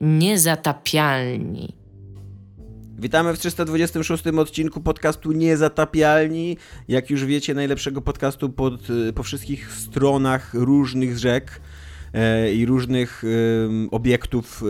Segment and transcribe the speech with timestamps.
[0.00, 1.74] Niezatapialni.
[2.98, 6.56] Witamy w 326 odcinku podcastu Niezatapialni.
[6.88, 8.80] Jak już wiecie, najlepszego podcastu pod,
[9.14, 11.60] po wszystkich stronach różnych rzek
[12.14, 13.28] e, i różnych e,
[13.90, 14.66] obiektów e,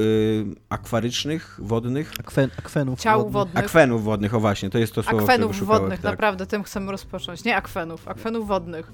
[0.69, 2.13] akwarycznych, wodnych.
[2.21, 3.33] Akwen, akwenów Ciał wodnych.
[3.33, 3.65] wodnych.
[3.65, 6.11] Akwenów wodnych, o właśnie, to jest to słowo, Akwenów szukałem, wodnych, tak.
[6.13, 7.45] naprawdę, tym chcemy rozpocząć.
[7.45, 8.93] Nie akwenów, akwenów wodnych.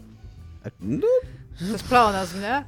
[0.81, 1.07] No,
[1.59, 2.65] To jest pleonazm, nie?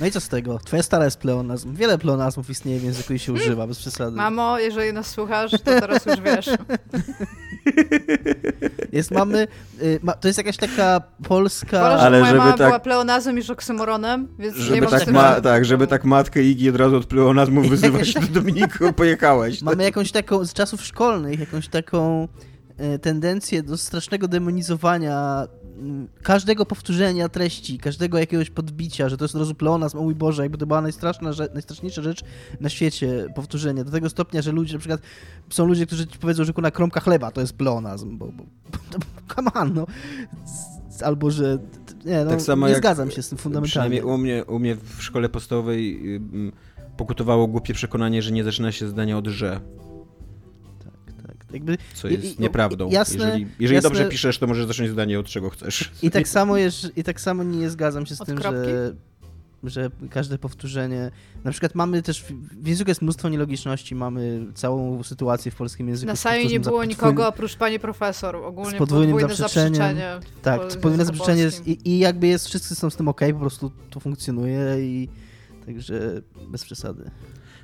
[0.00, 0.58] No i co z tego?
[0.58, 1.74] Twoja stara jest pleonazm.
[1.74, 4.16] Wiele pleonazmów istnieje w języku i się używa, bez przesady.
[4.16, 6.50] Mamo, jeżeli nas słuchasz, to teraz już wiesz.
[8.92, 9.48] Jest, mamy,
[9.82, 11.80] y, ma, to jest jakaś taka polska...
[11.80, 14.88] Wolę, Ale żeby moja żeby mama tak- była pleonazmem niż oksymoronem, więc nie żeby mam
[14.88, 18.20] z tak, tym ma, tak, żeby tak matkę Igi od razu od pleonazmu wyzywać, to
[18.20, 19.62] Dominiku, pojechałeś.
[19.62, 22.28] Mamy jakąś taką, z czasów szkolnych, jakąś taką
[22.78, 25.46] e, tendencję do strasznego demonizowania
[26.22, 30.42] każdego powtórzenia treści, każdego jakiegoś podbicia, że to jest od razu pleonazm, o mój Boże,
[30.42, 32.20] jakby to była najstraszna, rzecz, najstraszniejsza rzecz
[32.60, 33.84] na świecie, powtórzenie.
[33.84, 35.00] Do tego stopnia, że ludzie, na przykład
[35.50, 38.98] są ludzie, którzy ci powiedzą, że kuna kromka chleba to jest pleonazm, bo, bo, bo
[39.34, 39.86] come on, no.
[41.04, 41.58] Albo, że
[42.04, 44.06] nie, no, Tak samo nie jak- zgadzam się z tym fundamentalnie.
[44.06, 46.00] U mnie, u mnie w szkole podstawowej
[46.96, 49.60] pokutowało głupie przekonanie, że nie zaczyna się zdania od że.
[51.52, 52.88] Jakby, co jest i- nieprawdą.
[52.90, 55.90] jasne- jeżeli jeżeli jasne- dobrze piszesz, to możesz zacząć zdanie od czego chcesz.
[56.02, 58.58] I tak samo jest, i tak samo nie zgadzam się z Od tym, kropki?
[58.70, 58.94] że,
[59.64, 61.10] że każde powtórzenie.
[61.44, 62.24] Na przykład mamy też.
[62.62, 66.06] W języku jest mnóstwo nielogiczności, mamy całą sytuację w polskim języku.
[66.06, 68.36] Na sali nie było nikogo oprócz pani profesor.
[68.36, 69.74] Ogólnie z podwójnym podwójne zaprzeczeniem.
[69.74, 70.20] zaprzeczenie.
[70.42, 73.70] Tak, podwójne zaprzeczenie jest, i, i jakby jest, wszyscy są z tym ok, po prostu
[73.90, 75.08] to funkcjonuje i
[75.66, 77.10] także bez przesady.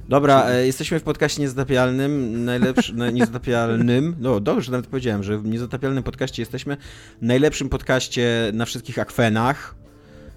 [0.08, 5.45] Dobra, e, jesteśmy w podcaście niezatapialnym, najlepszy, na, niezatapialnym, no dobrze, nawet powiedziałem, że w
[5.45, 6.77] niezatapialnym podcaście jesteśmy,
[7.20, 9.75] najlepszym podcaście na wszystkich akwenach,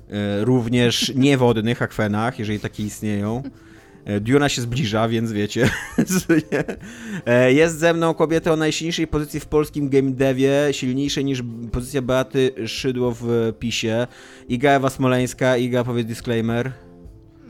[0.09, 3.43] e, również niewodnych akwenach, jeżeli takie istnieją.
[4.05, 5.69] E, Duna się zbliża, więc wiecie.
[7.25, 12.01] E, Jest ze mną kobieta o najsilniejszej pozycji w polskim game devie, silniejszej niż pozycja
[12.01, 14.07] Beaty Szydło w PiSie.
[14.49, 15.57] Iga Ewa Smoleńska.
[15.57, 16.84] Iga, powiedz disclaimer.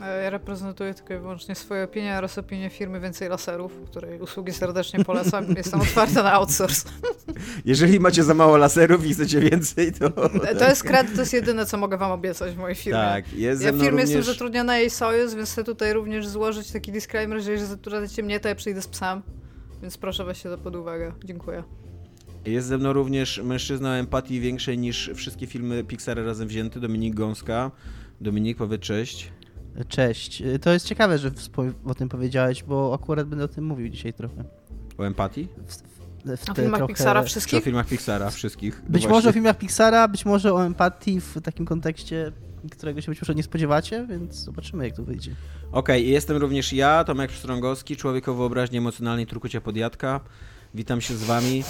[0.02, 4.52] E, Ja reprezentuję tylko i wyłącznie swoje opinie oraz opinię firmy Więcej Laserów, której usługi
[4.54, 5.46] serdecznie polecam.
[5.58, 6.90] Jestem otwarta na outsource.
[7.66, 10.10] Jeżeli macie za mało laserów i chcecie więcej, to...
[10.60, 13.00] To jest kred, to jest jedyne, co mogę wam obiecać w mojej firmie.
[13.00, 14.10] Tak, jest Ja w firmie również...
[14.10, 18.40] jestem zatrudniona jej sojusz, więc chcę tutaj również złożyć taki disclaimer, że jeżeli zatrudniacie mnie,
[18.40, 19.22] to ja przyjdę z psem.
[19.82, 21.12] Więc proszę weźcie to pod uwagę.
[21.24, 21.64] Dziękuję.
[22.46, 27.16] Jest ze mną również mężczyzna o empatii większej niż wszystkie filmy Pixar razem wzięte, Dominik
[27.16, 27.72] Gąska.
[28.22, 29.32] Dominik, powiedz cześć.
[29.88, 30.44] Cześć.
[30.62, 31.32] To jest ciekawe, że
[31.86, 34.44] o tym powiedziałeś, bo akurat będę o tym mówił dzisiaj trochę.
[34.98, 35.48] O empatii?
[35.68, 36.94] W, te filmach trochę...
[36.94, 37.64] Pixara Czy o wszystkich?
[37.64, 38.82] filmach Pixara wszystkich?
[38.84, 39.10] No Być właśnie.
[39.10, 42.32] może o filmach Pixara, być może o empatii w takim kontekście,
[42.72, 45.32] którego się być może nie spodziewacie, więc zobaczymy, jak to wyjdzie.
[45.72, 50.20] Okej, i jestem również ja, Tomek Pstrągowski, człowiek o wyobraźni emocjonalnej trukucia podjadka.
[50.76, 51.64] Witam się z wami.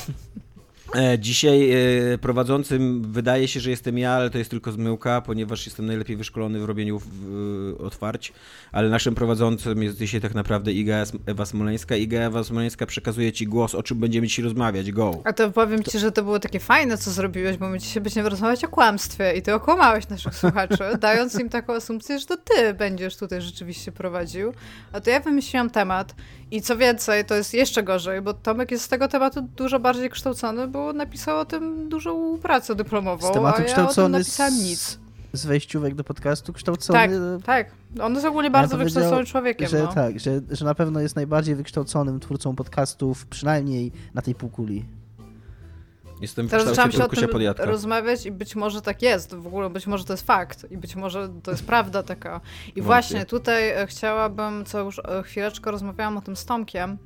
[0.95, 5.66] E, Dzisiaj e, prowadzącym wydaje się, że jestem ja, ale to jest tylko zmyłka, ponieważ
[5.66, 7.01] jestem najlepiej wyszkolony w robieniu
[7.79, 8.33] otwarć,
[8.72, 11.95] ale naszym prowadzącym jest dzisiaj tak naprawdę Iga Ewa Smoleńska.
[11.95, 14.91] Iga Ewa Smoleńska przekazuje ci głos, o czym będziemy dzisiaj rozmawiać.
[14.91, 15.22] Go!
[15.23, 18.29] A to powiem ci, że to było takie fajne, co zrobiłeś, bo my dzisiaj będziemy
[18.29, 22.73] rozmawiać o kłamstwie i ty okłamałeś naszych słuchaczy, dając im taką asumpcję, że to ty
[22.73, 24.53] będziesz tutaj rzeczywiście prowadził.
[24.91, 26.16] A to ja wymyśliłam temat
[26.51, 30.09] i co więcej, to jest jeszcze gorzej, bo Tomek jest z tego tematu dużo bardziej
[30.09, 34.63] kształcony, bo napisał o tym dużą pracę dyplomową, Z tematu a ja o tym z-
[34.63, 35.00] nic.
[35.34, 36.97] Z wejściówek do podcastu kształcony...
[36.97, 37.72] Tak, tak.
[38.01, 39.68] On jest ogólnie bardzo powiedział, wykształconym człowiekiem.
[39.68, 39.94] Że no.
[39.94, 44.85] tak, że, że na pewno jest najbardziej wykształconym twórcą podcastów, przynajmniej na tej półkuli.
[46.22, 47.66] Jestem w Teraz zaczęłam się o tym podjadka.
[47.66, 50.96] rozmawiać i być może tak jest, w ogóle być może to jest fakt i być
[50.96, 52.29] może to jest prawda taka.
[52.31, 52.81] I Wątpię.
[52.81, 56.97] właśnie tutaj e, chciałabym, co już e, chwileczkę rozmawiałam o tym z Tomkiem,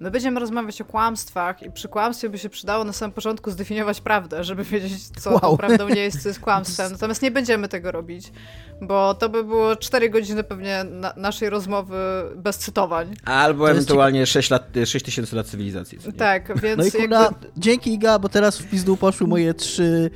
[0.00, 4.00] my będziemy rozmawiać o kłamstwach i przy kłamstwie by się przydało na samym początku zdefiniować
[4.00, 5.56] prawdę, żeby wiedzieć, co Wow.
[5.56, 6.92] prawdą nie jest, co jest kłamstwem.
[6.92, 8.32] Natomiast nie będziemy tego robić,
[8.80, 11.96] bo to by było 4 godziny pewnie na naszej rozmowy
[12.36, 13.14] bez cytowań.
[13.24, 15.98] Albo ewentualnie 6, lat, 6 tysięcy lat cywilizacji.
[16.18, 17.00] Tak, więc No i jakby...
[17.00, 20.10] kurna, dzięki Iga, bo teraz w pizdu poszły moje trzy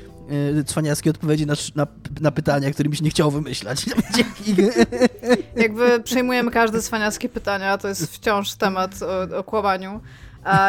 [0.67, 1.87] cwaniackie odpowiedzi na, na,
[2.21, 3.87] na pytania, się nie chciało wymyślać.
[5.57, 10.01] Jakby przejmujemy każde cwaniackie pytania, to jest wciąż temat o, o kłamaniu.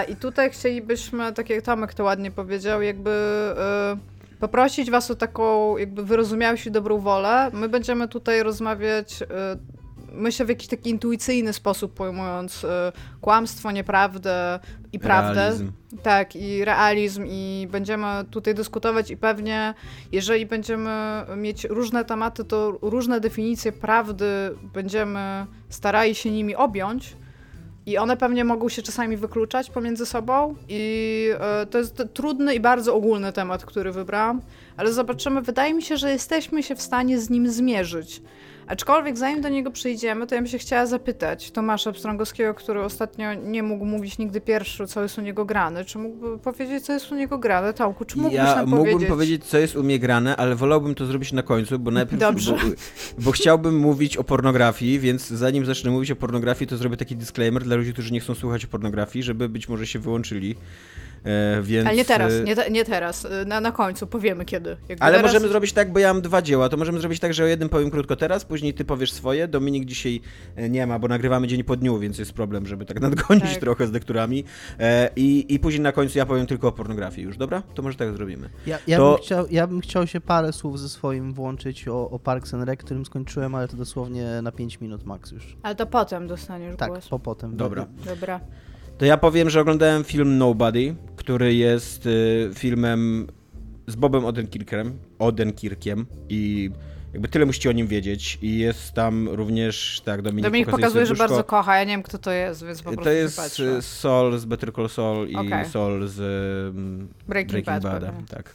[0.08, 3.12] I tutaj chcielibyśmy, tak jak Tomek to ładnie powiedział, jakby
[3.58, 3.98] e,
[4.40, 7.50] poprosić was o taką jakby wyrozumiałość i dobrą wolę.
[7.54, 9.26] My będziemy tutaj rozmawiać, e,
[10.14, 12.92] myślę w jakiś taki intuicyjny sposób pojmując e,
[13.22, 14.60] kłamstwo, nieprawdę
[14.94, 15.36] i prawdę.
[15.36, 15.72] Realizm.
[16.04, 19.74] Tak, i realizm, i będziemy tutaj dyskutować, i pewnie,
[20.12, 24.26] jeżeli będziemy mieć różne tematy, to różne definicje prawdy
[24.74, 27.16] będziemy starali się nimi objąć.
[27.86, 32.60] I one pewnie mogą się czasami wykluczać pomiędzy sobą i e, to jest trudny i
[32.60, 34.42] bardzo ogólny temat, który wybrałam,
[34.78, 35.42] ale zobaczymy.
[35.42, 38.22] Wydaje mi się, że jesteśmy się w stanie z nim zmierzyć.
[38.70, 43.34] Aczkolwiek zanim do niego przyjdziemy, to ja bym się chciała zapytać Tomasza Pstrągowskiego, który ostatnio
[43.34, 45.86] nie mógł mówić nigdy pierwszy, co jest u niego grane.
[45.86, 47.74] Czy mógłby powiedzieć, co jest u niego grane?
[47.74, 49.10] Tomku, czy mógłbyś ja nam mógłbym powiedzieć?
[49.10, 52.20] powiedzieć, co jest u mnie grane, ale wolałbym to zrobić na końcu, bo najpierw...
[52.20, 52.52] Dobrze.
[52.52, 52.58] Bo,
[53.18, 57.64] bo chciałbym mówić o pornografii, więc zanim zacznę mówić o pornografii, to zrobię taki disclaimer
[57.64, 60.56] dla ludzi, którzy nie chcą słuchać o pornografii, żeby być może się wyłączyli.
[61.24, 64.46] E, więc, Ale nie teraz, e, nie, te, nie teraz, y, na, na końcu, powiemy
[64.46, 64.70] kiedy.
[64.70, 65.32] Jakby Ale teraz...
[65.34, 66.70] możemy zrobić tak, bo ja mam dwa dzieła.
[66.70, 69.48] To możemy zrobić tak, że o jednym powiem krótko teraz, później ty powiesz swoje.
[69.48, 70.22] Dominik dzisiaj
[70.56, 73.60] e, nie ma, bo nagrywamy dzień po dniu, więc jest problem, żeby tak nadgonić Tak.
[73.60, 74.44] trochę z lekturami.
[74.80, 77.62] E, i, I później na końcu ja powiem tylko o pornografii już, dobra?
[77.74, 78.50] To może tak zrobimy.
[78.68, 82.10] Ja, ja, To- bym chciał, ja bym chciał się parę słów ze swoim włączyć o,
[82.10, 85.58] o Parks and Rec, którym skończyłem, ale to dosłownie na 5 minut max już.
[85.64, 87.08] Ale to potem dostaniesz Tak, głos.
[87.08, 87.58] po potem.
[87.58, 87.88] Dobra.
[88.06, 88.40] Dobra.
[89.00, 93.28] To ja powiem, że oglądałem film Nobody, który jest y, filmem
[93.88, 96.72] z Bobem Odenkirkiem, Odenkirkiem i
[97.14, 98.40] jakby tyle musicie o nim wiedzieć.
[98.42, 102.18] I jest tam również, tak, Dominik, Dominik pokazuje że bardzo kocha, ja nie wiem kto
[102.18, 103.78] to jest, więc po prostu To jest patrzę.
[103.78, 105.66] y, Sol z Better Call Saul i Okej.
[105.66, 106.20] Sol z
[106.76, 107.84] mm, Breaking, Bad.
[107.84, 108.08] Bada.
[108.08, 108.28] pewnie.
[108.28, 108.54] Tak.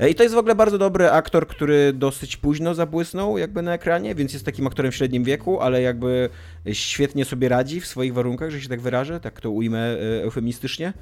[0.00, 3.74] E, I to jest w ogóle bardzo dobry aktor, który dosyć późno zabłysnął jakby na
[3.74, 6.30] ekranie, więc jest takim aktorem w średnim wieku, ale jakby
[6.72, 10.92] świetnie sobie radzi w swoich warunkach, że się tak wyrażę, tak to ujmę e, eufemistycznie.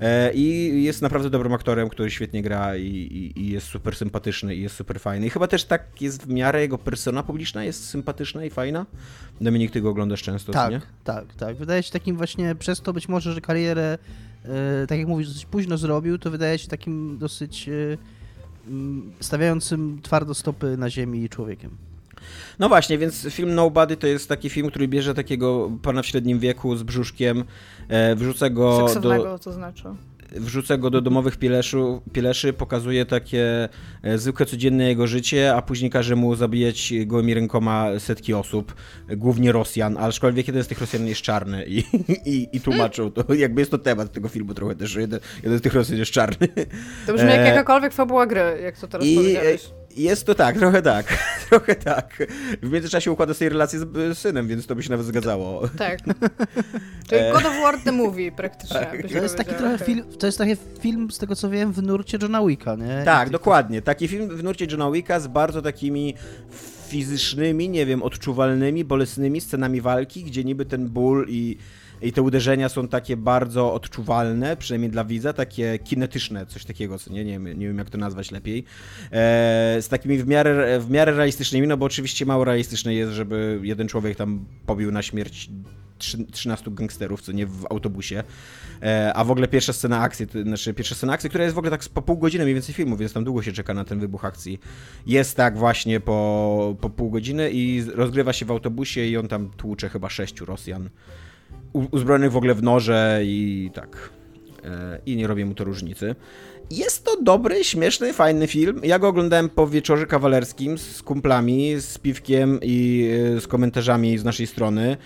[0.00, 4.54] E, I jest naprawdę dobrym aktorem, który świetnie gra i, i, i jest super sympatyczny
[4.54, 5.26] i jest super fajny.
[5.26, 8.86] I chyba też tak jest w miarę jego persona publiczna jest sympatyczna i fajna.
[9.40, 10.80] Dominik, ty go oglądasz często, Tak, nie?
[11.04, 11.56] tak, tak.
[11.56, 13.98] Wydaje się takim właśnie, przez to być może, że karierę,
[14.88, 17.68] tak jak mówisz, dosyć późno zrobił, to wydaje się takim dosyć
[19.20, 21.70] stawiającym twardo stopy na ziemi człowiekiem.
[22.58, 26.38] No właśnie, więc film Nobody to jest taki film, który bierze takiego pana w średnim
[26.38, 27.44] wieku z brzuszkiem,
[27.88, 29.84] e, wrzuca go do, Seksownego to znaczy.
[30.34, 33.68] Wrzuca go do domowych pieleszu, pieleszy, pokazuje takie
[34.02, 38.74] e, zwykłe, codzienne jego życie, a później każe mu zabijać gołymi rękoma setki osób,
[39.08, 41.84] e, głównie Rosjan, aczkolwiek jeden z tych Rosjan jest czarny i,
[42.32, 45.58] i, i tłumaczą to, jakby jest to temat tego filmu trochę też, że jeden, jeden
[45.58, 46.48] z tych Rosjan jest czarny.
[47.06, 49.70] To brzmi jak E, jakakolwiek fabuła gry, jak to teraz I powiedziałeś.
[49.96, 51.06] Jest to tak, trochę tak,
[51.48, 52.26] trochę tak.
[52.62, 53.84] W międzyczasie układa sobie relacje z
[54.16, 55.68] z synem, więc to by się nawet zgadzało.
[55.78, 55.98] Tak.
[57.08, 57.32] Czyli E.
[57.32, 58.80] God of War the Movie praktycznie.
[58.80, 59.02] Tak.
[59.12, 59.86] To jest taki trochę okej.
[59.86, 63.02] film, to jest taki film, z tego co wiem, w nurcie Johna Wicka, nie?
[63.04, 63.82] Tak, dokładnie.
[63.82, 66.14] Taki film w nurcie Johna Wicka z bardzo takimi
[66.88, 71.56] fizycznymi, nie wiem, odczuwalnymi, bolesnymi scenami walki, gdzie niby ten ból i,
[72.04, 77.12] i te uderzenia są takie bardzo odczuwalne, przynajmniej dla widza, takie kinetyczne, coś takiego, co
[77.12, 78.64] nie, nie, wiem, nie wiem jak to nazwać lepiej,
[79.12, 83.60] e, z takimi w miarę, w miarę realistycznymi, no bo oczywiście mało realistyczne jest, żeby
[83.62, 85.50] jeden człowiek tam pobił na śmierć
[85.98, 88.24] trzy- 13 gangsterów, co nie w autobusie.
[88.82, 91.58] E, a w ogóle pierwsza scena akcji, to, znaczy pierwsza scena akcji, która jest w
[91.58, 94.00] ogóle tak po pół godziny mniej więcej filmu, więc tam długo się czeka na ten
[94.00, 94.60] wybuch akcji.
[95.06, 99.50] Jest tak właśnie po, po pół godziny i rozgrywa się w autobusie i on tam
[99.56, 100.88] tłucze chyba sześciu Rosjan.
[101.74, 104.10] U, uzbrojonych w ogóle w noże i tak.
[104.64, 106.14] E, I nie robię mu to różnicy.
[106.70, 108.80] Jest to dobry, śmieszny, fajny film.
[108.84, 114.24] Ja go oglądałem po wieczorze kawalerskim z kumplami, z piwkiem i e, z komentarzami z
[114.24, 114.96] naszej strony.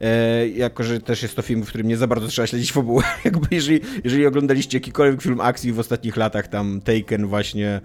[0.00, 3.02] E, jako, że też jest to film, w którym nie za bardzo trzeba śledzić fabułę.
[3.24, 7.80] Jakby jeżeli, jeżeli oglądaliście jakikolwiek film akcji w ostatnich latach, tam Taken właśnie,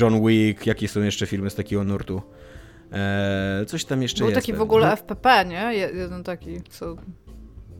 [0.00, 2.22] John Wick, jakie są jeszcze filmy z takiego nurtu?
[2.92, 4.40] E, coś tam jeszcze Był jest.
[4.40, 5.74] taki w ogóle FPP, nie?
[5.74, 6.96] Je- Jeden taki, co...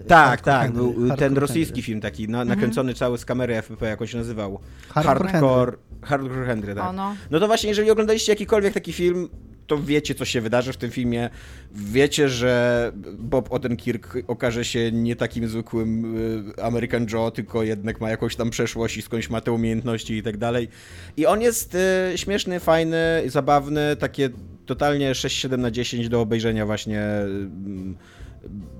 [0.08, 1.40] Tak, Hardcore tak, Henry, był ten Henry.
[1.40, 4.60] rosyjski film taki, na, nakręcony cały z kamery FPP, jak on się nazywał.
[4.88, 6.90] Hardcore Hardcore, Hardcore Henry, tak.
[6.90, 7.16] O, no.
[7.30, 9.28] No to właśnie, jeżeli oglądaliście jakikolwiek taki film,
[9.66, 11.30] to wiecie, co się wydarzy w tym filmie.
[11.72, 16.16] Wiecie, że Bob Odenkirk okaże się nie takim zwykłym
[16.58, 20.22] y, American Joe, tylko jednak ma jakąś tam przeszłość i skądś ma te umiejętności i
[20.22, 20.68] tak dalej.
[21.16, 21.76] I on jest
[22.14, 24.30] y, śmieszny, fajny, zabawny, takie
[24.66, 28.23] totalnie 6-7 na 10 do obejrzenia właśnie y,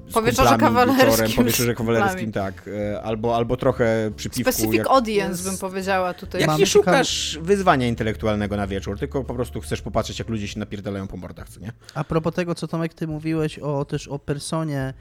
[0.09, 2.69] z Po wieczorze kumplami kawalerskim wieczorem, kawalerskim, tak.
[2.69, 4.53] Y, Albo, albo trochę przy piwku.
[4.53, 6.41] Specific jak- audience bym powiedziała tutaj.
[6.41, 10.29] jak Mamy nie ciekawe- szukasz wyzwania intelektualnego na wieczór, tylko po prostu chcesz popatrzeć, jak
[10.29, 11.73] ludzie się napierdalają po mordach, co nie?
[11.95, 14.95] A propos tego, co Tomek, ty mówiłeś o, też o personie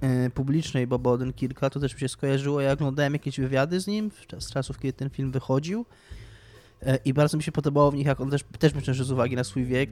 [0.00, 4.10] e, publicznej Boba Odenkirka, to też mi się skojarzyło, ja oglądałem jakieś wywiady z nim
[4.10, 6.07] w czas, z czasów, kiedy ten film wychodził e,
[7.04, 9.36] i bardzo mi się podobało w nich, jak on też, też myślę, że z uwagi
[9.36, 9.90] na swój wiek,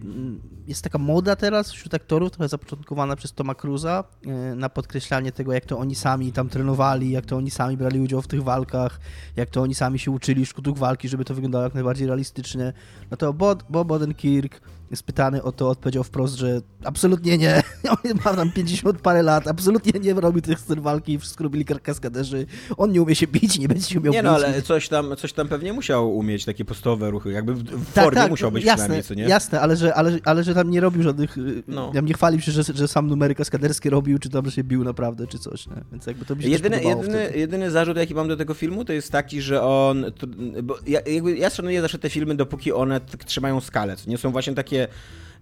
[0.67, 5.53] jest taka moda teraz wśród aktorów, trochę zapoczątkowana przez Toma Cruza, e, na podkreślanie tego,
[5.53, 9.01] jak to oni sami tam trenowali, jak to oni sami brali udział w tych walkach,
[9.37, 12.73] jak to oni sami się uczyli sztuk walki, żeby to wyglądało jak najbardziej realistycznie.
[13.11, 13.33] No to
[13.69, 14.61] Bob Odenkirk
[14.95, 17.63] spytany o to, odpowiedział wprost, że absolutnie nie.
[17.91, 22.47] On ma tam 50 parę lat, absolutnie nie robił tych scen walki, wszystko robili kaskaderzy.
[22.77, 24.25] On nie umie się bić, nie będzie się umiał Nie bić.
[24.25, 27.93] no, ale coś tam, coś tam pewnie musiał umieć, takie podstawowe ruchy, jakby w, w
[27.93, 29.25] Tak, formie tak, musiał być jasne, przynajmniej, co nie?
[29.25, 31.37] Jasne, ale że, ale, ale że tam nie robił żadnych...
[31.37, 31.77] No.
[31.77, 31.91] No.
[31.95, 34.85] Ja nie chwalił się, że, że sam numery kaskaderskie robił, czy tam, że się bił
[34.85, 35.77] naprawdę, czy coś, nie?
[35.93, 38.93] Więc jakby to mi się Jedyny, jedyny, jedyny zarzut, jaki mam do tego filmu, to
[38.93, 40.05] jest taki, że on.
[40.19, 40.27] To,
[40.63, 43.97] bo ja, jakby ja szanuję zawsze te filmy, dopóki one trzymają skalę.
[44.07, 44.91] Nie są właśnie takie все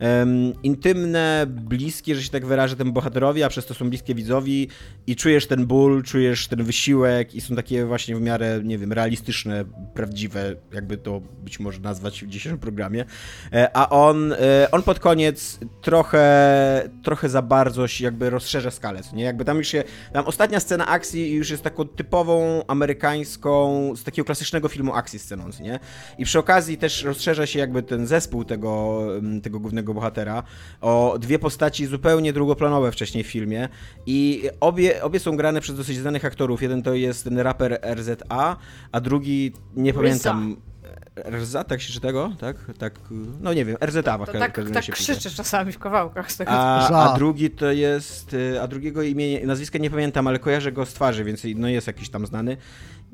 [0.05, 4.69] em, intymne, bliskie, że się tak wyrażę, temu bohaterowi, a przez to są bliskie widzowi
[5.07, 8.93] i czujesz ten ból, czujesz ten wysiłek i są takie właśnie w miarę, nie wiem,
[8.93, 13.05] realistyczne, prawdziwe, jakby to być może nazwać w dzisiejszym programie.
[13.53, 19.01] E, A on, e, on pod koniec trochę, trochę za bardzo się jakby rozszerza skalę,
[19.13, 19.25] nie?
[19.25, 24.27] Jakby tam już się, tam ostatnia scena akcji już jest taką typową amerykańską, z takiego
[24.27, 25.79] klasycznego filmu akcji sceną, nie?
[26.19, 29.03] I przy okazji też rozszerza się jakby ten zespół tego,
[29.43, 30.43] tego głównego bohatera
[30.81, 33.69] o dwie postaci zupełnie drugoplanowe wcześniej w filmie
[34.07, 36.63] i obie, obie są grane przez dosyć znanych aktorów.
[36.63, 38.57] Jeden to jest ten raper RZA,
[38.93, 39.99] a drugi nie RZA.
[40.01, 40.57] pamiętam.
[41.31, 42.33] RZA, tak się czyta go?
[42.41, 42.57] Tak?
[42.79, 42.95] tak?
[43.41, 45.13] No nie wiem, RZA w To każdym tak, razie tak się pisze.
[45.13, 46.51] krzyczysz czasami w kawałkach z tego.
[46.51, 50.87] A, a drugi to jest, y, a drugiego imienia, nazwiska nie pamiętam, ale kojarzę go
[50.87, 52.57] z twarzy, więc no jest jakiś tam znany.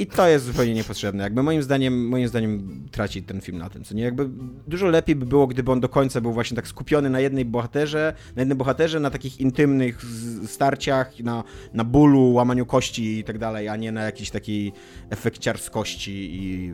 [0.00, 1.24] I to jest zupełnie niepotrzebne.
[1.24, 4.02] Jakby moim zdaniem, moim zdaniem traci ten film na tym, co nie?
[4.02, 4.28] Jakby
[4.66, 8.14] dużo lepiej by było, gdyby on do końca był właśnie tak skupiony na jednej bohaterze,
[8.36, 10.02] na jednym bohaterze, na takich intymnych
[10.46, 14.72] starciach, na, na bólu, łamaniu kości i tak dalej, a nie na jakiejś takiej
[15.10, 16.72] efekciarskości i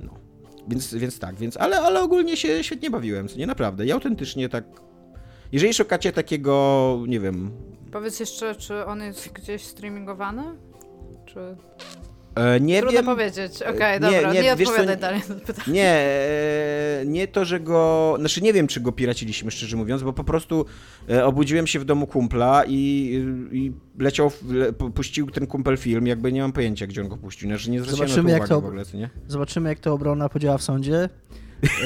[0.00, 0.14] no.
[0.68, 3.86] Więc, więc tak, więc, ale, ale ogólnie się świetnie bawiłem, co nie naprawdę.
[3.86, 4.64] I autentycznie tak.
[5.52, 7.50] Jeżeli szukacie takiego, nie wiem.
[7.92, 10.42] Powiedz jeszcze, czy on jest gdzieś streamingowany?
[11.26, 11.56] Czy...
[12.36, 13.04] E, nie Trudno wiem.
[13.06, 13.62] powiedzieć.
[13.62, 15.72] Okej, nie, dobra, nie, nie, co, odpowiadaj nie- dalej na to pytanie.
[15.72, 18.14] Nie, e, nie to, że go.
[18.18, 20.66] Znaczy nie wiem, czy go piraciliśmy, szczerze mówiąc, bo po prostu
[21.10, 26.06] e, obudziłem się w domu kumpla i, i leciał, le, pu- puścił ten kumpel film,
[26.06, 27.48] jakby nie mam pojęcia, gdzie on go puścił.
[27.48, 29.10] Znaczy nie zwróciłem Zobaczymy, na to jak to- w ogóle, co nie?
[29.28, 31.08] Zobaczymy, jak to obrona podziała w sądzie.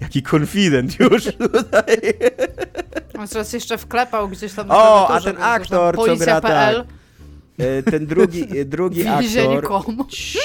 [0.00, 1.96] Jaki confident już tutaj.
[3.18, 6.14] On teraz jeszcze wklepał gdzieś tam na O, a klawiaturze, ten więc aktor, co gra
[6.14, 6.84] Policja.pl,
[7.58, 9.64] E, Ten drugi, e, drugi aktor.
[10.08, 10.38] Cii.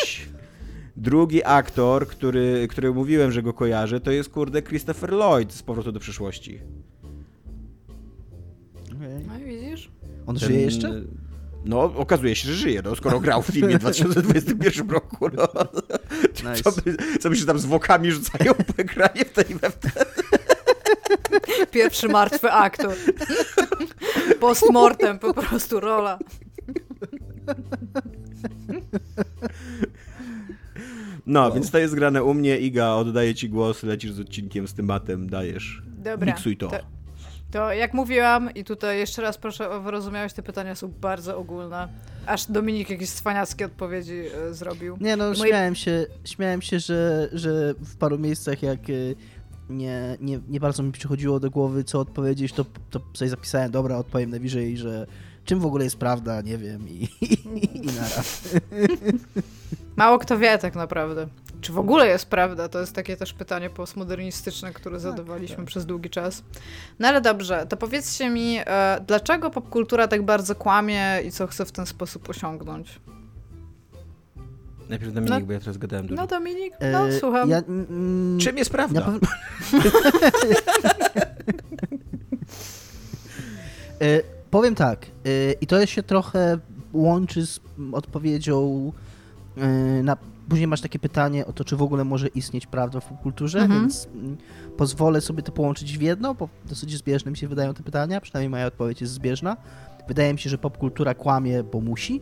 [0.98, 5.92] Drugi aktor, który, który mówiłem, że go kojarzę, to jest kurde Christopher Lloyd z Powrotu
[5.92, 6.60] do przyszłości.
[9.28, 9.92] No i widzisz?
[10.26, 11.02] On Ten- żyje jeszcze?
[11.66, 15.30] No, okazuje się, że żyje, no, skoro grał w filmie w 2021 roku.
[15.38, 15.48] No.
[16.52, 16.64] Nice.
[16.64, 19.76] Co, by, co by się tam zwłokami rzucają po ekranie w tej we w
[21.72, 22.96] Pierwszy martwy aktor.
[24.40, 26.20] Postmortem po prostu rola.
[31.26, 32.58] No, więc to jest grane u mnie.
[32.58, 35.82] Iga, oddaję ci głos, lecisz z odcinkiem, z tematem, dajesz.
[35.98, 36.28] Dobra.
[36.28, 36.68] Miksuj to.
[36.68, 36.78] To,
[37.52, 41.88] to jak mówiłam i tutaj jeszcze raz proszę o wyrozumiałość, te pytania są bardzo ogólne.
[42.26, 44.98] Aż Dominik jakieś cwaniackie odpowiedzi e, zrobił.
[45.02, 49.16] Nie no, Moje- śmiałem się, śmiałem się że, że w paru miejscach jak y,
[49.74, 53.98] nie, nie, nie bardzo mi przychodziło do głowy, co odpowiedzieć, to, to sobie zapisałem, dobra,
[53.98, 55.08] odpowiem najwyżej, że
[55.46, 58.50] czym w ogóle jest prawda, nie wiem i, i, i naraz.
[59.96, 61.28] Mało kto wie tak naprawdę.
[61.62, 62.70] Czy w ogóle jest prawda?
[62.70, 65.66] To jest takie też pytanie postmodernistyczne, które zadawaliśmy tak.
[65.66, 66.44] przez długi czas.
[67.00, 71.66] No ale dobrze, to powiedzcie mi, e, dlaczego popkultura tak bardzo kłamie i co chce
[71.66, 73.00] w ten sposób osiągnąć?
[74.90, 76.22] Najpierw Dominik, No- bo ja teraz gadałem dużo.
[76.22, 77.50] No Dominik, no E, słucham.
[77.50, 79.06] Ja, mm, Czym jest prawda?
[84.02, 84.22] E,
[84.52, 85.10] Powiem tak, e,
[85.62, 86.58] i to się trochę
[86.94, 87.60] łączy z
[87.94, 88.92] odpowiedzią
[90.04, 90.18] na...
[90.50, 93.82] Później masz takie pytanie o to, czy w ogóle może istnieć prawda w popkulturze, Mhm.
[93.82, 94.38] więc mm,
[94.78, 98.50] pozwolę sobie to połączyć w jedno, bo dosyć zbieżne mi się wydają te pytania, przynajmniej
[98.50, 99.58] moja odpowiedź jest zbieżna.
[100.08, 102.22] Wydaje mi się, że popkultura kłamie, bo musi,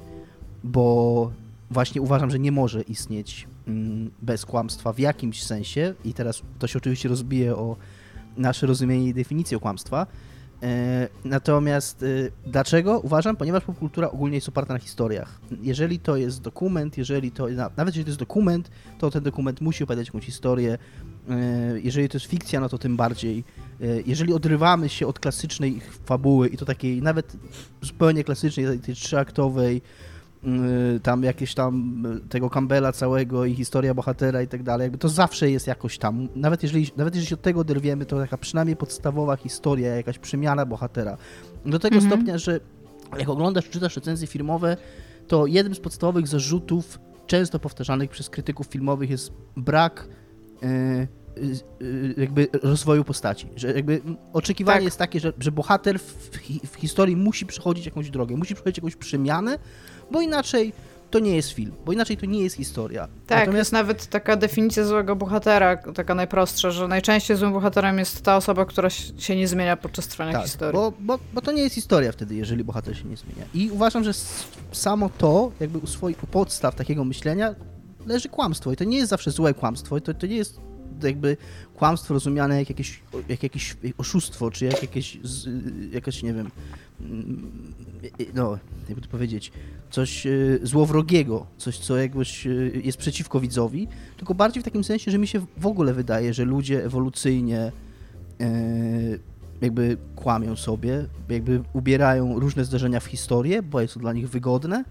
[0.64, 1.32] bo
[1.72, 6.68] właśnie uważam, że nie może istnieć mm, bez kłamstwa w jakimś sensie i teraz to
[6.68, 7.76] się oczywiście rozbije o
[8.38, 10.08] nasze rozumienie i definicję kłamstwa.
[10.64, 12.06] E, Natomiast e,
[12.52, 13.00] dlaczego?
[13.00, 15.40] Uważam, ponieważ popkultura ogólnie jest oparta na historiach.
[15.62, 19.62] Jeżeli to jest dokument, jeżeli to, na- nawet jeżeli to jest dokument, to ten dokument
[19.62, 20.78] musi opowiadać jakąś historię.
[21.30, 23.44] E, Jeżeli to jest fikcja, no to tym bardziej.
[24.06, 27.38] Jeżeli odrywamy się od klasycznej fabuły i to takiej nawet
[27.82, 29.82] zupełnie klasycznej, tej- trzyaktowej,
[31.04, 35.10] tam jakieś tam y, tego Campbella całego i historia bohatera i tak dalej, jakby to
[35.10, 38.76] zawsze jest jakoś tam, nawet jeżeli, nawet jeżeli się od tego oderwiemy, to taka przynajmniej
[38.78, 41.18] podstawowa historia, jakaś przemiana bohatera.
[41.66, 42.12] Do tego Mhm.
[42.14, 42.60] stopnia, że
[43.20, 44.78] jak oglądasz, czytasz recenzje filmowe,
[45.28, 50.08] to jednym z podstawowych zarzutów często powtarzanych przez krytyków filmowych jest brak
[50.64, 51.08] e,
[52.18, 53.48] jakby rozwoju postaci.
[53.56, 54.02] Że jakby
[54.34, 54.84] oczekiwanie Tak.
[54.84, 56.30] jest takie, że, że bohater w,
[56.72, 59.58] w historii musi przechodzić jakąś drogę, musi przechodzić jakąś przemianę,
[60.12, 60.74] bo inaczej
[61.12, 63.08] to nie jest film, bo inaczej to nie jest historia.
[63.28, 68.22] Tak, Natomiast jest nawet taka definicja złego bohatera, taka najprostsza, że najczęściej złym bohaterem jest
[68.22, 70.74] ta osoba, która się nie zmienia podczas trwania tak, historii.
[70.74, 73.46] bo, bo, bo to nie jest historia wtedy, jeżeli bohater się nie zmienia.
[73.54, 74.12] I uważam, że
[74.72, 77.56] samo to, jakby u swoich podstaw takiego myślenia
[78.06, 78.72] leży kłamstwo.
[78.72, 80.60] I to nie jest zawsze złe kłamstwo, i to, to nie jest
[81.08, 81.38] jakby
[81.76, 85.18] kłamstwo rozumiane jak jakieś, jak jakieś oszustwo, czy jak jakieś,
[85.92, 86.52] jakaś, nie wiem,
[87.02, 87.52] mm,
[88.34, 88.58] no,
[88.90, 89.52] jakby to powiedzieć,
[89.90, 90.30] coś e,
[90.64, 92.50] złowrogiego, coś, co jakbyś e,
[92.84, 96.46] jest przeciwko widzowi, tylko bardziej w takim sensie, że mi się w ogóle wydaje, że
[96.46, 97.72] ludzie ewolucyjnie
[98.42, 98.52] e,
[99.62, 104.84] jakby kłamią sobie, jakby ubierają różne zdarzenia w historię, bo jest to dla nich wygodne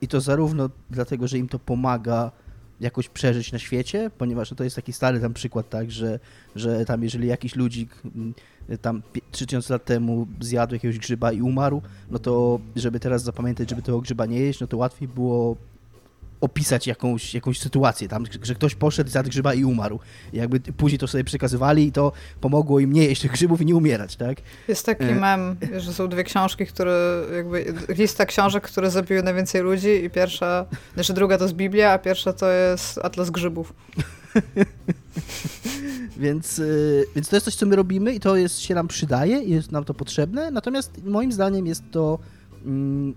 [0.00, 2.32] i to zarówno dlatego, że im to pomaga
[2.80, 6.18] jakoś przeżyć na świecie, ponieważ to jest taki stary tam przykład, tak, że,
[6.56, 8.34] że tam jeżeli jakiś ludzik mm,
[8.82, 13.70] tam pie- 3000 lat temu zjadł jakiegoś grzyba i umarł, no to żeby teraz zapamiętać,
[13.70, 15.56] żeby tego grzyba nie jeść, no to łatwiej było
[16.40, 19.98] opisać jakąś, jakąś sytuację tam, że ktoś poszedł, zjadł grzyba i umarł.
[20.32, 23.66] I jakby później to sobie przekazywali i to pomogło im nie jeść tych grzybów i
[23.66, 24.38] nie umierać, tak?
[24.68, 25.14] Jest taki E.
[25.14, 30.66] mem, że są dwie książki, które jakby, lista książek, które zabiły najwięcej ludzi i pierwsza,
[30.94, 33.72] znaczy druga to jest Biblia, a pierwsza to jest Atlas Grzybów.
[36.16, 39.38] Więc, y, więc to jest coś, co my robimy i to jest, się nam przydaje
[39.38, 42.18] i jest nam to potrzebne, natomiast moim zdaniem jest to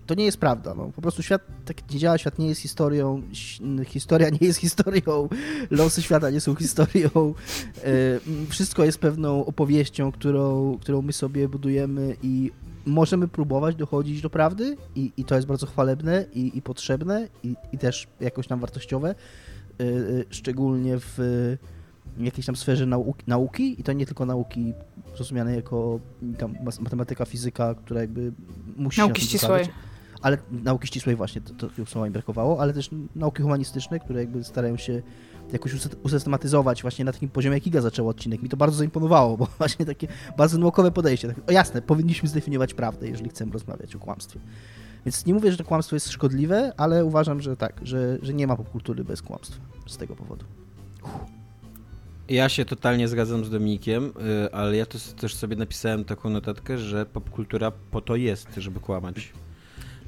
[0.05, 0.73] to nie jest prawda.
[0.73, 0.91] No.
[0.95, 3.21] Po prostu świat tak nie działa, świat nie jest historią,
[3.85, 5.29] historia nie jest historią,
[5.71, 7.09] losy świata nie są historią.
[7.09, 12.51] Y, mm, Wszystko jest pewną opowieścią, którą, którą my sobie budujemy i
[12.85, 17.55] możemy próbować dochodzić do prawdy i, i to jest bardzo chwalebne i, i potrzebne i,
[17.71, 19.15] i też jakoś nam wartościowe,
[19.81, 21.17] y, y, szczególnie w
[22.17, 24.73] jakiejś tam sferze nau nauki i to nie tylko nauki
[25.19, 25.99] rozumiane jako
[26.63, 28.33] mas- matematyka, fizyka, która jakby
[28.75, 29.65] musi Nauki się ścisłej.
[30.21, 34.19] ale nauki ścisłej właśnie, to, to tych słowa mi brakowało, ale też nauki humanistyczne, które
[34.19, 35.01] jakby starają się
[35.53, 35.73] jakoś
[36.03, 38.41] usystematyzować właśnie na takim poziomie, jak Iga zaczął odcinek.
[38.43, 41.27] Mi to bardzo zaimponowało, bo właśnie takie bardzo naukowe podejście.
[41.27, 44.39] Tak, o jasne, powinniśmy zdefiniować prawdę, jeżeli chcemy rozmawiać o kłamstwie.
[45.05, 48.47] Więc nie mówię, że to kłamstwo jest szkodliwe, ale uważam, że tak, że, że nie
[48.47, 50.45] ma popkultury bez kłamstwa z tego powodu.
[52.29, 54.13] Ja się totalnie zgadzam z Dominikiem,
[54.45, 54.85] y, ale ja
[55.19, 59.33] też sobie napisałem taką notatkę, że popkultura po to jest, żeby kłamać.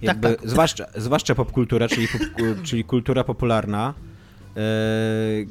[0.01, 0.49] Jakby, tak.
[0.49, 2.21] Zwłaszcza, zwłaszcza popkultura, czyli, pop,
[2.67, 3.93] czyli kultura popularna,
[4.57, 5.47] y,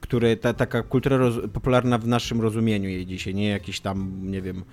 [0.00, 4.42] które, ta, taka kultura roz, popularna w naszym rozumieniu jej dzisiaj, nie jakieś tam, nie
[4.42, 4.64] wiem,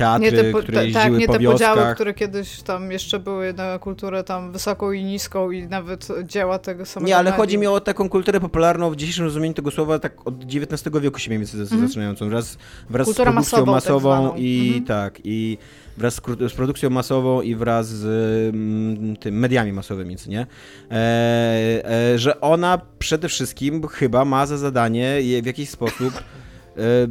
[0.00, 1.94] teatry, Nie te, po- które ta- jeździły tak, nie po te podziały, wioskach.
[1.94, 6.86] które kiedyś tam jeszcze były na kulturę tam wysoką i niską i nawet dzieła tego
[6.86, 10.26] samego Nie, ale chodzi mi o taką kulturę popularną w dzisiejszym rozumieniu tego słowa, tak
[10.26, 11.88] od XIX wieku się mniej więcej Mhm.
[11.88, 12.28] zaczynającą.
[12.28, 12.58] Wraz,
[12.90, 14.34] wraz z produkcją masową, tak masową zwaną.
[14.36, 14.84] i Mhm.
[14.84, 15.58] tak, i
[15.96, 16.14] wraz
[16.48, 18.04] z, produkcją masową i wraz z
[18.54, 20.46] mm, tym mediami masowymi, co nie?
[20.90, 20.96] E,
[22.14, 26.14] e, że ona przede wszystkim chyba ma za zadanie w jakiś sposób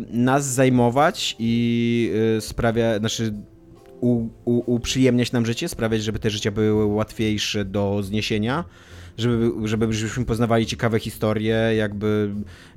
[0.09, 3.33] nas zajmować i e, sprawia, znaczy
[4.01, 8.63] u, u, uprzyjemniać nam życie, sprawiać, żeby te życia były łatwiejsze do zniesienia,
[9.19, 12.29] żeby, żeby żebyśmy poznawali ciekawe historie, jakby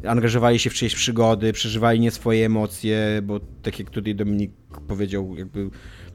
[0.07, 4.53] angażowali się w czyjeś przygody, przeżywali nie swoje emocje, bo tak jak tutaj Dominik
[4.89, 5.71] powiedział, jakby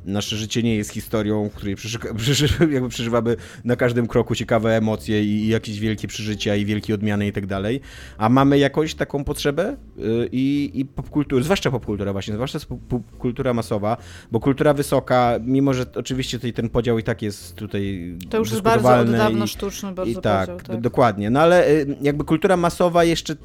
[0.07, 1.75] nasze życie nie jest historią, w której
[2.73, 7.31] jakby przeżywamy na każdym kroku ciekawe emocje i, jakieś wielkie przeżycia i wielkie odmiany i
[7.31, 7.81] tak dalej,
[8.17, 12.59] a mamy jakąś taką potrzebę y, i, i popkultura, zwłaszcza popkultura właśnie, zwłaszcza
[12.89, 13.97] popkultura masowa,
[14.31, 18.51] bo kultura wysoka, mimo że oczywiście tutaj ten podział i tak jest tutaj To już
[18.51, 21.29] jest bardzo od dawna i, sztuczny, bardzo i tak, d- dokładnie.
[21.29, 23.35] No ale y, jakby kultura masowa jeszcze,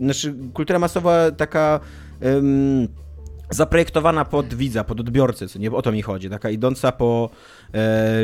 [0.00, 1.80] znaczy kultura masowa taka
[2.24, 2.88] ym,
[3.50, 7.30] zaprojektowana pod widza, pod odbiorcę, co nie o to mi chodzi, taka idąca po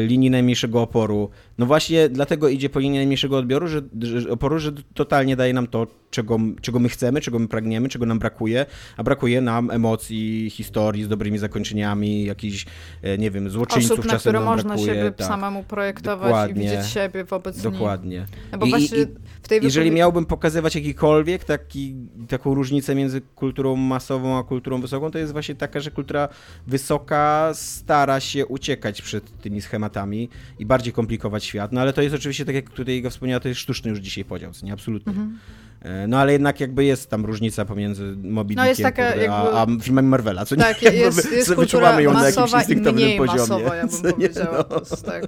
[0.06, 1.30] linii najmniejszego oporu.
[1.59, 5.66] No właśnie dlatego idzie po linii najmniejszego odbioru, że, że, oporu, że totalnie daje nam
[5.66, 10.50] to, czego, czego my chcemy, czego my pragniemy, czego nam brakuje, a brakuje nam emocji,
[10.50, 12.66] historii z dobrymi zakończeniami, jakichś,
[13.02, 14.94] e, nie wiem, złoczyńców Osób, na czasem które nam można brakuje.
[14.94, 16.64] siebie tak, samemu projektować Dokładnie.
[16.64, 17.64] i widzieć siebie wobec nich.
[17.64, 18.26] Dokładnie.
[18.52, 19.06] No bo I- właśnie i-
[19.42, 21.94] w tej Jeżeli wypowiedzi- miałbym pokazywać jakikolwiek taki,
[22.28, 26.28] taką różnicę między kulturą masową a kulturą wysoką, to jest właśnie taka, że kultura
[26.66, 30.28] wysoka stara się uciekać przed tymi schematami
[30.59, 31.72] i bardziej komplikować świat.
[31.72, 34.24] No ale to jest oczywiście, tak jak tutaj Iga wspomniała, to jest sztuczny już dzisiaj
[34.24, 34.72] podział, nie?
[34.72, 35.11] Absolutnie.
[35.11, 35.38] Mhm.
[35.82, 39.62] E, No ale jednak jakby jest tam różnica pomiędzy Moby No, Dickiem, taka jakby- a,
[39.62, 40.62] a filmami Marvela, co nie?
[40.62, 43.38] Tak, Jakby jest, jest wyczuwamy ją na jakimś instynktownym poziomie.
[43.40, 44.12] masowa, ja bym co nie?
[44.12, 44.56] powiedziała.
[44.59, 44.64] No.
[44.64, 45.24] To jest tak.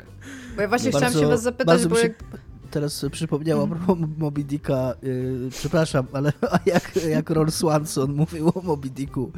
[0.57, 2.24] Bo ja właśnie Bardzo- chciałam się was zapytać, bardzo bo się- jak
[2.70, 4.14] teraz przypomniała mm.
[4.18, 6.33] Moby Dicka, yy, przepraszam, ale
[6.66, 9.33] jak, jak Ron Swanson mówił o Moby Dicku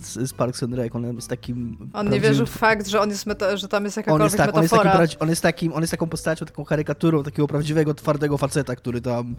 [0.00, 1.90] z, z Parks and Rec, on jest takim...
[1.92, 4.36] On nie wierzył w fakt, że on jest meta, że tam jest jakakolwiek on jest
[4.36, 4.94] tak, metafora.
[4.94, 8.38] On jest, takim, on, jest takim, on jest taką postacią, taką karykaturą takiego prawdziwego, twardego
[8.38, 9.36] faceta, który tam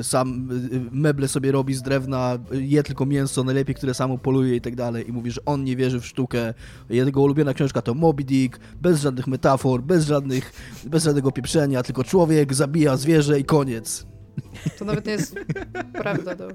[0.00, 4.56] y, sam y, meble sobie robi z drewna, je tylko mięso, najlepiej, które samo poluje
[4.56, 6.54] i tak dalej i mówi, że on nie wierzy w sztukę.
[6.90, 10.52] Jego ulubiona książka to Moby Dick, bez żadnych metafor, bez żadnych,
[10.84, 14.06] bez żadnego pieprzenia, tylko człowiek zabija zwierzę i koniec.
[14.78, 15.34] To nawet nie jest
[15.92, 16.36] prawda.
[16.36, 16.48] To...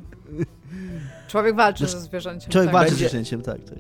[1.28, 2.52] Człowiek walczy ze zwierzęciem.
[2.52, 2.74] Człowiek tak.
[2.74, 3.78] walczy ze zwierzęciem, tak, tak.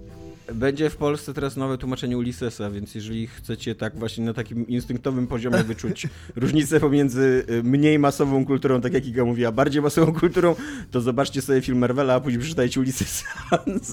[0.56, 5.28] Będzie w Polsce teraz nowe tłumaczenie Ulyssesa, więc jeżeli chcecie tak właśnie na takim instynktowym
[5.28, 10.56] poziomie wyczuć różnicę pomiędzy y, mniej masową kulturą, tak jak Iga mówiła, bardziej masową kulturą,
[10.92, 13.26] to zobaczcie sobie film Marvela, a później przeczytajcie Ulyssesa.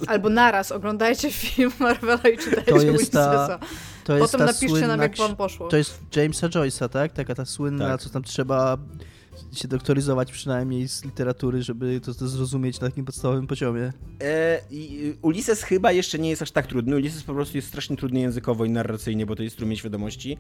[0.07, 3.59] Albo naraz oglądajcie film Marvela i czytajcie to jest Ta...
[4.05, 5.69] To jest Potem napiszcie nam, jak wam poszło.
[5.69, 7.13] To jest Jamesa Joyce'a, tak?
[7.13, 8.01] Taka ta słynna, tak.
[8.01, 8.79] co tam trzeba
[9.53, 13.93] się doktoryzować przynajmniej z literatury, żeby to, to zrozumieć na takim podstawowym poziomie.
[14.23, 14.61] E,
[15.23, 16.97] Ulises chyba jeszcze nie jest aż tak trudny.
[16.97, 20.37] Ulises po prostu jest strasznie trudny językowo i narracyjnie, bo to jest strumień świadomości.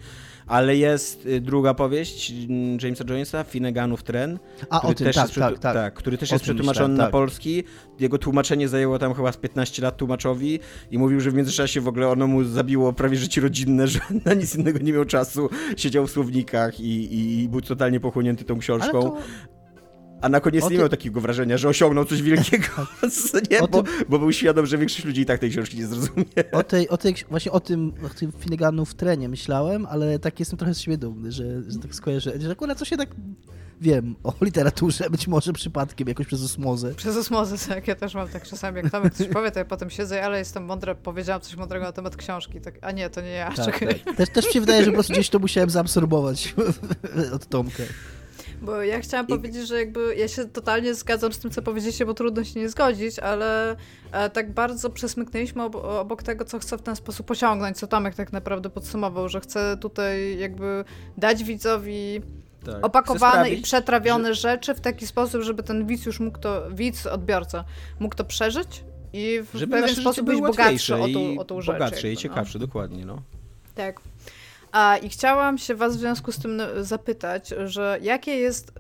[0.46, 4.38] Ale jest y, druga powieść mm, Jamesa Joyce'a, Finneganów Tren.
[4.70, 7.12] A, o tym, też tak, jest tak, tak, tak, Który też jest przetłumaczony na tak.
[7.12, 7.64] polski.
[7.98, 11.88] Jego tłumaczenie zajęło tam chyba z 15 lat tłumaczowi i mówił, że w międzyczasie w
[11.88, 15.48] ogóle ono mu zabiło prawie życie rodzinne, że na nic innego nie miał czasu.
[15.76, 19.16] Siedział w słownikach i, i, i był totalnie pochłonięty tą książką to...
[20.20, 22.66] A na koniec nie miał takiego wrażenia, że osiągnął coś wielkiego,
[23.50, 23.58] nie?
[23.60, 23.92] Bo, tym...
[24.08, 26.24] bo, był świadom, że większość ludzi i tak tej książki nie zrozumie.
[26.52, 30.40] O tej, o tej, właśnie o tym, o tym Finneganu w trenie myślałem, ale tak
[30.40, 33.08] jestem trochę z siebie dumny, że, że tak skojarzę, że akurat co się tak
[33.80, 36.94] wiem o literaturze, być może przypadkiem, jakoś przez osmozę.
[36.94, 39.90] Przez osmozę, tak, ja też mam tak czasami, jak tam ktoś powie, to ja potem
[39.90, 43.30] siedzę, ale jestem mądra, powiedziałam coś mądrego na temat książki, tak, a nie, to nie
[43.30, 44.16] ja, tak, tak.
[44.16, 46.54] Też, też mi się wydaje, że po prostu gdzieś to musiałem zaabsorbować
[47.34, 47.82] od Tomka.
[48.62, 49.28] Bo ja chciałam I...
[49.28, 52.68] powiedzieć, że jakby ja się totalnie zgadzam z tym, co powiedzieliście, bo trudno się nie
[52.68, 53.76] zgodzić, ale
[54.12, 58.14] e, tak bardzo przesmyknęliśmy ob obok tego, co chcę w ten sposób osiągnąć, co Tomek
[58.14, 60.84] tak naprawdę podsumował, że chcę tutaj jakby
[61.16, 62.20] dać widzowi
[62.66, 62.86] tak.
[62.86, 64.40] opakowane i przetrawione że...
[64.40, 67.64] rzeczy w taki sposób, żeby ten widz już mógł to, widz, odbiorca,
[68.00, 71.74] mógł to przeżyć i w żeby pewien sposób być bogatszy o tą, o tą rzecz.
[71.74, 72.66] Bogatszy jakby, i ciekawszy, no.
[72.66, 73.22] dokładnie, no.
[73.74, 74.00] Tak.
[74.72, 78.72] A, I chciałam się was w związku z tym zapytać, że jakie jest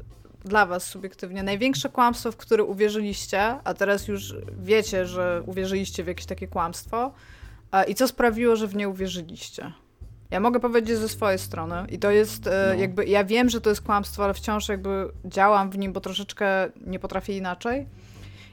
[0.44, 6.06] dla was subiektywnie największe kłamstwo, w które uwierzyliście, a teraz już wiecie, że uwierzyliście w
[6.06, 7.12] jakieś takie kłamstwo
[7.70, 9.72] a, i co sprawiło, że w nie uwierzyliście?
[10.30, 12.80] Ja mogę powiedzieć ze swojej strony i to jest e, no.
[12.80, 16.46] jakby, ja wiem, że to jest kłamstwo, ale wciąż jakby działam w nim, bo troszeczkę
[16.86, 17.86] nie potrafię inaczej.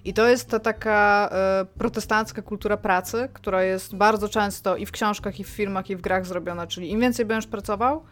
[0.06, 4.92] I to jest ta taka e, protestancka kultura pracy, która jest bardzo często i w
[4.92, 6.68] książkach, i w filmach, i w grach zrobiona.
[6.68, 8.04] Czyli im więcej będziesz pracował,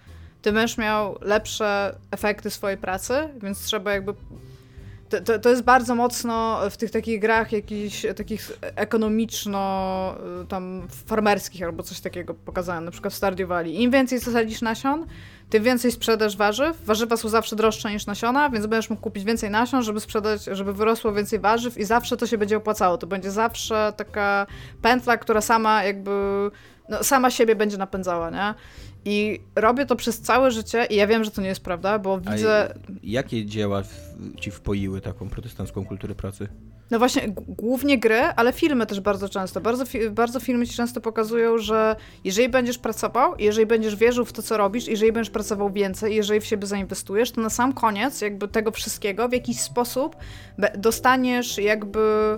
[0.41, 4.13] tym będziesz miał lepsze efekty swojej pracy, więc trzeba jakby
[5.09, 10.87] to, to, to, jest bardzo mocno w tych takich grach jakichś takich ekonomiczno y, tam
[11.05, 13.81] farmerskich albo coś takiego pokazane, na przykład w Stardew Valley.
[13.81, 15.05] Im więcej zasadzisz nasion,
[15.49, 16.85] tym więcej sprzedasz warzyw.
[16.85, 20.73] Warzywa są zawsze droższe niż nasiona, więc będziesz mógł kupić więcej nasion, żeby sprzedać, żeby
[20.73, 22.97] wyrosło więcej warzyw i zawsze to się będzie opłacało.
[22.97, 24.47] To będzie zawsze taka
[24.81, 26.11] pętla, która sama jakby
[26.89, 28.53] no, sama siebie będzie napędzała, nie?
[29.05, 32.19] I robię to przez całe życie i ja wiem, że to nie jest prawda, bo
[32.19, 32.73] widzę...
[32.73, 33.83] A jakie dzieła
[34.39, 36.47] ci wpoiły taką protestancką kulturę pracy?
[36.91, 39.61] No właśnie, głównie gry, ale filmy też bardzo często.
[39.61, 44.33] Bardzo, fi bardzo filmy ci często pokazują, że jeżeli będziesz pracował, jeżeli będziesz wierzył w
[44.33, 48.21] to, co robisz, jeżeli będziesz pracował więcej, jeżeli w siebie zainwestujesz, to na sam koniec
[48.21, 50.15] jakby tego wszystkiego w jakiś sposób
[50.77, 52.37] dostaniesz jakby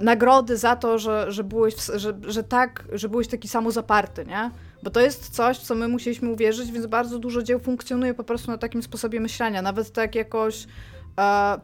[0.00, 4.50] nagrody za to, że, że byłeś, że, że tak, że byłeś taki samozaparty, nie?
[4.82, 8.50] Bo to jest coś, co my musieliśmy uwierzyć, więc bardzo dużo dzieł funkcjonuje po prostu
[8.50, 10.66] na takim sposobie myślenia, nawet tak jakoś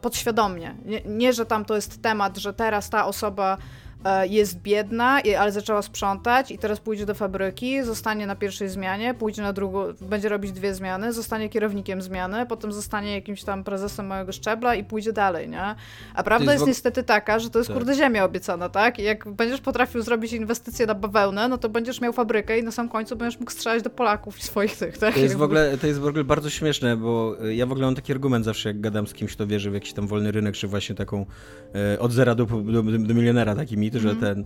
[0.01, 0.75] podświadomie.
[0.85, 3.84] Nie, nie, że tam to jest temat, że teraz ta osoba E,
[4.29, 9.41] jest biedna, ale zaczęła sprzątać i teraz pójdzie do fabryki, zostanie na pierwszej zmianie, pójdzie
[9.41, 14.31] na drugą, będzie robić dwie zmiany, zostanie kierownikiem zmiany, potem zostanie jakimś tam prezesem małego
[14.31, 15.75] szczebla i pójdzie dalej, nie?
[16.13, 17.77] A prawda jest, jest niestety taka, że to jest tak.
[17.77, 18.99] kurde ziemia obiecana, tak?
[18.99, 22.71] I jak będziesz potrafił zrobić inwestycje na bawełnę, no to będziesz miał fabrykę i na
[22.71, 25.13] sam końcu będziesz mógł strzelać do Polaków i swoich tych, tak?
[25.13, 27.95] To jest, w ogóle, to jest w ogóle bardzo śmieszne, bo ja w ogóle mam
[27.95, 30.67] taki argument zawsze, jak gadam z kimś, kto wierzy w jakiś tam wolny rynek, czy
[30.67, 31.25] właśnie taką
[31.75, 34.21] e, od zera do, do, do milionera taki mit, że mm.
[34.21, 34.45] ten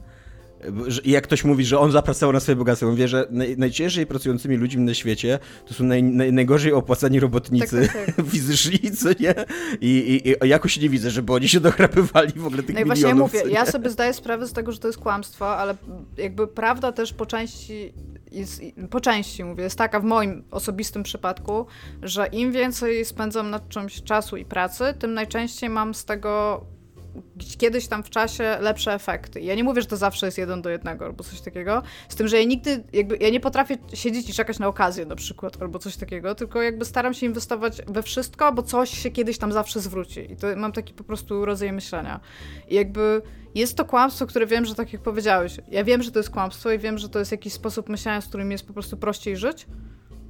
[1.04, 4.06] i jak ktoś mówi, że on zapracował na swoje bogactwo, on wie, że naj, najciężej
[4.06, 8.26] pracującymi ludźmi na świecie to są naj, naj, najgorzej opłacani robotnicy tak, tak, tak.
[8.32, 9.36] fizyczni, co nie?
[9.82, 12.86] I, i, I, jakoś nie widzę, żeby oni się dochrapywali w ogóle tych no i
[12.86, 15.76] właśnie ja mówię, ja sobie zdaję sprawę z tego, że to jest kłamstwo, ale
[16.18, 17.94] jakby prawda też po części
[18.32, 21.66] jest, po części mówię, jest taka w moim osobistym przypadku,
[22.04, 26.66] że im więcej spędzam nad czymś czasu i pracy, tym najczęściej mam z tego
[27.58, 29.42] kiedyś tam w czasie lepsze efekty.
[29.42, 32.28] Ja nie mówię, że to zawsze jest jeden do jednego albo coś takiego, z tym,
[32.28, 35.80] że ja nigdy, jakby, ja nie potrafię siedzieć i czekać na okazję na przykład albo
[35.80, 39.80] coś takiego, tylko jakby staram się inwestować we wszystko, bo coś się kiedyś tam zawsze
[39.80, 42.20] zwróci i to mam taki po prostu rodzaj myślenia.
[42.68, 43.22] I jakby
[43.56, 46.72] jest to kłamstwo, które wiem, że tak jak powiedziałeś, ja wiem, że to jest kłamstwo
[46.72, 49.68] i wiem, że to jest jakiś sposób myślenia, z którym jest po prostu prościej żyć,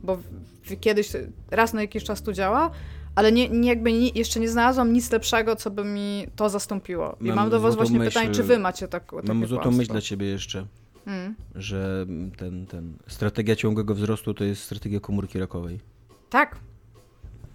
[0.04, 0.18] bo
[0.80, 1.10] kiedyś,
[1.52, 2.72] raz na jakiś czas to działa,
[3.16, 7.16] ale nie, nie jakby nie, jeszcze nie znalazłam nic lepszego, co by mi to zastąpiło.
[7.22, 9.72] I mam, mam do was właśnie myśl, pytanie, czy wy macie tak, takie Mam złotą
[9.72, 10.66] myśl dla ciebie jeszcze,
[11.06, 11.36] hmm.
[11.56, 12.06] że
[12.38, 15.80] ten, ten strategia ciągłego wzrostu to jest strategia komórki rakowej.
[16.30, 16.56] Tak,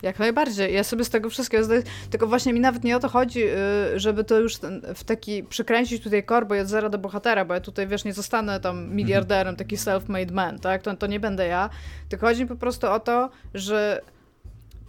[0.05, 0.75] jak najbardziej.
[0.75, 1.83] Ja sobie z tego wszystkiego zdaję.
[2.11, 4.57] Tylko właśnie mi nawet nie o to chodzi, y, żeby to już
[4.95, 8.61] w taki przykręcić tutaj korbo od zera do bohatera, bo ja tutaj, wiesz, nie zostanę
[8.61, 10.83] tam miliarderem, taki self-made man, tak?
[10.83, 11.71] To, to nie będę ja.
[12.09, 14.03] Tylko chodzi mi po prostu o to, że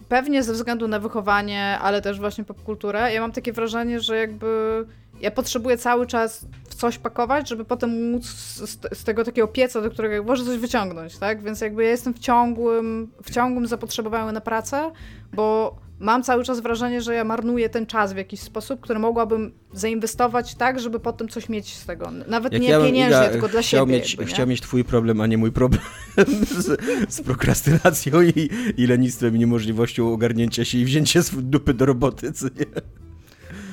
[0.08, 4.84] pewnie ze względu na wychowanie, ale też właśnie popkulturę, ja mam takie wrażenie, że jakby
[5.20, 9.80] ja potrzebuję cały czas w coś pakować, żeby potem móc z, z tego takiego pieca,
[9.80, 11.42] do którego może coś wyciągnąć, tak?
[11.42, 14.90] Więc jakby ja jestem w ciągłym, w ciągłym zapotrzebowaniu na pracę,
[15.32, 19.52] bo mam cały czas wrażenie, że ja marnuję ten czas w jakiś sposób, który mogłabym
[19.72, 22.10] zainwestować tak, żeby potem coś mieć z tego.
[22.28, 23.86] Nawet Jak nie ja pieniężnie, Iga tylko dla siebie.
[23.86, 25.80] Mieć, jakby, chciał mieć twój problem, a nie mój problem
[26.64, 26.80] z,
[27.14, 32.46] z prokrastynacją i, i lenistwem i niemożliwością ogarnięcia się i wzięcia dupy do roboty, co
[32.46, 32.66] nie?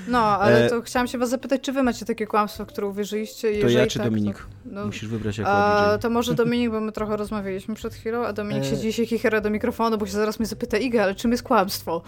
[0.07, 0.69] No, ale e...
[0.69, 3.61] to chciałam się was zapytać, czy wy macie takie kłamstwo, w które uwierzyliście?
[3.61, 4.37] To ja czy tak, Dominik?
[4.37, 8.25] To, no, Musisz wybrać jako a, To może Dominik, bo my trochę rozmawialiśmy przed chwilą,
[8.25, 8.65] a Dominik e...
[8.65, 12.01] siedzi się chichera do mikrofonu, bo się zaraz mnie zapyta, Iga, ale czym jest kłamstwo?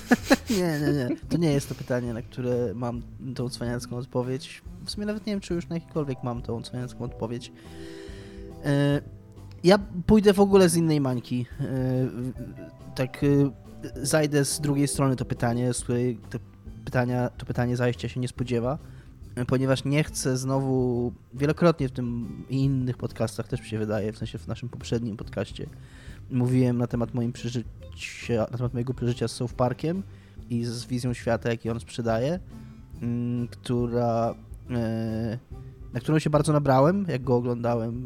[0.50, 1.16] nie, nie, nie.
[1.28, 3.02] To nie jest to pytanie, na które mam
[3.34, 4.62] tą cwaniacką odpowiedź.
[4.84, 7.52] W sumie nawet nie wiem, czy już na jakikolwiek mam tą cwaniacką odpowiedź.
[8.64, 9.00] E...
[9.64, 11.46] Ja pójdę w ogóle z innej mańki.
[11.60, 11.64] E...
[12.94, 13.26] Tak e,
[14.02, 16.38] zajdę z drugiej strony to pytanie, z której to
[16.84, 18.78] pytania, to pytanie zajścia się nie spodziewa,
[19.46, 24.18] ponieważ nie chcę znowu, wielokrotnie w tym i innych podcastach też mi się wydaje, w
[24.18, 25.66] sensie w naszym poprzednim podcaście,
[26.30, 27.66] mówiłem na temat moim przeżycia,
[28.50, 30.02] na temat mojego przeżycia z South Parkiem
[30.50, 32.40] i z wizją świata, jaki on sprzedaje,
[33.02, 34.34] mm, która,
[34.70, 35.38] e,
[35.92, 38.02] na którą się bardzo nabrałem, jak go oglądałem,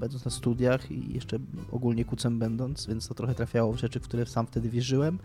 [0.00, 1.38] będąc na studiach i jeszcze
[1.72, 5.18] ogólnie kucem będąc, więc to trochę trafiało w rzeczy, w które sam wtedy wierzyłem.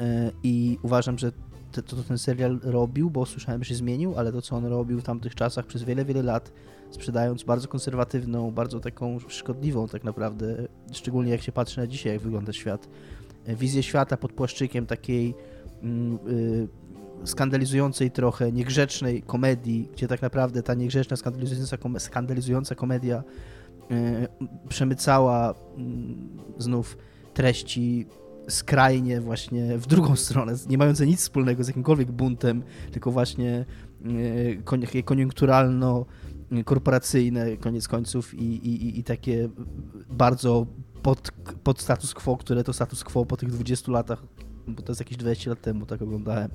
[0.00, 1.32] E, I uważam, że
[1.72, 5.00] to, co ten serial robił, bo słyszałem, że się zmienił, ale to, co on robił
[5.00, 6.52] w tamtych czasach przez wiele, wiele lat,
[6.90, 12.22] sprzedając bardzo konserwatywną, bardzo taką szkodliwą tak naprawdę, szczególnie jak się patrzy na dzisiaj, jak
[12.22, 12.88] wygląda świat,
[13.46, 15.34] e, wizję świata pod płaszczykiem takiej
[15.82, 16.68] mm, y,
[17.24, 23.22] skandalizującej trochę, niegrzecznej komedii, gdzie tak naprawdę ta niegrzeczna, skandalizująca, skandalizująca komedia
[23.90, 24.28] y,
[24.68, 25.54] przemycała y,
[26.58, 26.98] znów
[27.34, 28.06] treści
[28.48, 33.64] skrajnie właśnie w drugą stronę, nie mające nic wspólnego z jakimkolwiek buntem, tylko właśnie
[34.96, 36.06] e, koniunkturalno
[36.64, 39.48] korporacyjne koniec końców i, i, i takie
[40.10, 40.66] bardzo
[41.02, 41.32] pod,
[41.64, 44.22] pod status quo, które to status quo po tych 20 latach,
[44.68, 46.50] bo to jest jakieś 20 lat temu, tak oglądałem,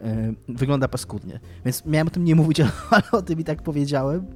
[0.00, 1.40] e, wygląda paskudnie.
[1.64, 4.26] Więc miałem o tym nie mówić, ale o tym i tak powiedziałem,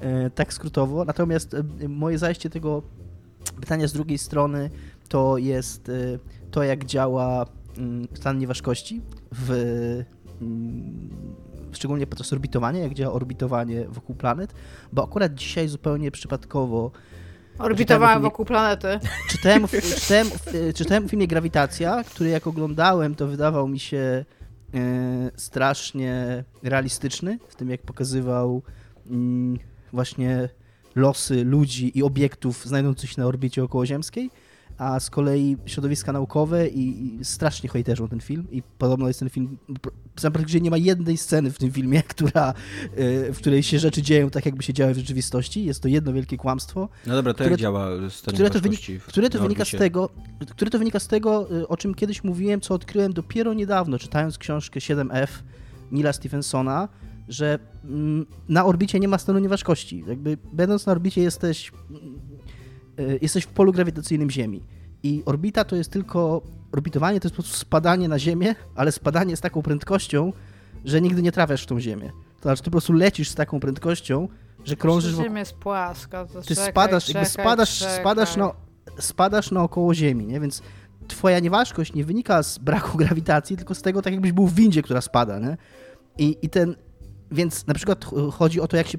[0.00, 1.04] e, tak skrótowo.
[1.04, 1.56] Natomiast
[1.88, 2.82] moje zajście tego
[3.60, 4.70] pytania z drugiej strony
[5.10, 6.18] to jest y,
[6.50, 7.46] to, jak działa
[7.78, 9.00] mm, stan nieważkości
[9.32, 9.50] w
[10.42, 11.10] mm,
[11.72, 14.54] szczególnie podczas orbitowania, jak działa orbitowanie wokół planet,
[14.92, 16.90] bo akurat dzisiaj zupełnie przypadkowo
[17.58, 19.00] Orbitowałem wokół planety.
[19.28, 19.66] Czytałem,
[20.00, 20.26] czytałem,
[20.74, 24.24] czytałem w filmie Grawitacja, który jak oglądałem, to wydawał mi się
[24.74, 28.62] e, strasznie realistyczny, w tym jak pokazywał
[29.10, 29.58] mm,
[29.92, 30.48] właśnie
[30.94, 34.30] losy ludzi i obiektów znajdujących się na orbicie okołoziemskiej
[34.80, 39.30] a z kolei środowiska naukowe i, i strasznie hejterzą ten film i podobno jest ten
[39.30, 39.58] film,
[40.14, 44.30] praktycznie nie ma jednej sceny w tym filmie, która, e, w której się rzeczy dzieją
[44.30, 45.64] tak, jakby się działy w rzeczywistości.
[45.64, 46.88] Jest to jedno wielkie kłamstwo.
[47.06, 47.88] No dobra, to które, jak działa
[48.26, 50.10] które to, wynika, które to wynika z tego,
[50.50, 54.80] które to wynika z tego, o czym kiedyś mówiłem, co odkryłem dopiero niedawno, czytając książkę
[54.80, 55.28] 7F
[55.92, 56.88] Nila Stephensona,
[57.28, 60.04] że mm, na orbicie nie ma stanu nieważkości.
[60.06, 61.72] Jakby będąc na orbicie jesteś
[63.22, 64.62] jesteś w polu grawitacyjnym Ziemi.
[65.02, 69.36] I orbita to jest tylko, orbitowanie to jest po prostu spadanie na Ziemię, ale spadanie
[69.36, 70.32] z taką prędkością,
[70.84, 72.10] że nigdy nie trafiasz w tą Ziemię.
[72.36, 74.28] To znaczy, ty po prostu lecisz z taką prędkością,
[74.64, 75.16] że krążysz...
[75.16, 78.00] Ziemia jest płaska, to Ty czekaj, spadasz, czekaj, jakby spadasz, czekaj.
[78.00, 78.52] spadasz, na,
[78.98, 80.40] spadasz naokoło Ziemi, nie?
[80.40, 80.62] Więc
[81.08, 84.82] twoja nieważkość nie wynika z braku grawitacji, tylko z tego, tak jakbyś był w windzie,
[84.82, 85.56] która spada, nie?
[86.18, 86.76] I, i ten
[87.32, 88.98] więc na przykład chodzi o to, jak się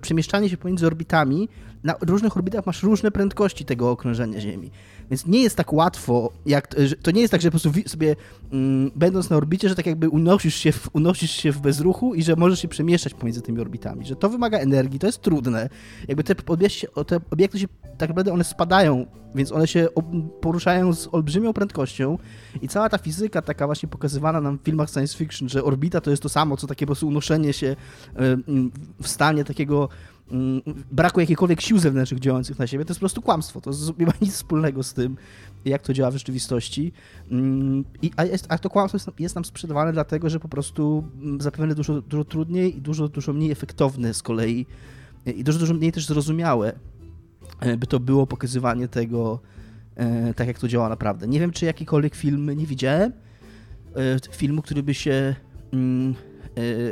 [0.00, 1.48] przemieszczanie się pomiędzy orbitami,
[1.84, 4.70] na różnych orbitach masz różne prędkości tego okrążenia Ziemi.
[5.10, 8.16] Więc nie jest tak łatwo, jak, to nie jest tak, że po prostu sobie
[8.52, 12.22] mm, będąc na orbicie, że tak jakby unosisz się, w, unosisz się w bezruchu i
[12.22, 15.68] że możesz się przemieszczać pomiędzy tymi orbitami, że to wymaga energii, to jest trudne.
[16.08, 16.34] Jakby te,
[17.06, 17.66] te obiekty się,
[17.98, 19.88] tak naprawdę one spadają, więc one się
[20.40, 22.18] poruszają z olbrzymią prędkością
[22.62, 26.10] i cała ta fizyka taka właśnie pokazywana nam w filmach science fiction, że orbita to
[26.10, 27.76] jest to samo, co takie po prostu unoszenie się e,
[29.02, 29.88] w stanie takiego
[30.92, 33.60] braku jakichkolwiek sił zewnętrznych działających na siebie, to jest po prostu kłamstwo.
[33.60, 35.16] To nie ma nic wspólnego z tym,
[35.64, 36.92] jak to działa w rzeczywistości.
[37.30, 41.04] Mm, I, a, jest, a to kłamstwo jest, jest, nam sprzedawane dlatego, że po prostu
[41.22, 44.66] mm, zapewne dużo, dużo trudniej i dużo, dużo mniej efektowne z kolei
[45.26, 46.72] i dużo, dużo mniej też zrozumiałe,
[47.60, 49.40] e, by to było pokazywanie tego
[49.94, 51.26] e, tak, jak to działa naprawdę.
[51.26, 53.12] Nie wiem, czy jakikolwiek film nie widziałem,
[53.96, 55.34] e, filmu, który by się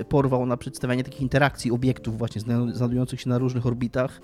[0.08, 2.40] porwał na przedstawianie takich interakcji obiektów właśnie
[2.72, 4.20] znajdujących się na różnych orbitach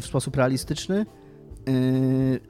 [0.00, 1.06] w sposób realistyczny.
[1.68, 2.40] Y,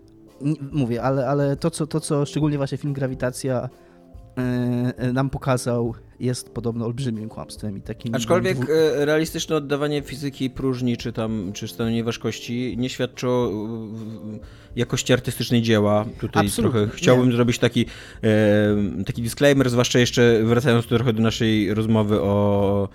[0.72, 3.87] mówię, ale, ale to, co, to, co szczególnie właśnie film Grawitacja y,
[5.12, 8.14] nam pokazał, jest podobno olbrzymim kłamstwem i takim...
[8.14, 8.66] Aczkolwiek dwu...
[8.94, 13.50] realistyczne oddawanie fizyki próżni, czy tam, czy stanowienia ważkości nie świadczy o
[14.76, 16.04] jakości artystycznej dzieła.
[16.20, 16.80] Tutaj Absolutnie.
[16.80, 17.32] trochę chciałbym nie.
[17.32, 17.86] zrobić taki,
[18.24, 22.88] e, taki disclaimer, zwłaszcza jeszcze wracając trochę do naszej rozmowy o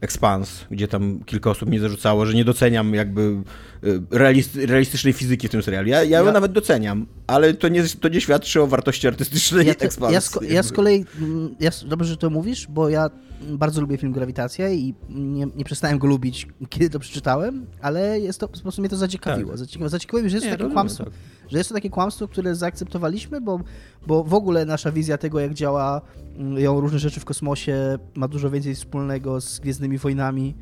[0.00, 3.36] Expans, gdzie tam kilka osób mi zarzucało, że nie doceniam jakby
[3.82, 5.88] e, realistycznej fizyki w tym serialu.
[5.88, 6.32] Ja, ja ją ja...
[6.32, 10.12] nawet doceniam, ale to nie, to nie świadczy o wartości artystycznej ja, Expans.
[10.12, 13.10] Ja, z, ja z kolei, mm, ja, dobrze, że to mówisz, bo ja
[13.40, 18.40] bardzo lubię film Grawitacja i nie, nie przestałem go lubić, kiedy to przeczytałem, ale jest
[18.40, 19.50] to, po prostu mnie to zaciekawiło.
[19.50, 19.88] Tak.
[19.88, 21.04] Zaciekawiło mnie, że jest nie, to takie kłamstwo.
[21.04, 21.12] Tak.
[21.48, 23.60] Że jest to takie kłamstwo, które zaakceptowaliśmy, bo,
[24.06, 26.00] bo w ogóle nasza wizja tego, jak działa
[26.36, 30.54] mm, ją różne rzeczy w kosmosie, ma dużo więcej wspólnego z Gwiezdnymi Wojnami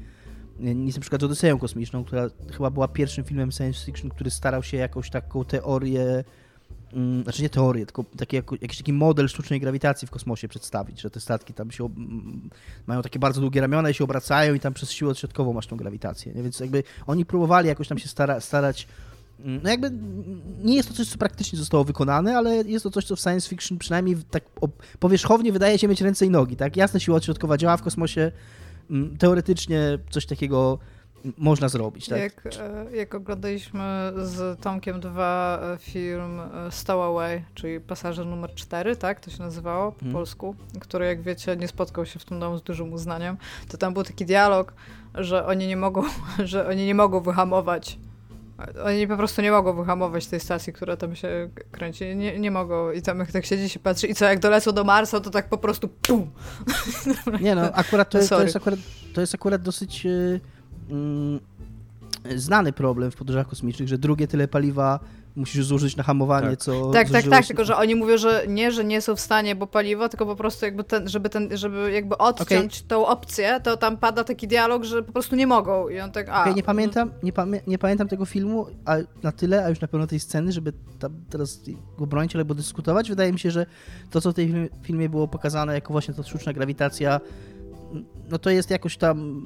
[0.60, 4.62] niż na przykład z Odyseją Kosmiczną, która chyba była pierwszym filmem science fiction, który starał
[4.62, 6.24] się jakąś taką teorię
[7.22, 11.20] znaczy nie teorię, tylko taki, jakiś taki model sztucznej grawitacji w kosmosie przedstawić, że te
[11.20, 11.88] statki tam się
[12.86, 15.76] mają takie bardzo długie ramiona i się obracają i tam przez siłę odśrodkową masz tą
[15.76, 16.32] grawitację.
[16.34, 16.42] Nie?
[16.42, 18.86] Więc jakby oni próbowali jakoś tam się stara, starać
[19.40, 19.90] mm, no jakby
[20.64, 23.48] nie jest to coś, co praktycznie zostało wykonane, ale jest to coś, co w science
[23.48, 24.44] fiction przynajmniej tak
[25.00, 26.76] powierzchownie wydaje się mieć ręce i nogi, tak?
[26.76, 28.32] Jasne, siła odśrodkowa działa w kosmosie,
[28.90, 30.78] mm, teoretycznie coś takiego
[31.38, 32.08] można zrobić.
[32.08, 32.20] Tak?
[32.20, 38.96] Jak, e, jak oglądaliśmy z Tomkiem dwa e, film e, Stowaway, czyli Pasażer numer 4,
[38.96, 40.12] tak to się nazywało po hmm.
[40.12, 43.36] polsku, który jak wiecie nie spotkał się w tym domu z dużym uznaniem,
[43.68, 44.72] to tam był taki dialog,
[45.14, 46.02] że oni nie mogą,
[46.44, 47.98] że oni nie mogą wyhamować
[48.84, 52.16] oni po prostu nie mogą wyhamować tej stacji, która tam się kręci.
[52.16, 52.90] Nie, nie mogą.
[52.90, 55.48] I tam jak tak siedzi się patrzy i co, jak dolecą do Marsa, to tak
[55.48, 56.30] po prostu pum!
[57.40, 58.78] Nie no, akurat to, jest, to jest, akurat,
[59.14, 60.04] to jest akurat dosyć...
[60.04, 60.40] Yy
[62.36, 65.00] znany problem w podróżach kosmicznych, że drugie tyle paliwa
[65.36, 66.58] musisz zużyć na hamowanie, tak.
[66.60, 69.54] co Tak, tak, tak, tylko że oni mówią, że nie, że nie są w stanie,
[69.54, 72.88] bo paliwo, tylko po prostu jakby ten, żeby ten, żeby jakby odciąć okay.
[72.88, 76.28] tą opcję, to tam pada taki dialog, że po prostu nie mogą i on tak,
[76.28, 76.40] a...
[76.40, 79.88] Okay, nie pamiętam, nie, pamię nie pamiętam tego filmu a na tyle, a już na
[79.88, 81.60] pewno tej sceny, żeby tam teraz
[81.98, 83.08] go bronić albo dyskutować.
[83.08, 83.66] Wydaje mi się, że
[84.10, 87.20] to, co w tej filmie było pokazane jako właśnie ta sztuczna grawitacja,
[88.30, 89.42] no to jest jakoś tam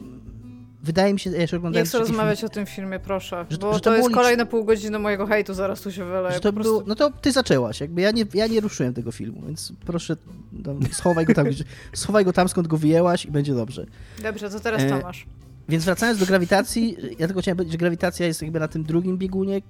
[0.82, 1.84] wydaje mi się, ja jeszcze oglądałem...
[1.84, 4.46] Nie chcę rozmawiać film, o tym filmie, proszę, że, bo że to, to jest kolejne
[4.46, 6.40] pół godziny mojego hejtu, zaraz tu się wyleje.
[6.40, 6.82] To prostu...
[6.86, 10.16] no to ty zaczęłaś, jakby ja nie, ja nie ruszyłem tego filmu, więc proszę,
[10.92, 11.46] schowaj go tam,
[11.94, 13.86] schowaj go tam, skąd go wyjęłaś i będzie dobrze.
[14.22, 15.26] Dobrze, to teraz e, Tomasz.
[15.68, 19.18] Więc wracając do grawitacji, ja tylko chciałem powiedzieć, że grawitacja jest jakby na tym drugim
[19.18, 19.60] biegunie,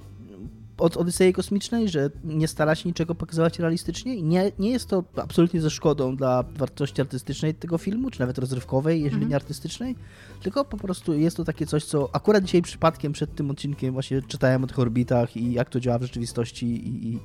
[0.81, 5.05] od Odysei Kosmicznej, że nie stara się niczego pokazywać realistycznie i nie, nie jest to
[5.17, 9.31] absolutnie ze szkodą dla wartości artystycznej tego filmu, czy nawet rozrywkowej, jeżeli mm -hmm.
[9.31, 9.97] nie artystycznej,
[10.43, 14.23] tylko po prostu jest to takie coś, co akurat dzisiaj przypadkiem przed tym odcinkiem właśnie
[14.23, 17.19] czytałem o tych orbitach i jak to działa w rzeczywistości i, i,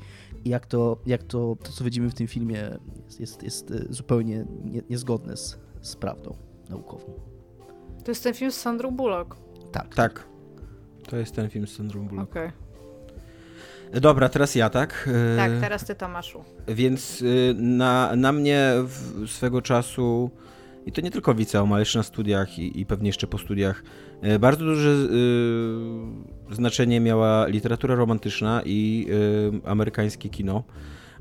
[0.45, 3.93] i jak, to, jak to, to, co widzimy w tym filmie jest, jest, jest e,
[3.93, 6.35] zupełnie nie, niezgodne z, z prawdą
[6.69, 7.13] naukową.
[8.03, 9.35] To jest ten film z Sandrą Bullock.
[9.71, 9.95] Tak.
[9.95, 10.27] Tak.
[11.07, 12.31] To jest ten film z Sandrą Bullock.
[12.31, 12.47] Okej.
[12.47, 12.64] Okay.
[13.93, 15.09] Dobra, teraz ja, tak?
[15.33, 16.43] E, tak, teraz ty, Tomaszu.
[16.67, 18.73] Więc y, na, na mnie
[19.27, 20.31] swego czasu,
[20.85, 23.37] i to nie tylko w liceum, ale jeszcze na studiach i, i pewnie jeszcze po
[23.37, 23.83] studiach,
[24.21, 29.07] e, bardzo duże y, znaczenie miała literatura romantyczna i
[29.65, 30.63] y, amerykańskie kino.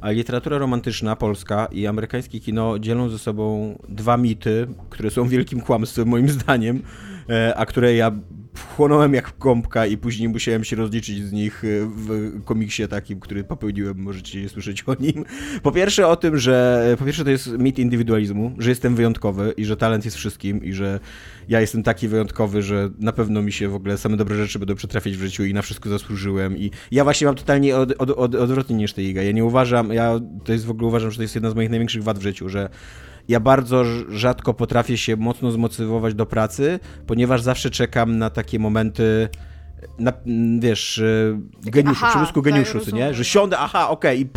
[0.01, 5.61] A literatura romantyczna, polska i amerykańskie kino dzielą ze sobą dwa mity, które są wielkim
[5.61, 6.83] kłamstwem moim zdaniem,
[7.57, 8.13] a które ja
[8.55, 13.45] wchłonąłem jak gąbka i później musiałem się rozliczyć z nich y, w komiksie takim, który
[13.45, 15.25] popełniłem, możecie słyszeć o nim.
[15.63, 19.65] Po pierwsze o tym, że po pierwsze to jest mit indywidualizmu, że jestem wyjątkowy i
[19.65, 21.01] że talent jest wszystkim i że
[21.49, 24.75] ja jestem taki wyjątkowy, że na pewno mi się w ogóle same dobre rzeczy będą
[24.75, 28.35] przetrafiać w życiu i na wszystko zasłużyłem i ja właśnie mam totalnie od, od, od,
[28.35, 29.23] odwrotnie niż ty, Iga.
[29.23, 31.71] Ja nie uważam, ja to jest w ogóle uważam, że to jest jedna z moich
[31.71, 32.69] największych wad w życiu, że
[33.29, 39.29] ja bardzo rzadko potrafię się mocno zmotywować do pracy, ponieważ zawsze czekam na takie momenty,
[39.99, 40.13] na,
[40.59, 43.15] wiesz, e, geniuszu, przymysłu tak, geniuszu, rozumiem, nie?
[43.15, 44.29] Że siądę, aha, okej, i,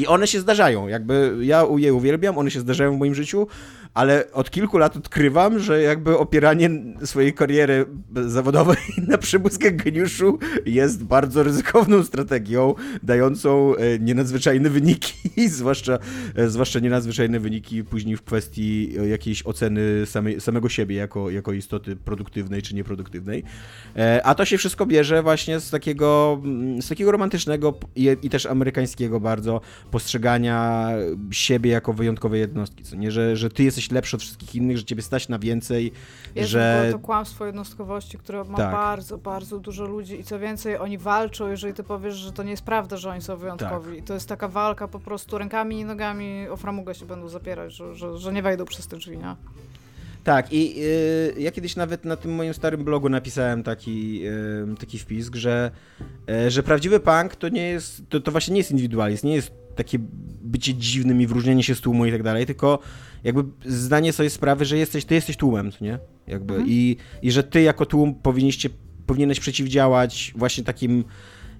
[0.00, 3.46] i one się zdarzają, jakby ja je uwielbiam, one się zdarzają w moim życiu,
[3.94, 6.70] ale od kilku lat odkrywam, że jakby opieranie
[7.04, 7.86] swojej kariery
[8.26, 8.76] zawodowej
[9.08, 15.14] na przebłyskach geniuszu jest bardzo ryzykowną strategią, dającą e, nienadzwyczajne wyniki,
[15.48, 15.98] zwłaszcza,
[16.34, 20.04] e, zwłaszcza nienadzwyczajne wyniki później w kwestii e, jakiejś oceny
[20.38, 23.44] samego siebie jako, jako istoty produktywnej czy nieproduktywnej.
[24.24, 28.46] A to się wszystko bierze właśnie z takiego, mm, z takiego romantycznego i, i też
[28.46, 29.60] amerykańskiego bardzo
[29.90, 30.88] postrzegania
[31.30, 33.10] siebie jako wyjątkowej jednostki, co nie?
[33.10, 35.92] Że, że ty jesteś lepszy od wszystkich innych, że ciebie stać na więcej,
[36.34, 36.88] Jest że...
[36.92, 38.72] to kłamstwo jednostkowości, które ma Tak.
[38.72, 42.50] bardzo, bardzo dużo ludzi i co więcej, oni walczą, jeżeli ty powiesz, że to nie
[42.50, 43.90] jest prawda, że oni są wyjątkowi.
[43.90, 43.98] Tak.
[43.98, 47.74] I to jest taka walka po prostu rękami i nogami o framugę się będą zapierać,
[47.74, 49.36] że, że, że nie wejdą przez te drzwi, nie?
[50.24, 54.98] Tak, i y, ja kiedyś nawet na tym moim starym blogu napisałem taki, y, taki
[54.98, 55.70] wpis, że,
[56.46, 59.50] y, że prawdziwy punk to nie jest, to, to właśnie nie jest indywidualizm, nie jest
[59.78, 59.98] takie
[60.42, 62.78] bycie dziwnym i wyróżnienie się z tłumu i tak dalej, tylko
[63.24, 65.98] jakby zdanie sobie sprawy, że jesteś, ty jesteś tłumem, co nie?
[66.26, 66.70] Jakby Mhm.
[66.70, 68.68] i, i że ty jako tłum powinniście,
[69.06, 71.04] powinieneś przeciwdziałać właśnie takim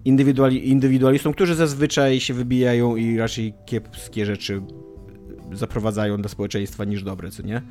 [0.05, 4.63] indywiduali, indywidualistom, którzy zazwyczaj się wybijają i raczej kiepskie rzeczy
[5.53, 7.63] zaprowadzają do społeczeństwa niż dobre, co nie?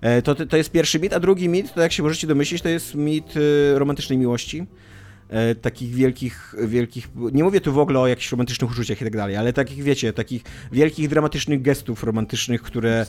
[0.00, 2.68] E, To, to jest pierwszy mit, a drugi mit, to jak się możecie domyślić, to
[2.68, 4.66] jest mit y, romantycznej miłości.
[5.28, 9.16] E, takich wielkich, wielkich, nie mówię tu w ogóle o jakichś romantycznych uczuciach i tak
[9.16, 13.06] dalej, ale takich, wiecie, takich wielkich, dramatycznych gestów romantycznych, które,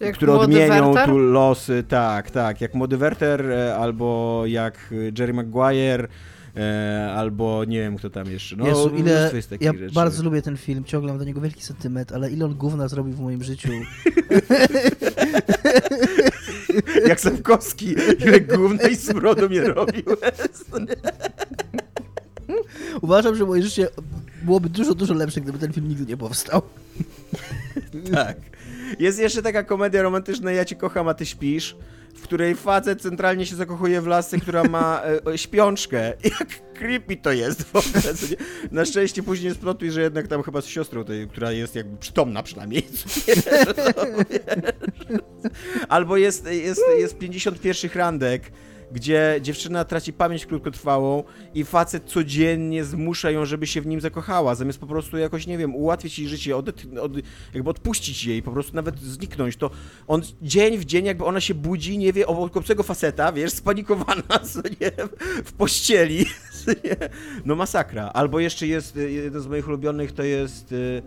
[0.00, 1.06] Jak które młody odmienią Werther?
[1.08, 6.08] tu losy, tak, tak, jak Młody Werther, e, albo jak Jerry Maguire,
[6.56, 8.56] e, albo nie wiem kto tam jeszcze.
[8.56, 9.30] No, Jezu, ile...
[9.34, 9.94] jest Ja rzeczy.
[9.94, 13.12] bardzo lubię ten film, ciągle mam do niego wielki sentyment, ale ile on gówna zrobił
[13.12, 13.68] w moim życiu.
[17.08, 17.94] Jak Sapkowski,
[18.26, 20.02] ile gówna i smrodu mnie robił.
[23.02, 23.88] Uważam, że moje życie
[24.42, 26.62] byłoby dużo, dużo lepsze, gdyby ten film nigdy nie powstał.
[28.12, 28.36] Tak.
[28.98, 31.76] Jest jeszcze taka komedia romantyczna Ja cię kocham, a ty śpisz,
[32.18, 35.02] w której facet centralnie się zakochuje w lasce, która ma
[35.32, 36.12] e, śpiączkę.
[36.40, 38.14] Jak creepy to jest w ogóle.
[38.70, 42.42] Na szczęście później splotuj, że jednak tam chyba z siostrą, tej, która jest jakby przytomna
[42.42, 42.82] przynajmniej.
[42.82, 44.40] co nie?
[45.88, 48.42] Albo jest, jest, jest 51 randek,
[48.92, 51.24] gdzie dziewczyna traci pamięć krótkotrwałą
[51.54, 55.58] i facet codziennie zmusza ją, żeby się w nim zakochała, zamiast po prostu jakoś, nie
[55.58, 56.68] wiem, ułatwić jej życie, od,
[57.00, 57.12] od,
[57.54, 59.70] jakby odpuścić jej, po prostu nawet zniknąć, to
[60.06, 64.38] on dzień w dzień jakby ona się budzi, nie wie, obok obcego faceta, wiesz, spanikowana,
[64.52, 64.92] co nie,
[65.44, 66.26] w pościeli,
[66.84, 66.96] nie?
[67.44, 68.10] no masakra.
[68.14, 71.02] Albo jeszcze jest, y, jeden z moich ulubionych to jest y,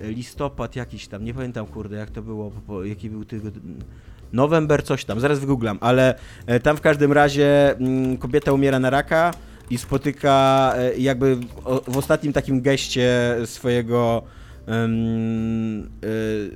[0.00, 2.52] listopad jakiś tam, nie pamiętam kurde jak to było,
[2.84, 3.50] jaki był tego...
[4.32, 6.14] November coś tam, zaraz wygooglam, ale
[6.46, 9.30] e, tam w każdym razie mm, kobieta umiera na raka
[9.70, 11.36] i spotyka e, jakby
[11.88, 14.22] w ostatnim takim geście swojego
[14.68, 14.88] e,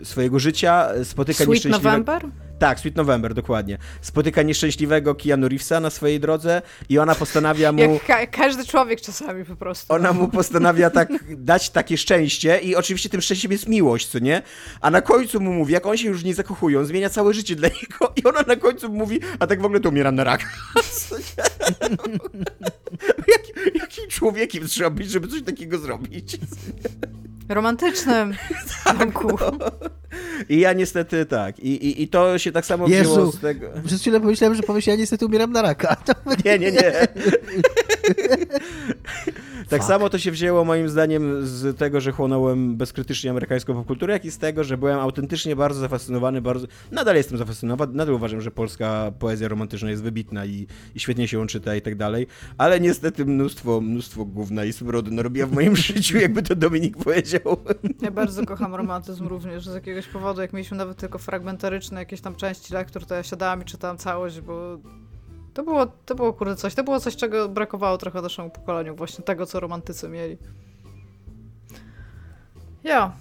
[0.04, 1.90] swojego życia spotyka Sweet nieszczęśliwego...
[1.90, 2.22] November?
[2.58, 3.78] Tak, Sweet November, dokładnie.
[4.00, 7.80] Spotyka nieszczęśliwego Keanu Reevesa na swojej drodze i ona postanawia mu...
[7.80, 9.94] Jak ka każdy człowiek czasami po prostu.
[9.94, 14.42] Ona mu postanawia tak dać takie szczęście i oczywiście tym szczęściem jest miłość, co nie?
[14.80, 17.68] A na końcu mu mówi, jak on się już nie zakochują, zmienia całe życie dla
[17.68, 20.46] niego i ona na końcu mówi, a tak w ogóle to umieram na raka.
[21.08, 21.24] Co nie?
[23.28, 26.36] Jak, jakim człowiekiem trzeba być, żeby coś takiego zrobić?
[27.48, 28.34] Romantycznym.
[28.84, 29.38] Tak, Tomku.
[30.48, 31.60] I ja niestety tak.
[31.60, 33.32] I, i, i to się tak samo wzięło Jezu.
[33.32, 33.70] z tego...
[33.86, 35.96] Przez chwilę pomyślałem, że powiesz, ja niestety umieram na raka.
[36.06, 36.12] To...
[36.44, 36.92] Nie, nie, nie.
[39.68, 44.24] Tak samo to się wzięło moim zdaniem z tego, że chłonąłem bezkrytycznie amerykańską popkulturę, jak
[44.24, 46.66] i z tego, że byłem autentycznie bardzo zafascynowany, bardzo...
[46.92, 51.38] Nadal jestem zafascynowany, nadal uważam, że polska poezja romantyczna jest wybitna i, i świetnie się
[51.38, 52.26] ją czyta i tak dalej,
[52.58, 57.40] ale niestety mnóstwo, mnóstwo gówna i smrodu narobiła w moim życiu, jakby to Dominik powiedział.
[58.02, 60.40] Ja bardzo kocham romantyzm również z jakiegoś powodu.
[60.40, 64.40] Jak mieliśmy nawet tylko fragmentaryczne jakieś tam części lektur, to ja siadałam i czytałam całość,
[64.40, 64.78] bo
[65.58, 66.74] to było, to było kurde coś.
[66.74, 68.96] To było coś, czego brakowało trochę naszemu pokoleniu.
[68.96, 70.36] Właśnie tego, co romantycy mieli.
[72.84, 73.12] Ja.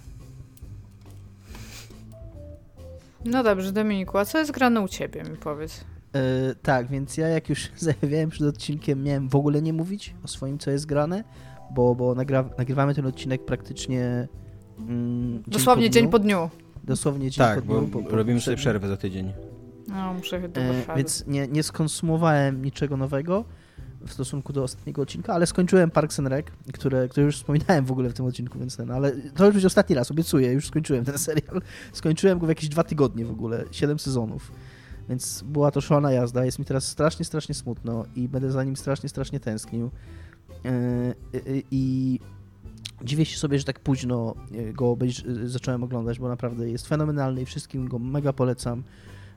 [3.26, 5.86] No dobrze, Dominiku, a co jest grane u ciebie, mi powiedz?
[6.14, 10.28] E, tak, więc ja jak już zajawiałem przed odcinkiem, miałem w ogóle nie mówić o
[10.28, 11.24] swoim, co jest grane,
[11.72, 14.28] bo, bo nagra, nagrywamy ten odcinek praktycznie
[14.80, 16.50] mm, Dosłownie dzień po, dzień po dniu.
[16.84, 17.88] Dosłownie dzień tak, po dniu.
[17.88, 19.34] bo, bo robimy sobie przerwę za tydzień.
[19.88, 23.46] No, muszę chyba e, Więc nie, nie skonsumowałem niczego nowego
[24.08, 27.92] w stosunku do ostatniego odcinka, ale skończyłem Parks and Rec, które, które już wspominałem w
[27.92, 31.06] ogóle w tym odcinku, więc ten, ale to już będzie ostatni raz, obiecuję, już skończyłem
[31.06, 31.62] ten serial.
[31.94, 34.52] Skończyłem go w jakieś dwa tygodnie w ogóle, siedem sezonów.
[35.10, 38.76] Więc była to szalona jazda, jest mi teraz strasznie, strasznie smutno i będę za nim
[38.76, 39.92] strasznie, strasznie tęsknił.
[40.66, 40.72] E,
[41.72, 42.20] I
[43.04, 44.36] dziwię się sobie, że tak późno
[44.74, 44.98] go
[45.44, 48.84] zacząłem oglądać, bo naprawdę jest fenomenalny i wszystkim go mega polecam.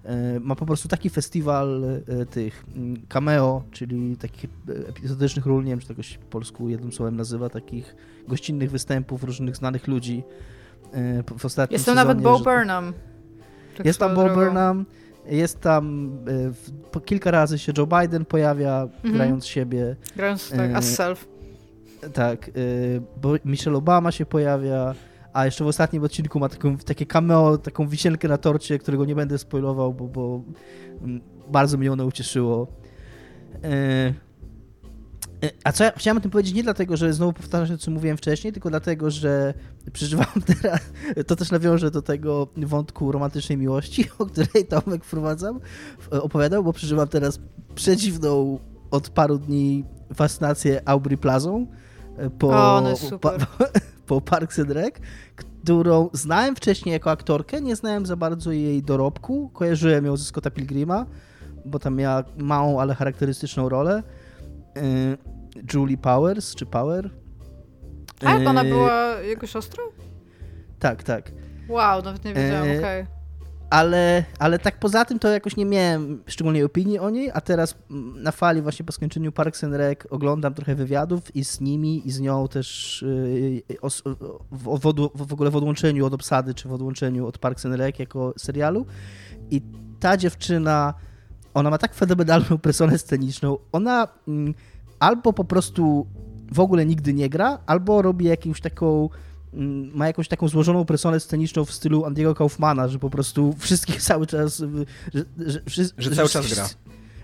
[0.05, 2.65] E, ma po prostu taki festiwal e, tych
[3.09, 4.51] cameo, czyli takich
[4.89, 7.97] epizodycznych ról, nie wiem, czy to jakoś po polsku jednym słowem nazywa, takich
[8.29, 10.23] gościnnych występów różnych znanych ludzi
[11.39, 12.93] w ostatnim Jest to nawet Bo Burnham.
[13.77, 14.87] Tak jest tam Bo Burnham,
[15.27, 16.11] jest tam
[16.97, 19.15] e, kilka razy się Joe Biden pojawia, mhm.
[19.15, 19.97] grając siebie.
[20.17, 21.29] Grając tak, as self.
[22.13, 22.53] Tak, e,
[23.23, 24.95] bo Michelle Obama się pojawia,
[25.33, 29.15] a jeszcze w ostatnim odcinku ma taką, takie cameo, taką wisienkę na torcie, którego nie
[29.15, 30.43] będę spoilował, bo, bo
[31.03, 32.67] mm, bardzo mnie ono ucieszyło.
[33.65, 34.15] E,
[35.45, 37.91] E, a co ja chciałem o tym powiedzieć nie dlatego, że znowu powtarzam się, co
[37.91, 39.55] mówiłem wcześniej, tylko dlatego, że
[39.93, 40.27] przeżywam
[40.63, 40.81] teraz,
[41.27, 45.61] to też nawiążę do tego wątku romantycznej miłości, o której Tomek wprowadzam,
[46.11, 47.41] opowiadał, bo przeżywam teraz
[47.75, 48.59] przedziwną
[48.91, 51.67] od paru dni fascynację Aubrey Plazą
[52.17, 53.65] e, po, o, no po, po
[54.21, 54.95] Parks and Rec,
[55.37, 60.51] którą znałem wcześniej jako aktorkę, nie znałem za bardzo jej dorobku, kojarzyłem ją ze Scotta
[60.51, 61.07] Pilgrima,
[61.65, 64.03] bo tam miała małą, ale charakterystyczną rolę.
[64.77, 64.83] E,
[65.75, 67.11] Julie Powers, czy Power.
[68.25, 69.85] A jak ona e, była jego siostrą?
[70.79, 71.33] Tak, tak.
[71.69, 72.79] Wow, nawet nie wiedziałam, e, okej.
[72.79, 73.20] Okay.
[73.71, 77.75] Ale, ale tak poza tym to jakoś nie miałem szczególnej opinii o niej, a teraz
[78.15, 82.11] na fali właśnie po skończeniu Parks and Rec oglądam trochę wywiadów i z nimi i
[82.11, 83.05] z nią też
[84.51, 87.99] w, w, w ogóle w odłączeniu od obsady, czy w odłączeniu od Parks and Rec
[87.99, 88.87] jako serialu
[89.51, 89.63] i
[90.01, 90.95] ta dziewczyna
[91.55, 93.59] ona ma tak fenomenalną personę sceniczną.
[93.73, 94.55] Ona mm,
[94.99, 96.07] albo po prostu
[96.53, 99.09] w ogóle nigdy nie gra, albo robi jakąś taką
[99.95, 104.27] ma jakąś taką złożoną personę sceniczną w stylu Andiego Kaufmana, że po prostu wszystkich cały
[104.27, 104.59] czas...
[105.15, 106.69] Że, że, że, że cały czas gra.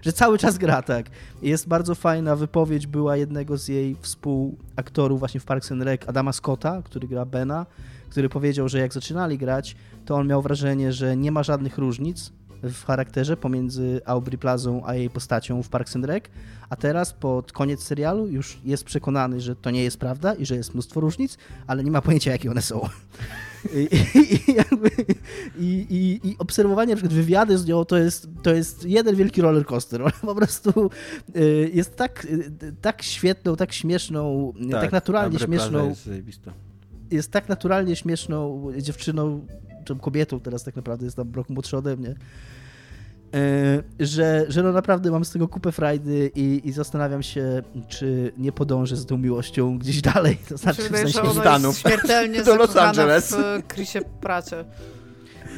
[0.03, 1.07] Że cały czas gra, tak.
[1.43, 6.33] Jest bardzo fajna wypowiedź była jednego z jej współaktorów właśnie w Parks and Rec, Adama
[6.33, 7.67] Scotta, który gra Bena,
[8.11, 12.33] który powiedział, że jak zaczynali grać, to on miał wrażenie, że nie ma żadnych różnic,
[12.63, 16.25] w charakterze pomiędzy Aubrey Plazą a jej postacią w Parks and Rec,
[16.69, 20.57] a teraz pod koniec serialu już jest przekonany, że to nie jest prawda i że
[20.57, 22.89] jest mnóstwo różnic, ale nie ma pojęcia, jakie one są.
[23.75, 23.89] I,
[24.49, 24.91] i, jakby,
[25.59, 29.67] i, i, obserwowanie na przykład wywiady z nią to jest, to jest jeden wielki roller
[29.67, 30.03] coaster.
[30.03, 30.91] Ona po prostu
[31.37, 35.89] y, jest tak, y, tak świetną, tak śmieszną, tak, tak naturalnie śmieszną.
[35.89, 36.11] Jest,
[37.11, 39.47] jest tak naturalnie śmieszną dziewczyną,
[39.87, 42.15] czy kobietą teraz tak naprawdę, jest tam rok młodszy ode mnie,
[43.35, 48.33] e, że, że no naprawdę mam z tego kupę frajdy i, i zastanawiam się, czy
[48.39, 52.77] nie podążę z tą miłością gdzieś dalej, to znaczy w sensie Stanów śmiertelnie do Los
[52.77, 53.37] Angeles.
[53.37, 54.65] w Chrisie Pracie.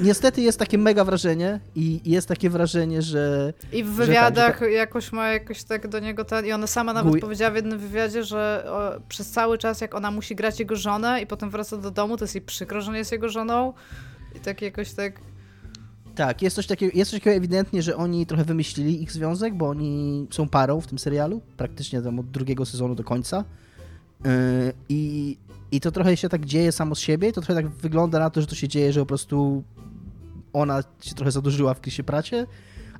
[0.01, 3.53] Niestety jest takie mega wrażenie i jest takie wrażenie, że...
[3.73, 6.47] I w wywiadach tak, tak, jakoś ma jakoś tak do niego ten...
[6.47, 10.11] I ona sama nawet powiedziała w jednym wywiadzie, że o, przez cały czas jak ona
[10.11, 12.99] musi grać jego żonę i potem wraca do domu, to jest jej przykro, że nie
[12.99, 13.73] jest jego żoną
[14.39, 15.21] i tak jakoś tak...
[16.15, 19.69] Tak, jest coś, takiego, jest coś takiego ewidentnie, że oni trochę wymyślili ich związek, bo
[19.69, 23.45] oni są parą w tym serialu, praktycznie tam od drugiego sezonu do końca.
[24.25, 24.31] Yy,
[24.89, 25.37] I,
[25.73, 28.41] I to trochę się tak dzieje samo z siebie, to trochę tak wygląda na to,
[28.41, 29.65] że to się dzieje, że po prostu
[30.53, 32.47] ona się trochę zadłużyła w Chrisie Pracie,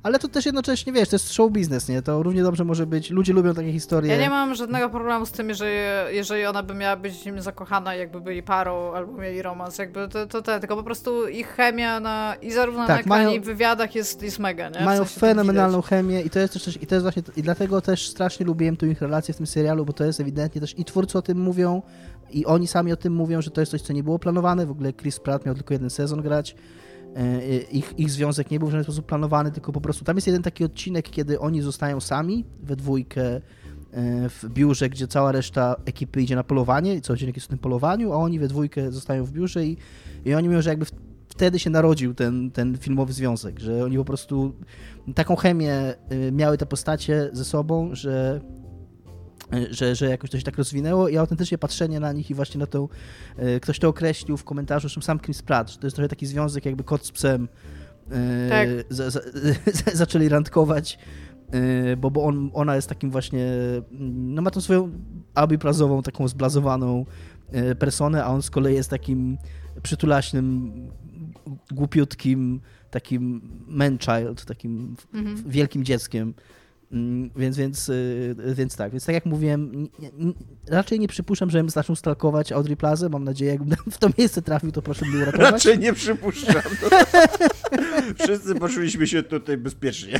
[0.03, 2.01] ale to też jednocześnie, wiesz, to jest show biznes, nie?
[2.01, 4.11] To równie dobrze może być, ludzie lubią takie historie.
[4.11, 5.71] Ja nie mam żadnego problemu z tym, jeżeli,
[6.09, 10.27] jeżeli ona by miała być nim zakochana, jakby byli parą albo mieli romans, jakby to,
[10.27, 13.39] to te, tylko po prostu ich chemia na, i zarówno tak, na ekranie mają, i
[13.39, 14.85] w wywiadach jest, jest mega, nie?
[14.85, 17.81] Mają w sensie fenomenalną chemię i to jest też, i to jest właśnie, i dlatego
[17.81, 20.85] też strasznie lubiłem tu ich relację w tym serialu, bo to jest ewidentnie też i
[20.85, 21.81] twórcy o tym mówią,
[22.31, 24.71] i oni sami o tym mówią, że to jest coś, co nie było planowane, w
[24.71, 26.55] ogóle Chris Pratt miał tylko jeden sezon grać,
[27.71, 30.43] ich, ich związek nie był w żaden sposób planowany, tylko po prostu tam jest jeden
[30.43, 33.41] taki odcinek, kiedy oni zostają sami we dwójkę e,
[34.29, 37.59] w biurze, gdzie cała reszta ekipy idzie na polowanie i co odcinek jest w tym
[37.59, 39.77] polowaniu, a oni we dwójkę zostają w biurze i,
[40.25, 40.85] i oni mówią, że jakby
[41.27, 44.53] wtedy się narodził ten, ten filmowy związek, że oni po prostu
[45.15, 45.95] taką chemię e,
[46.31, 48.41] miały te postacie ze sobą, że
[49.71, 52.67] że, że jakoś to się tak rozwinęło i autentycznie patrzenie na nich i właśnie na
[52.67, 52.87] tą,
[53.37, 56.25] e, ktoś to określił w komentarzu, zresztą sam Chris Pratt, że to jest trochę taki
[56.25, 57.47] związek jakby kot z psem,
[58.11, 58.69] e, Tak.
[58.89, 59.19] za, za,
[59.93, 60.99] zaczęli randkować,
[61.97, 63.45] bo, bo on, ona jest takim właśnie,
[63.91, 64.91] mm, no ma tą swoją
[65.33, 67.05] abiprazową, taką zblazowaną
[67.79, 69.37] personę, a on z kolei jest takim
[69.83, 70.73] przytulaśnym,
[71.71, 75.43] głupiutkim, takim man-child, takim Mhm.
[75.49, 76.33] wielkim dzieckiem.
[76.91, 79.87] Mm, Więc, więc, y, więc tak, więc tak jak mówiłem,
[80.67, 83.09] raczej nie przypuszczam, żebym zaczął stalkować Audrey Plaza.
[83.09, 85.51] Mam nadzieję, jakbym w to miejsce trafił, to proszę mnie uratować.
[85.51, 86.61] Raczej nie przypuszczam.
[88.23, 90.19] Wszyscy poczuliśmy się tutaj bezpiecznie.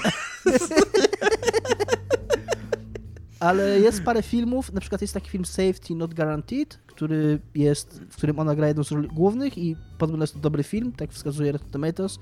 [3.40, 8.16] Ale jest parę filmów, na przykład jest taki film Safety Not Guaranteed, który jest, w
[8.16, 11.52] którym ona gra jedną z ról głównych i podobno jest to dobry film, tak wskazuje
[11.52, 12.20] Rotten Tomatoes,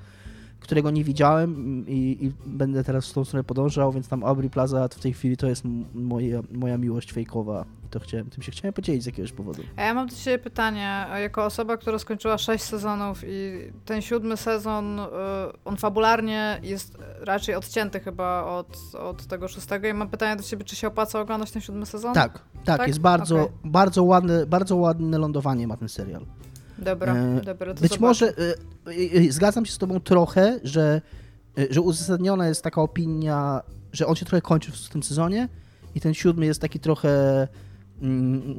[0.59, 4.87] którego nie widziałem i, i będę teraz w tą stronę podążał, więc tam Aubrey Plaza
[4.87, 8.51] w tej chwili to jest m- moja, moja miłość fejkowa i to chciałem, tym się
[8.51, 9.61] chciałem podzielić z jakiegoś powodu.
[9.75, 13.51] A ja mam do Ciebie pytanie, jako osoba, która skończyła 6 sezonów i
[13.85, 15.03] ten siódmy sezon, y,
[15.65, 20.63] on fabularnie jest raczej odcięty chyba od, od tego szóstego i mam pytanie do Ciebie,
[20.63, 22.13] czy się opłaca oglądać ten siódmy sezon?
[22.13, 22.33] Tak,
[22.65, 22.87] tak, Tak?
[22.87, 23.57] jest bardzo, Okej.
[23.63, 26.25] bardzo, ładne, bardzo ładne lądowanie ma ten serial.
[26.79, 27.99] Dobra, E, dobra, to Być zobacz.
[27.99, 28.55] może y,
[28.91, 31.01] y, y, zgadzam się z tobą trochę, że,
[31.59, 33.61] y, że uzasadniona jest taka opinia,
[33.93, 35.49] że on się trochę kończy w tym sezonie
[35.95, 37.47] i ten siódmy jest taki trochę,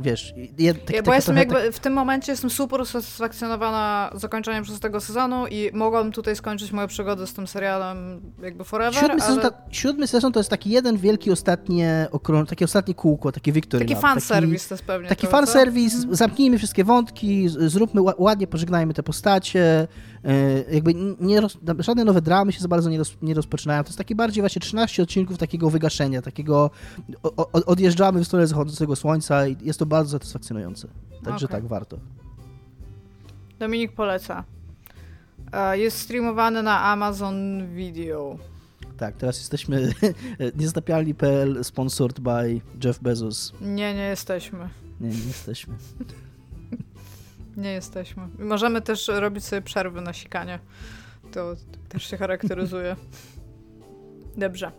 [0.00, 5.00] wiesz, jed, taki, Ja, bo jestem jakby w tym momencie jestem super usatysfakcjonowana zakończeniem szóstego
[5.00, 9.20] sezonu i mogłam tutaj skończyć moją przygodę z tym serialem jakby forever, Siódmy, ale...
[9.22, 13.52] sezon, ta, siódmy sezon to jest taki jeden wielki ostatnie okrą, takie ostatnie kółko, takie
[13.52, 15.36] victory Taki fanserwis to jest pewnie Taki to, co?
[15.36, 19.88] fanserwis, zamknijmy wszystkie wątki, zróbmy ła- ładnie, pożegnajmy te postacie.
[20.24, 21.40] E, Jakby nie
[21.78, 23.82] żadne nowe dramy się za bardzo nie, roz, nie rozpoczynają.
[23.84, 26.70] To jest taki bardziej właśnie 13 odcinków takiego wygaszenia, takiego
[27.22, 30.88] o, odjeżdżamy w stronę zachodzącego słońca i jest to bardzo satysfakcjonujące.
[31.24, 31.60] Także Okej.
[31.60, 31.98] tak, warto.
[33.58, 34.44] Dominik poleca.
[35.52, 38.38] E, Jest streamowany na Amazon Video.
[38.96, 39.92] Tak, teraz jesteśmy
[40.58, 43.52] niezatapialni.pl sponsored by Jeff Bezos.
[43.60, 44.68] Nie, nie jesteśmy.
[45.00, 45.74] Nie, nie jesteśmy.
[47.58, 48.28] Nie jesteśmy.
[48.38, 50.58] Możemy też robić sobie przerwy na sikanie.
[51.32, 51.54] To
[51.88, 52.96] też się charakteryzuje.
[54.36, 54.72] Dobrze.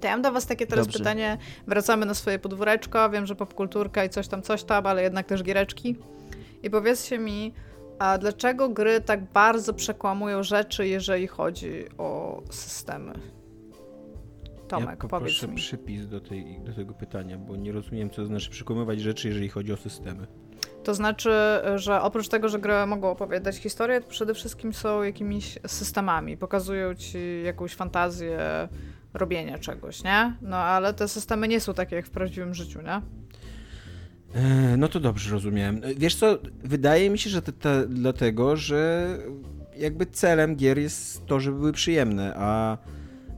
[0.00, 0.98] To ja mam do was takie teraz Dobrze.
[0.98, 1.38] pytanie.
[1.66, 3.10] Wracamy na swoje podwóreczko.
[3.10, 5.96] Wiem, że popkulturka i coś tam, coś tam, ale jednak też giereczki.
[6.62, 7.52] I powiedzcie mi,
[7.98, 13.12] a dlaczego gry tak bardzo przekłamują rzeczy, jeżeli chodzi o systemy?
[14.68, 15.54] Tomek, ja powiedz mi.
[15.54, 19.48] przypis do, tej, do tego pytania, bo nie rozumiem, co to znaczy przekonywać rzeczy, jeżeli
[19.48, 20.26] chodzi o systemy.
[20.86, 21.30] To znaczy,
[21.76, 26.36] że oprócz tego, że gry mogą opowiadać historię, to przede wszystkim są jakimiś systemami.
[26.36, 28.38] Pokazują ci jakąś fantazję
[29.14, 30.36] robienia czegoś, nie?
[30.42, 33.00] No ale te systemy nie są takie jak w prawdziwym życiu, nie?
[34.40, 35.80] E, No to dobrze rozumiem.
[35.96, 39.08] Wiesz co, wydaje mi się, że to, to dlatego, że
[39.76, 42.78] jakby celem gier jest to, żeby były przyjemne, a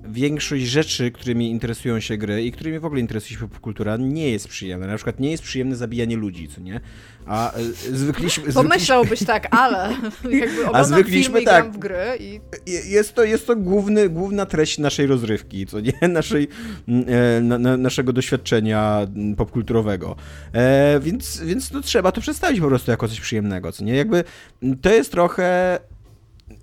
[0.05, 4.49] większość rzeczy, którymi interesują się gry i którymi w ogóle interesuje się popkultura, nie jest
[4.49, 4.86] przyjemne.
[4.86, 6.80] Na przykład nie jest przyjemne zabijanie ludzi, co nie?
[7.26, 8.53] A e, zwykliśmy...
[8.53, 9.96] Pomyślałbyś tak, ale
[10.30, 11.72] jakby oglądam zwykliśmy tak.
[11.72, 15.92] w gry i Je- Jest to, jest to główny, główna treść naszej rozrywki, co nie?
[16.09, 16.49] Naszej,
[16.88, 20.16] mm, e, na, na, naszego doświadczenia mm, popkulturowego.
[20.53, 23.96] E, więc, więc no, trzeba to przedstawić po prostu jako coś przyjemnego, co nie?
[23.96, 24.24] Jakby
[24.62, 25.78] mm, to jest trochę...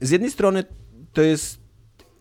[0.01, 0.63] Z jednej strony
[1.13, 1.64] to jest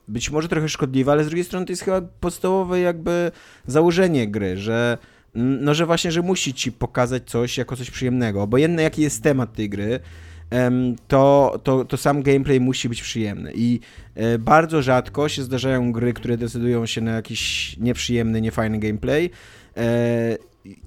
[0.09, 3.31] być może trochę szkodliwe, ale z drugiej strony to jest chyba podstawowe jakby
[3.67, 4.99] założenie gry, że
[5.35, 8.43] no, że właśnie, że musi ci pokazać coś jako coś przyjemnego.
[8.43, 10.01] Obojętne jaki jest temat tej gry,
[11.09, 13.53] to, to, to sam gameplay musi być przyjemny.
[13.55, 13.81] I
[14.15, 19.31] e, bardzo rzadko się zdarzają gry, które decydują się na jakiś nieprzyjemny, niefajny gameplay.
[19.77, 20.37] E,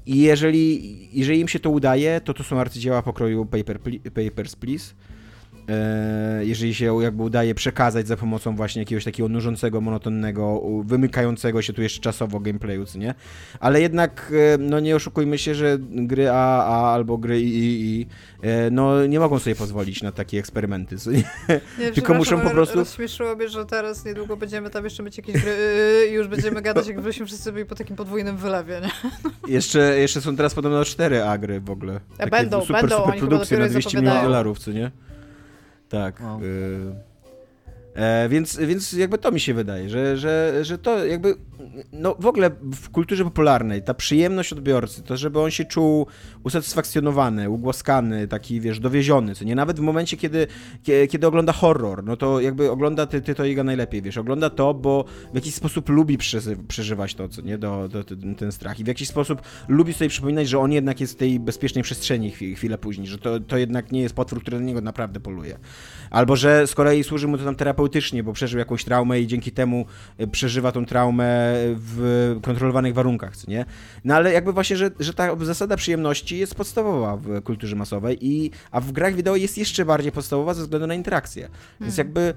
[0.06, 3.80] I jeżeli, jeżeli im się to udaje, to to są arcydzieła pokroju Paper,
[4.14, 4.94] Papers, Please.
[5.70, 11.74] E, jeżeli się jakby udaje przekazać za pomocą właśnie jakiegoś takiego nużącego, monotonnego, wymykającego się
[11.74, 13.14] tu jeszcze czasowo gameplayu, co nie?
[13.60, 18.08] Ale jednak, e, no nie oszukujmy się, że gry AA albo gry III,
[18.42, 21.24] e, no nie mogą sobie pozwolić na takie eksperymenty, co nie?
[21.80, 25.42] nie, Tylko muszą po prostu- Rozśmieszyło mnie, że teraz niedługo będziemy tam jeszcze mieć jakieś
[25.42, 25.56] gry
[26.10, 29.12] i już będziemy gadać, jakbyśmy wszyscy byli po takim podwójnym wylewie, nie?
[29.58, 32.00] Jeszcze, jeszcze są teraz podobno 4 A gry w ogóle.
[32.18, 34.92] Takie będą, super, będą, super produkcje na dopiero 200 milionów dolarów, co nie?
[35.90, 36.20] Tak.
[36.20, 36.42] Wow.
[36.44, 37.07] y,
[37.98, 41.36] E, więc, więc jakby to mi się wydaje, że, że, że to jakby,
[41.94, 46.08] no w ogóle w kulturze popularnej ta przyjemność odbiorcy, to żeby on się czuł
[46.44, 50.48] usatysfakcjonowany, ugłaskany, taki wiesz, dowieziony, co nie, nawet w momencie, kiedy,
[50.84, 54.50] kie- kiedy ogląda horror, no to jakby ogląda ty, ty to Iga najlepiej, wiesz, ogląda
[54.50, 56.18] to, bo w jakiś sposób lubi
[56.68, 58.04] przeżywać to, co nie, do, do,
[58.38, 58.80] ten, strach.
[58.80, 62.32] I w jakiś sposób lubi sobie przypominać, że on jednak jest w tej bezpiecznej przestrzeni
[62.32, 65.58] chwi- chwilę później, że to, to jednak nie jest potwór, który na niego naprawdę poluje.
[66.10, 69.28] Albo że z kolei służy mu to tam terapeutycznie chaotycznie, bo przeżył jakąś traumę i
[69.28, 69.86] dzięki temu
[70.18, 71.26] e, przeżywa tą traumę
[71.76, 73.66] w kontrolowanych warunkach, co nie?
[74.04, 78.52] No ale jakby właśnie, że, że ta zasada przyjemności jest podstawowa w kulturze masowej, i,
[78.72, 81.50] a w grach wideo jest jeszcze bardziej podstawowa ze względu na interakcję.
[81.82, 82.34] Więc jakby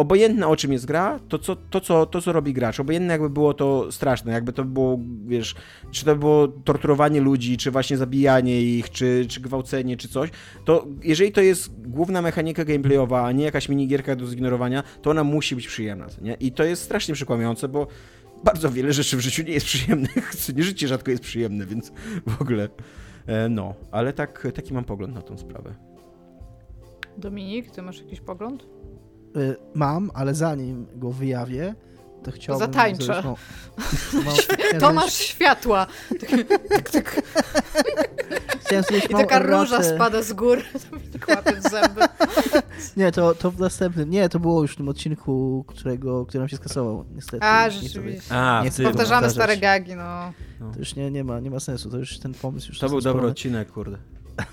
[0.00, 3.30] obojętne o czym jest gra, to co, to, co, to co robi gracz, obojętne jakby
[3.30, 5.54] było to straszne, jakby to było, wiesz,
[5.90, 10.30] czy to było torturowanie ludzi, czy właśnie zabijanie ich, czy, czy gwałcenie, czy coś,
[10.64, 15.24] to jeżeli to jest główna mechanika gameplayowa, a nie jakaś minigierka do zignorowania, to ona
[15.24, 16.34] musi być przyjemna, nie?
[16.34, 17.86] I to jest strasznie przekłamiające, bo
[18.44, 21.92] bardzo wiele rzeczy w życiu nie jest przyjemnych, nie życie rzadko jest przyjemne, więc
[22.26, 22.68] w ogóle,
[23.26, 25.74] e, no, ale tak, taki mam pogląd na tą sprawę.
[27.18, 28.79] Dominik, ty masz jakiś pogląd?
[29.36, 31.74] Y, mam, ale zanim go wyjawię,
[32.22, 32.66] to chciałbym...
[32.66, 33.22] Zatańczę.
[34.58, 35.86] chciałem Tomasz światła.
[38.60, 39.94] Chciałem zrobić I małą taka róża erratę.
[39.94, 40.62] spada z góry.
[41.70, 42.00] Zęby.
[42.96, 44.10] Nie, to, to w następnym.
[44.10, 47.44] Nie, to było już w tym odcinku, którego, który nam się skasował, niestety.
[47.44, 48.34] A, rzeczywiście.
[48.34, 50.32] A, Nie Powtarzamy stare gagi, no.
[50.72, 53.00] To już nie, nie, ma, nie ma sensu, to już ten pomysł już to był
[53.00, 53.98] dobry odcinek, kurde.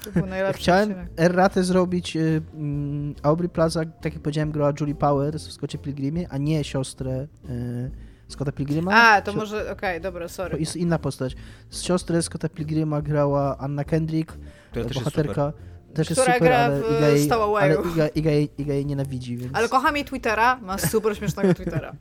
[0.03, 2.15] To był najlepszy Chciałem erratę zrobić.
[2.15, 6.63] Y, mm, Aubrey Plaza, tak jak powiedziałem, grała Julie Powers w Scottie Pilgrimie, a nie
[6.63, 7.91] siostrę y,
[8.27, 8.91] Scotta Pilgrima.
[8.95, 10.59] A, to Sio- może, okej, dobra, To sorry.
[10.59, 11.35] jest inna postać.
[11.69, 14.39] Z siostrę Scotta Pilgrima grała Anna Kendrick, To
[14.73, 15.25] też jest super.
[15.27, 15.53] bohaterka.
[15.93, 17.79] Też jest Która super, gra w Iga jej, Stowawayu.
[17.79, 19.55] ale Iga, Iga, jej, Iga jej nienawidzi, więc...
[19.55, 21.93] Ale kocham jej Twittera, ma super śmiesznego Twittera.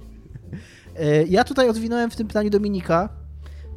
[0.96, 3.08] E, Ja tutaj odwinąłem w tym pytaniu Dominika.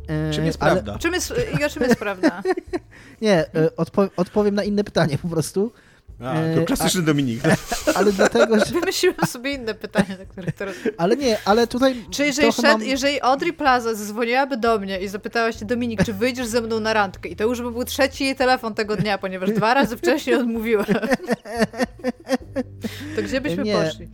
[0.10, 0.98] E, Czym jest ale- prawda?
[1.00, 2.42] Czym jest, Iga, czym jest prawda?
[3.22, 5.72] Nie, e, odpo- odpowiem na inne pytanie po prostu.
[6.24, 7.42] A, E, to klasyczny Dominik.
[7.96, 8.66] Ale dlatego, że...
[8.66, 10.76] Wymyśliłem sobie inne pytanie, na które teraz...
[10.98, 12.84] Ale nie, ale tutaj Czy jeżeli, szedł, mam...
[12.84, 16.94] jeżeli Audrey Plaza zadzwoniłaby do mnie i zapytała się, Dominik, czy wyjdziesz ze mną na
[16.94, 17.30] randkę?
[17.30, 20.86] I to już by był trzeci jej telefon tego dnia, ponieważ dwa razy wcześniej odmówiła.
[23.16, 23.74] To gdzie byśmy Nie.
[23.74, 24.08] poszli?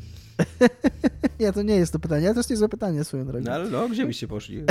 [1.40, 3.46] Nie, to nie jest to pytanie, ale to jest niezłe pytanie swoją drogą.
[3.46, 4.64] No ale no, gdzie byście poszli?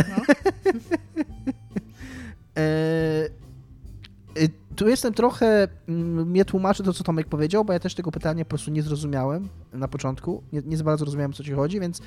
[2.57, 2.61] E,
[4.37, 8.11] e, tu jestem trochę, mm, mnie tłumaczy to, co Tomek powiedział, bo ja też tego
[8.11, 10.43] pytania po prostu nie zrozumiałem na początku.
[10.53, 12.01] Nie, nie za bardzo zrozumiałem, o co ci chodzi, więc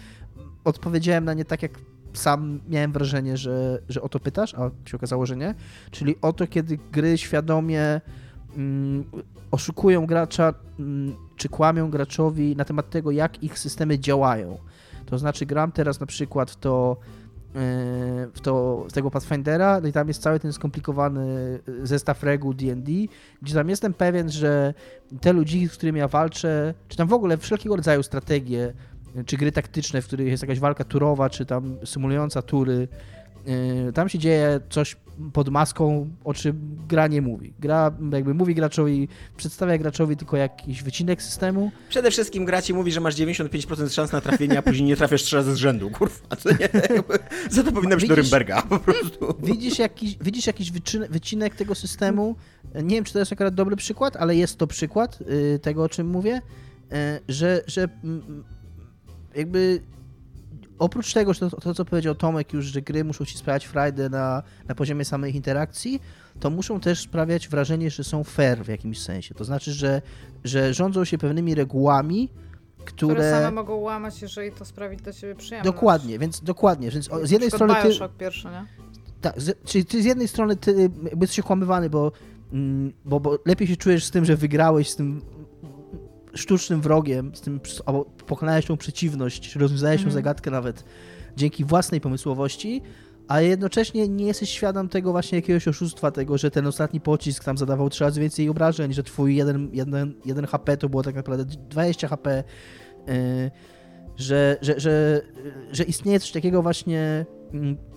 [0.64, 1.72] odpowiedziałem na nie tak, jak
[2.14, 5.56] sam miałem wrażenie, że, że o to pytasz, a się okazało, że nie.
[5.92, 8.02] Czyli o to, kiedy gry świadomie
[8.56, 9.04] mm,
[9.52, 14.58] oszukują gracza, mm, czy kłamią graczowi na temat tego, jak ich systemy działają.
[15.06, 16.98] To znaczy, gram teraz na przykład w to,
[17.56, 17.60] e,
[18.34, 22.92] w, to, w tego Pathfindera, no i tam jest cały ten skomplikowany zestaw reguł D&D,
[23.42, 24.74] gdzie tam jestem pewien, że
[25.22, 28.74] te ludziki, z którymi ja walczę, czy tam w ogóle wszelkiego rodzaju strategie,
[29.26, 32.88] czy gry taktyczne, w których jest jakaś walka turowa, czy tam symulująca tury,
[33.94, 34.96] tam się dzieje coś
[35.34, 37.54] pod maską, o czym gra nie mówi.
[37.60, 42.92] Gra jakby mówi graczowi, przedstawia graczowi tylko jakiś wycinek systemu, Przede wszystkim gra ci mówi,
[42.92, 46.36] że masz 95% szans na trafienie, a później nie trafiasz trzy razy z rzędu, kurwa,
[46.36, 46.70] co nie?
[47.50, 49.36] Za to powinno być do Rymberga, po prostu.
[49.44, 50.72] widzisz jakiś, widzisz jakiś
[51.10, 52.36] wycinek tego systemu.
[52.84, 55.90] Nie wiem, czy to jest akurat dobry przykład, ale jest to przykład y, tego, o
[55.90, 56.96] czym mówię, y,
[57.28, 58.44] że, że mm,
[59.36, 59.82] jakby
[60.80, 64.10] oprócz tego, że to, to, co powiedział Tomek już, że gry muszą ci sprawiać frajdę
[64.10, 66.02] na, na poziomie samych interakcji,
[66.40, 69.36] to muszą też sprawiać wrażenie, że są fair w jakimś sensie.
[69.36, 70.02] To znaczy, że,
[70.44, 72.30] że rządzą się pewnymi regułami,
[72.86, 73.32] Które które...
[73.32, 75.76] same mogą łamać, jeżeli to sprawi dla ciebie przyjemność.
[75.76, 76.92] Dokładnie, więc dokładnie.
[76.92, 78.66] Więc z jednej strony ty, Bioshock pierwszy, nie?
[79.22, 80.90] tak, z, czyli ty z jednej strony ty
[81.22, 82.12] jesteś okłamywany, bo,
[82.54, 85.22] mm, bo, bo lepiej się czujesz z tym, że wygrałeś z tym
[86.38, 90.14] sztucznym wrogiem, z tym, albo pokonałeś tą przeciwność, rozwiązałeś tą Mhm.
[90.14, 90.84] zagadkę nawet
[91.38, 92.82] dzięki własnej pomysłowości,
[93.28, 97.58] a jednocześnie nie jesteś świadom tego właśnie jakiegoś oszustwa, tego, że ten ostatni pocisk tam
[97.58, 101.46] zadawał trzy razy więcej obrażeń, że twój jeden, jeden, jeden HP to było tak naprawdę
[101.46, 102.44] 20 HP,
[103.08, 103.14] yy,
[104.18, 105.22] że, że, że,
[105.72, 107.26] że istnieje coś takiego właśnie,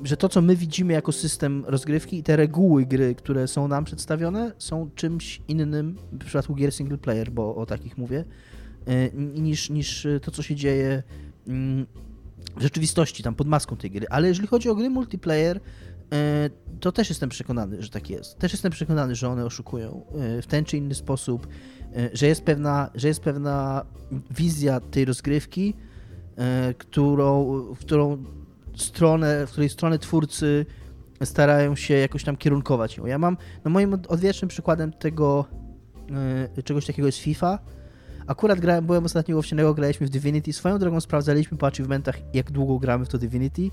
[0.03, 3.85] że to, co my widzimy jako system rozgrywki i te reguły gry, które są nam
[3.85, 8.25] przedstawione, są czymś innym w przypadku gier single player, bo o takich mówię,
[8.87, 11.03] yy, niż, niż to, co się dzieje
[11.49, 11.87] mm,
[12.57, 14.07] w rzeczywistości, tam pod maską tej gry.
[14.11, 15.61] Ale jeżeli chodzi o gry multiplayer,
[16.13, 18.39] e, to też jestem przekonany, że tak jest.
[18.39, 21.47] Też jestem przekonany, że one oszukują e, w ten czy inny sposób,
[22.13, 23.85] że jest pewna, że jest pewna
[24.31, 25.75] wizja tej rozgrywki,
[26.79, 28.25] którą, którą
[28.77, 30.67] stronę, w której stronę twórcy
[31.25, 33.07] starają się jakoś tam kierunkować ją.
[33.07, 35.45] Ja mam, no moim od- odwiecznym przykładem tego
[36.57, 37.59] e, czegoś takiego jest FIFA,
[38.27, 40.53] Akurat grałem, byłem ostatnio u Owsianego, graliśmy w Divinity.
[40.53, 43.71] Swoją drogą sprawdzaliśmy po achievementach, jak długo gramy w to Divinity.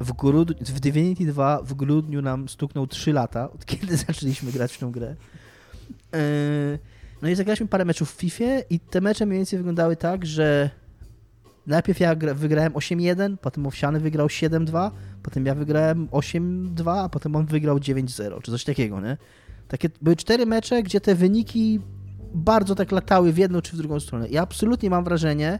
[0.00, 4.72] W, grud- w Divinity 2 w grudniu nam stuknął 3 lata, od kiedy zaczęliśmy grać
[4.74, 5.16] w tą grę.
[6.12, 6.78] Yy,
[7.22, 10.70] No i zagraliśmy parę meczów w FIFA i te mecze mniej więcej wyglądały tak, że
[11.68, 14.90] najpierw ja wygrałem 8-1, potem Owsiany wygrał 7-2,
[15.22, 19.16] potem ja wygrałem 8-2, a potem on wygrał 9-0, czy coś takiego, nie?
[19.68, 21.80] Takie były cztery mecze, gdzie te wyniki
[22.34, 24.28] bardzo tak latały w jedną czy w drugą stronę.
[24.28, 25.58] I absolutnie mam wrażenie,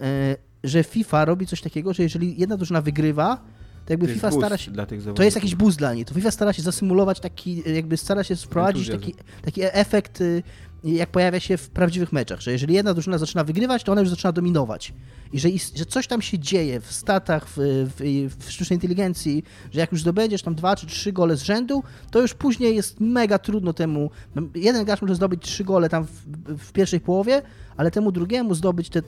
[0.00, 3.44] e, że FIFA robi coś takiego, że jeżeli jedna drużyna wygrywa,
[3.90, 4.72] jakby To FIFA stara się.
[5.14, 6.04] To jest jakiś boost dla niej.
[6.04, 10.42] To FIFA stara się zasymulować taki, jakby stara się wprowadzić taki, taki efekt, y,
[10.84, 14.10] jak pojawia się w prawdziwych meczach, że jeżeli jedna drużyna zaczyna wygrywać, to ona już
[14.10, 14.92] zaczyna dominować.
[15.32, 19.80] I że, że coś tam się dzieje w statach, w, w, w sztucznej inteligencji, że
[19.80, 23.38] jak już zdobędziesz tam dwa czy trzy gole z rzędu, to już później jest mega
[23.38, 24.10] trudno temu.
[24.54, 26.10] Jeden gracz może zdobyć trzy gole tam w,
[26.58, 27.42] w pierwszej połowie,
[27.76, 29.02] ale temu drugiemu zdobyć te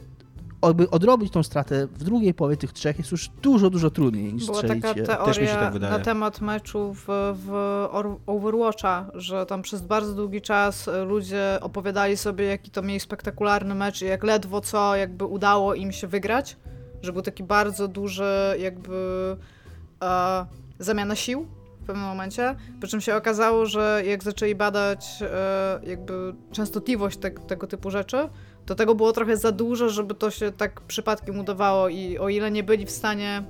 [0.69, 4.47] jakby odrobić tą stratę w drugiej połowie tych trzech jest już dużo, dużo trudniej niż
[4.47, 5.93] Była strzelić taka się teoria tak wydaje.
[5.93, 7.05] na temat meczu w,
[7.47, 13.01] w Overwatcha, że tam przez bardzo długi czas e, ludzie opowiadali sobie, jaki to mieli
[13.01, 16.57] spektakularny mecz i jak ledwo co jakby udało im się wygrać,
[17.03, 19.37] że był taki bardzo duży jakby
[20.03, 20.47] e,
[20.79, 21.47] zamiana sił
[21.83, 27.31] w pewnym momencie, po czym się okazało, że jak zaczęli badać e, jakby częstotliwość te,
[27.31, 28.29] tego typu rzeczy,
[28.67, 32.51] to tego było trochę za dużo, żeby to się tak przypadkiem udawało i o ile
[32.51, 33.45] nie byli w stanie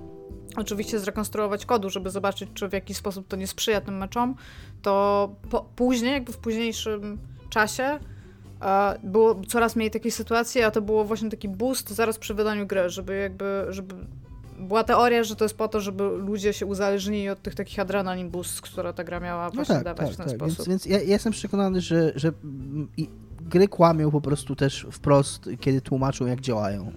[0.56, 4.34] oczywiście zrekonstruować kodu, żeby zobaczyć, czy w jakiś sposób to nie sprzyja tym meczom,
[4.82, 7.18] to po, później, jakby w późniejszym
[7.50, 7.98] czasie
[8.62, 12.66] e, było coraz mniej takiej sytuacji, a to było właśnie taki boost zaraz przy wydaniu
[12.66, 13.94] gry, żeby jakby, żeby
[14.58, 18.30] była teoria, że to jest po to, żeby ludzie się uzależnili od tych takich adrenalin
[18.30, 20.36] boost, które ta gra miała No właśnie tak, dawać tak, w ten tak.
[20.36, 20.56] sposób.
[20.56, 22.32] Więc, więc ja, ja jestem przekonany, że, że
[23.48, 26.92] gry kłamią po prostu też wprost, kiedy tłumaczą, jak działają.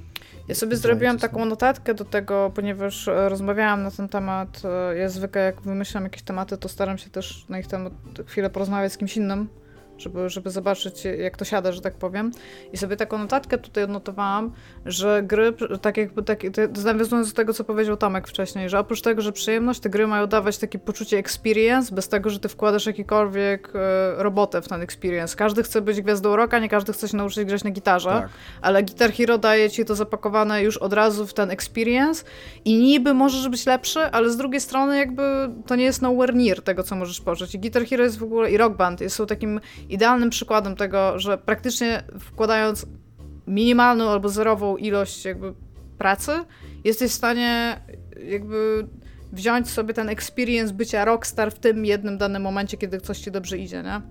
[0.47, 4.61] Ja sobie zrobiłam taką notatkę do tego, ponieważ e, rozmawiałam na ten temat.
[4.91, 7.93] e, Ja zwykle jak wymyślam jakieś tematy, to staram się też na ich temat
[8.25, 9.47] chwilę porozmawiać z kimś innym,
[9.97, 12.31] żeby, żeby zobaczyć jak to siada, że tak powiem.
[12.73, 14.51] I sobie taką notatkę tutaj odnotowałam,
[14.85, 16.39] że gry, tak jakby, tak,
[16.83, 20.27] nawiązując do tego, co powiedział Tomek wcześniej, że oprócz tego, że przyjemność, te gry mają
[20.27, 25.35] dawać takie poczucie experience, bez tego, że ty wkładasz jakikolwiek e, robotę w ten experience.
[25.35, 28.29] Każdy chce być gwiazdą rocka, nie każdy chce się nauczyć grać na gitarze Tak.
[28.61, 32.25] ale Guitar Hero daje ci to zapakowane już od razu w ten experience
[32.65, 36.61] i niby możesz być lepszy, ale z drugiej strony jakby to nie jest nowhere near
[36.61, 37.55] tego, co możesz poczuć.
[37.55, 39.59] I Guitar Hero jest w ogóle, i Rock Band jest, są takim
[39.89, 42.85] idealnym przykładem tego, że praktycznie wkładając
[43.47, 45.53] minimalną albo zerową ilość jakby
[45.97, 46.31] pracy,
[46.83, 47.81] jesteś w stanie
[48.29, 48.87] jakby
[49.31, 53.57] wziąć sobie ten experience bycia rockstar w tym jednym danym momencie, kiedy coś ci dobrze
[53.57, 54.01] idzie, nie?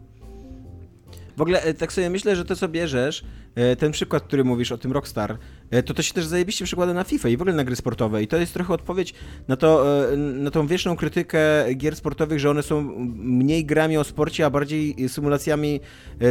[1.36, 3.24] W ogóle e, tak sobie myślę, że to co bierzesz,
[3.54, 5.38] e, ten przykład, który mówisz o tym Rockstar,
[5.70, 8.22] e, to to się też zajebiście przekłada na FIFA i w ogóle na gry sportowe
[8.22, 9.14] i to jest trochę odpowiedź
[9.48, 9.84] na to,
[10.16, 11.40] na tą wieczną krytykę
[11.74, 12.82] gier sportowych, że one są
[13.16, 15.80] mniej grami o sporcie, a bardziej symulacjami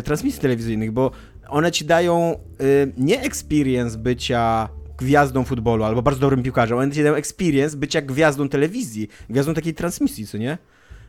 [0.04, 1.12] transmisji telewizyjnych, bo
[1.48, 2.40] one ci dają
[2.98, 8.50] nie experience bycia gwiazdą futbolu albo bardzo dobrym piłkarzem, one ci dają experience bycia gwiazdą
[8.50, 10.58] telewizji, gwiazdą takiej transmisji, co nie?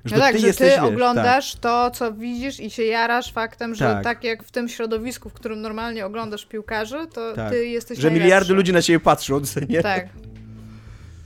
[0.05, 0.85] No tak, że jesteś, ty wiesz, tak.
[0.93, 4.05] oglądasz to, co widzisz i się jarasz faktem, że Tak.
[4.05, 7.51] tak, jak w tym środowisku, w którym normalnie oglądasz piłkarzy, to Tak.
[7.51, 8.25] ty jesteś że najlepszy.
[8.25, 9.83] miliardy ludzi na ciebie patrzą, nie?
[9.83, 10.09] Tak.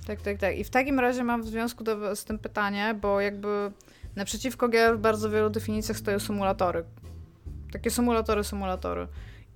[0.06, 0.58] Tak, tak, tak.
[0.58, 3.70] I w takim razie mam w związku do, z tym pytanie, bo jakby
[4.16, 6.84] naprzeciwko gier w bardzo wielu definicjach stoją symulatory.
[7.72, 9.06] Takie symulatory, symulatory.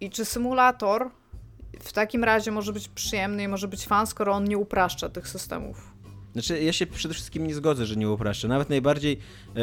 [0.00, 1.10] I czy symulator
[1.80, 5.28] w takim razie może być przyjemny i może być fan, skoro on nie upraszcza tych
[5.28, 5.91] systemów?
[6.32, 8.48] Znaczy, ja się przede wszystkim nie zgodzę, że nie upraszcza.
[8.48, 9.18] Nawet najbardziej,
[9.56, 9.58] e,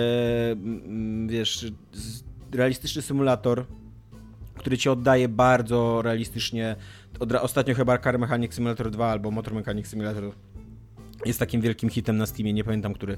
[1.28, 1.66] wiesz,
[2.52, 3.66] realistyczny symulator,
[4.56, 6.76] który ci oddaje bardzo realistycznie.
[7.42, 10.32] Ostatnio chyba Car Mechanic Simulator 2 albo Motor Mechanic Simulator
[11.26, 13.18] jest takim wielkim hitem na Steamie, nie pamiętam który.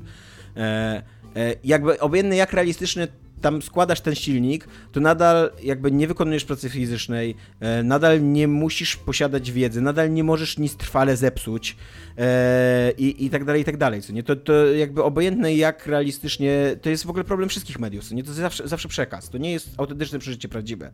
[0.57, 1.03] E,
[1.35, 3.07] e, jakby obojętnie jak realistyczny
[3.41, 8.95] tam składasz ten silnik, to nadal jakby nie wykonujesz pracy fizycznej, e, nadal nie musisz
[8.95, 11.75] posiadać wiedzy, nadal nie możesz nic trwale zepsuć
[12.17, 14.23] e, i, i tak dalej, i tak dalej, co nie?
[14.23, 18.23] To, to jakby obojętne jak realistycznie, to jest w ogóle problem wszystkich mediów, co nie?
[18.23, 20.91] To jest zawsze, zawsze przekaz, to nie jest autentyczne przeżycie prawdziwe,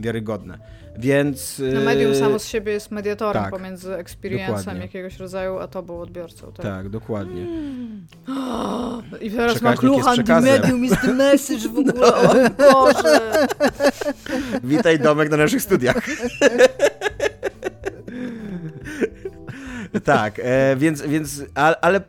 [0.00, 0.58] wiarygodne,
[0.98, 1.62] więc...
[1.74, 3.52] No e, medium samo z siebie jest mediatorem tak.
[3.52, 4.82] pomiędzy experience'em Dokładnie.
[4.82, 6.52] jakiegoś rodzaju, a tobą odbiorcą.
[6.52, 6.66] Tak.
[6.66, 7.46] Tak, dokładnie.
[9.20, 10.60] I teraz Przekaźnik mam przekazem.
[10.60, 13.46] medium is the message w ogóle, o Boże!
[14.64, 15.96] Witaj Domek na naszych studiach.
[20.04, 22.00] tak, e, więc, więc ale, ale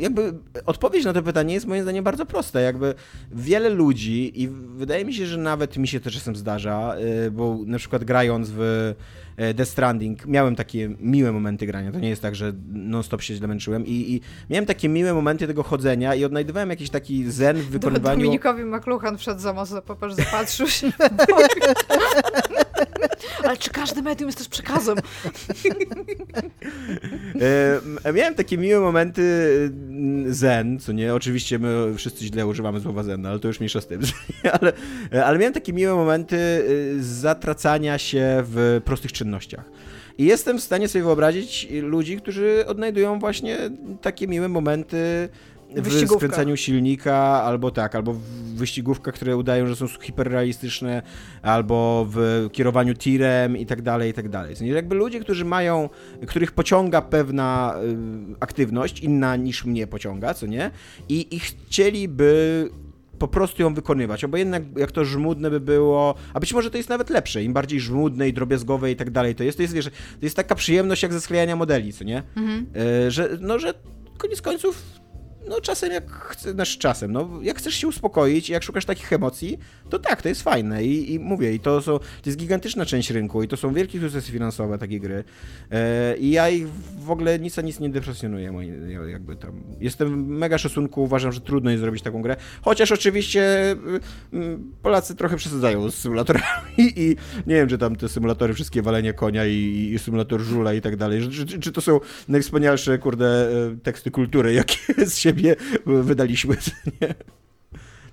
[0.00, 0.32] jakby
[0.66, 2.60] odpowiedź na to pytanie jest moim zdaniem bardzo prosta.
[2.60, 2.94] Jakby
[3.32, 6.94] wiele ludzi i wydaje mi się, że nawet mi się to czasem zdarza,
[7.26, 8.94] e, bo na przykład grając w
[9.36, 11.92] Death Stranding miałem takie miłe momenty grania.
[11.92, 14.20] To nie jest tak, że non-stop się źle męczyłem i, i
[14.50, 18.20] miałem takie miłe momenty tego chodzenia i odnajdywałem jakiś taki zen w wykonywaniu...
[18.20, 20.92] Dominikowi McLuhan wszedł za mocno, popatrz, zapatrzył się.
[23.46, 24.96] Ale czy każdy medium jest też przekazem?
[28.04, 29.22] E, miałem takie miłe momenty
[29.88, 31.14] mm, zen, co nie?
[31.14, 34.00] Oczywiście my wszyscy źle używamy słowa zen, ale to już mniejsza z tym.
[34.60, 34.72] ale,
[35.24, 36.38] ale miałem takie miłe momenty
[37.00, 39.70] zatracania się w prostych czynnościach.
[40.18, 43.58] I jestem w stanie sobie wyobrazić ludzi, którzy odnajdują właśnie
[44.00, 45.28] takie miłe momenty
[45.74, 48.20] w skręcaniu silnika, albo tak, albo w
[48.56, 51.02] wyścigówkach, które udają, że są hiperrealistyczne,
[51.42, 54.54] albo w kierowaniu tirem i tak dalej, i tak dalej.
[54.60, 55.88] Jakby ludzie, którzy mają,
[56.26, 57.74] których pociąga pewna
[58.32, 60.70] y, aktywność, inna niż mnie pociąga, co nie?
[61.08, 62.70] I, i chcieliby
[63.18, 66.76] po prostu ją wykonywać, bo jednak jak to żmudne by było, a być może to
[66.76, 69.74] jest nawet lepsze, im bardziej żmudne i drobiazgowe i tak dalej to jest, to jest,
[69.74, 72.22] wiesz, to jest taka przyjemność jak ze sklejania modeli, co nie?
[72.36, 72.66] Mhm.
[73.06, 73.74] E, że, no, że
[74.18, 74.82] koniec końców
[75.48, 79.12] no czasem jak chcesz, znaczy czasem, no jak chcesz się uspokoić i jak szukasz takich
[79.12, 79.58] emocji,
[79.90, 80.84] to tak, to jest fajne.
[80.84, 84.00] I, i mówię, i to, są, to jest gigantyczna część rynku i to są wielkie
[84.00, 85.24] sukcesy finansowe takie gry.
[85.70, 86.68] E, i ja ich
[86.98, 88.52] w ogóle nic a nic nie deprecjonuję,
[89.08, 93.70] jakby tam, jestem mega szacunku, uważam, że trudno jest zrobić taką grę, chociaż oczywiście
[94.32, 96.44] mm, Polacy trochę przesadzają z symulatorami
[96.96, 97.16] i
[97.46, 100.96] nie wiem, czy tam te symulatory, wszystkie walenie konia i, i symulator żula i tak
[100.96, 105.56] dalej, czy, czy to są najwspanialsze, kurde, e, teksty kultury, jakie z siebie siebie
[105.86, 106.56] wydaliśmy.
[107.00, 107.14] Nie?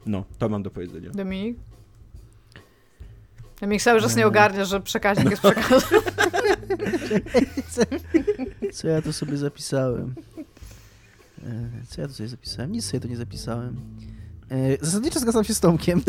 [0.05, 1.09] No, to mam do powiedzenia.
[1.09, 1.57] Dominik?
[3.61, 6.01] Dominik cały czas nie ogarnia, że przekaźnik jest przekazem.
[8.73, 10.15] Co ja tu sobie zapisałem?
[11.43, 12.71] E, co ja tu sobie zapisałem?
[12.71, 13.75] Nic sobie tu nie zapisałem.
[14.49, 16.03] E, zasadniczo zgadzam się z Tomkiem.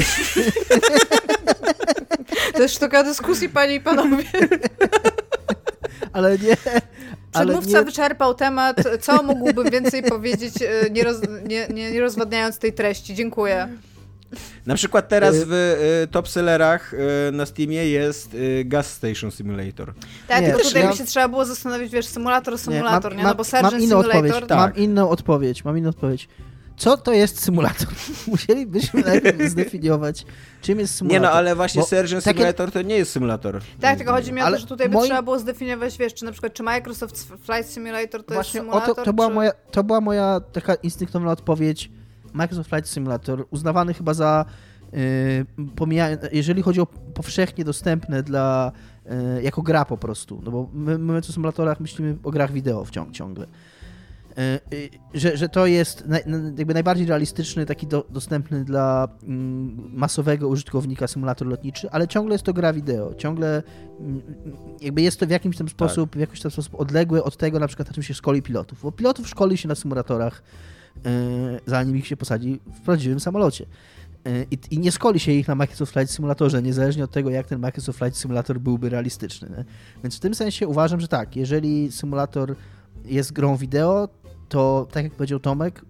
[2.54, 4.24] To jest sztuka dyskusji, panie i panowie.
[6.12, 6.56] Ale nie,
[7.32, 7.84] Przedmówca nie...
[7.84, 8.76] wyczerpał temat.
[9.00, 11.16] Co mógłbym więcej powiedzieć, e, nie, roz,
[11.48, 13.14] nie, nie, nie rozwadniając tej treści?
[13.14, 13.68] Dziękuję.
[14.66, 15.52] Na przykład teraz y- w
[16.04, 16.98] y, top sellerach y,
[17.32, 19.94] na Steamie jest y, Gas Station Simulator.
[20.28, 20.90] Tak, nie, tylko tutaj ja...
[20.90, 23.18] by się trzeba było zastanowić, wiesz, symulator, symulator, nie?
[23.18, 23.24] nie?
[23.24, 24.16] No bo Surgeon mam Simulator...
[24.16, 24.58] Odpowiedź, tak.
[24.58, 26.28] Mam inną odpowiedź, mam inną odpowiedź.
[26.76, 27.88] Co to jest symulator?
[28.26, 30.26] Musielibyśmy najpierw zdefiniować,
[30.62, 31.22] czym jest symulator.
[31.22, 32.38] Nie no, ale właśnie Bo Surgeon takie...
[32.38, 33.60] Simulator to nie jest symulator.
[33.80, 36.32] Tak, tylko chodzi mi o to, że tutaj by trzeba było zdefiniować, wiesz, czy na
[36.32, 40.00] przykład, czy Microsoft Flight Simulator to właśnie jest symulator, to, to, była moja, to była
[40.00, 41.90] moja taka instynktowna odpowiedź.
[42.32, 44.44] Microsoft Flight Simulator, uznawany chyba za,
[44.92, 44.98] yy,
[45.76, 46.08] pomija...
[46.32, 48.72] jeżeli chodzi o powszechnie dostępne dla,
[49.06, 52.84] yy, jako gra po prostu, no bo my, my o symulatorach myślimy o grach wideo
[52.84, 53.46] wciąż ciągle.
[54.38, 54.60] E,
[55.14, 56.04] że, że to jest
[56.58, 62.44] jakby najbardziej realistyczny, taki do, dostępny dla mm, masowego użytkownika symulator lotniczy, ale ciągle jest
[62.44, 63.62] to gra wideo, ciągle
[64.00, 64.22] mm,
[64.80, 66.16] jakby jest to w jakimś tam sposób, tak.
[66.16, 68.92] w jakiś tam sposób odległe od tego, na przykład na czym się szkoli pilotów, bo
[68.92, 70.42] pilotów szkoli się na symulatorach,
[71.06, 71.10] e,
[71.66, 73.66] zanim ich się posadzi w prawdziwym samolocie.
[74.26, 77.46] E, I, I, nie skoli się ich na Microsoft Flight Simulatorze, niezależnie od tego, jak
[77.46, 79.48] ten Microsoft Flight Simulator byłby realistyczny.
[79.50, 79.64] Nie?
[80.02, 82.56] Więc w tym sensie uważam, że tak, jeżeli symulator
[83.04, 84.08] jest grą wideo,
[84.48, 85.84] to tak jak powiedział Tomek,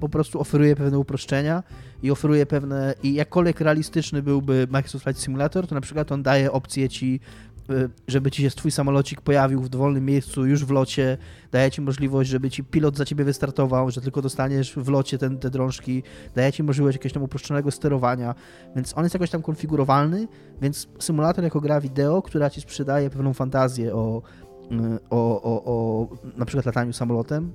[0.00, 1.62] po prostu oferuje pewne uproszczenia
[2.02, 6.52] i oferuje pewne, i jakkolwiek realistyczny byłby Microsoft Flight Simulator, to na przykład on daje
[6.52, 7.20] opcję ci,
[7.70, 11.18] y, żeby ci się twój samolocik pojawił w dowolnym miejscu już w locie,
[11.52, 15.38] daje ci możliwość, żeby ci pilot za ciebie wystartował, że tylko dostaniesz w locie ten,
[15.38, 16.02] te drążki,
[16.34, 18.34] daje ci możliwość jakiegoś tam uproszczonego sterowania,
[18.76, 20.28] więc on jest jakoś tam konfigurowalny,
[20.62, 24.22] więc symulator jako gra wideo, która ci sprzedaje pewną fantazję o,
[24.72, 27.52] y, o, o, o na przykład lataniu samolotem,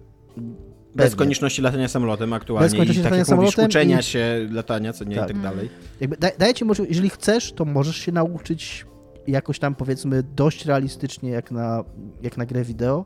[0.95, 4.03] bez konieczności latania samolotem aktualnie Bez konieczności i tak latania samolotem mówisz, uczenia i...
[4.03, 5.29] się latania, co nie tak.
[5.29, 5.69] i tak dalej.
[6.01, 8.85] Jakby da, daje ci możliwość, jeżeli chcesz, to możesz się nauczyć
[9.27, 11.83] jakoś tam powiedzmy dość realistycznie jak na,
[12.21, 13.05] jak na grę wideo.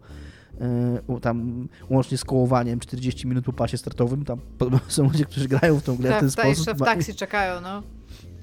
[1.09, 4.39] Yy, tam łącznie z kołowaniem 40 minut po pasie startowym, tam
[4.87, 6.57] są ludzie, którzy grają w tą grę tak, w ten tak, sposób.
[6.57, 7.83] jeszcze w taksi czekają, no.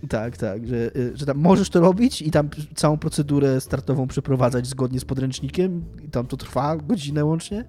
[0.08, 4.66] Tak, tak, że, y, że tam możesz to robić i tam całą procedurę startową przeprowadzać
[4.66, 7.64] zgodnie z podręcznikiem i tam to trwa godzinę łącznie.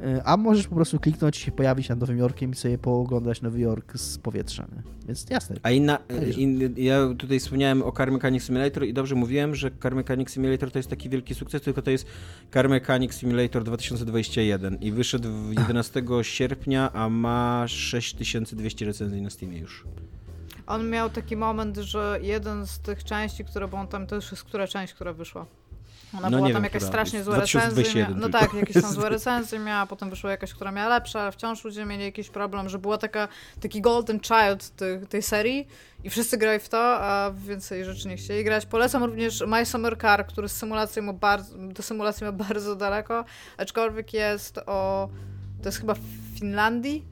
[0.00, 3.42] E, a możesz po prostu kliknąć i się pojawić nad Nowym Jorkiem i sobie pooglądać
[3.42, 4.66] Nowy Jork z powietrza.
[4.76, 4.82] Nie?
[5.06, 5.56] Więc jasne.
[5.62, 5.98] A inna,
[6.36, 10.70] in, ja tutaj wspomniałem o Car Mechanic Simulator i dobrze mówiłem, że Car Mechanic Simulator
[10.70, 12.06] to jest taki wielki sukces, tylko to jest
[12.52, 15.28] Car Mechanic Simulator 2021 i wyszedł
[15.58, 19.84] 11 sierpnia, a ma 6200 recenzji na Steamie już.
[20.66, 24.30] On miał taki moment, że jeden z tych części, które, bo on tam, to już
[24.30, 25.46] jest która część, która wyszła.
[26.18, 28.06] Ona no była tam jakaś strasznie złe recenzje.
[28.16, 31.64] No tak, jakieś tam złe recenzje miała, potem wyszła jakaś, która miała lepsze, ale wciąż
[31.64, 33.28] ludzie mieli jakiś problem, że była taka,
[33.60, 35.68] taki golden child tej, tej serii
[36.04, 38.66] i wszyscy grali w to, a więcej rzeczy nie chcieli grać.
[38.66, 43.24] Polecam również My Summer Car, który z symulacją ma bardzo, do symulacji ma bardzo daleko,
[43.56, 45.08] aczkolwiek jest o,
[45.62, 47.04] to jest chyba w Finlandii,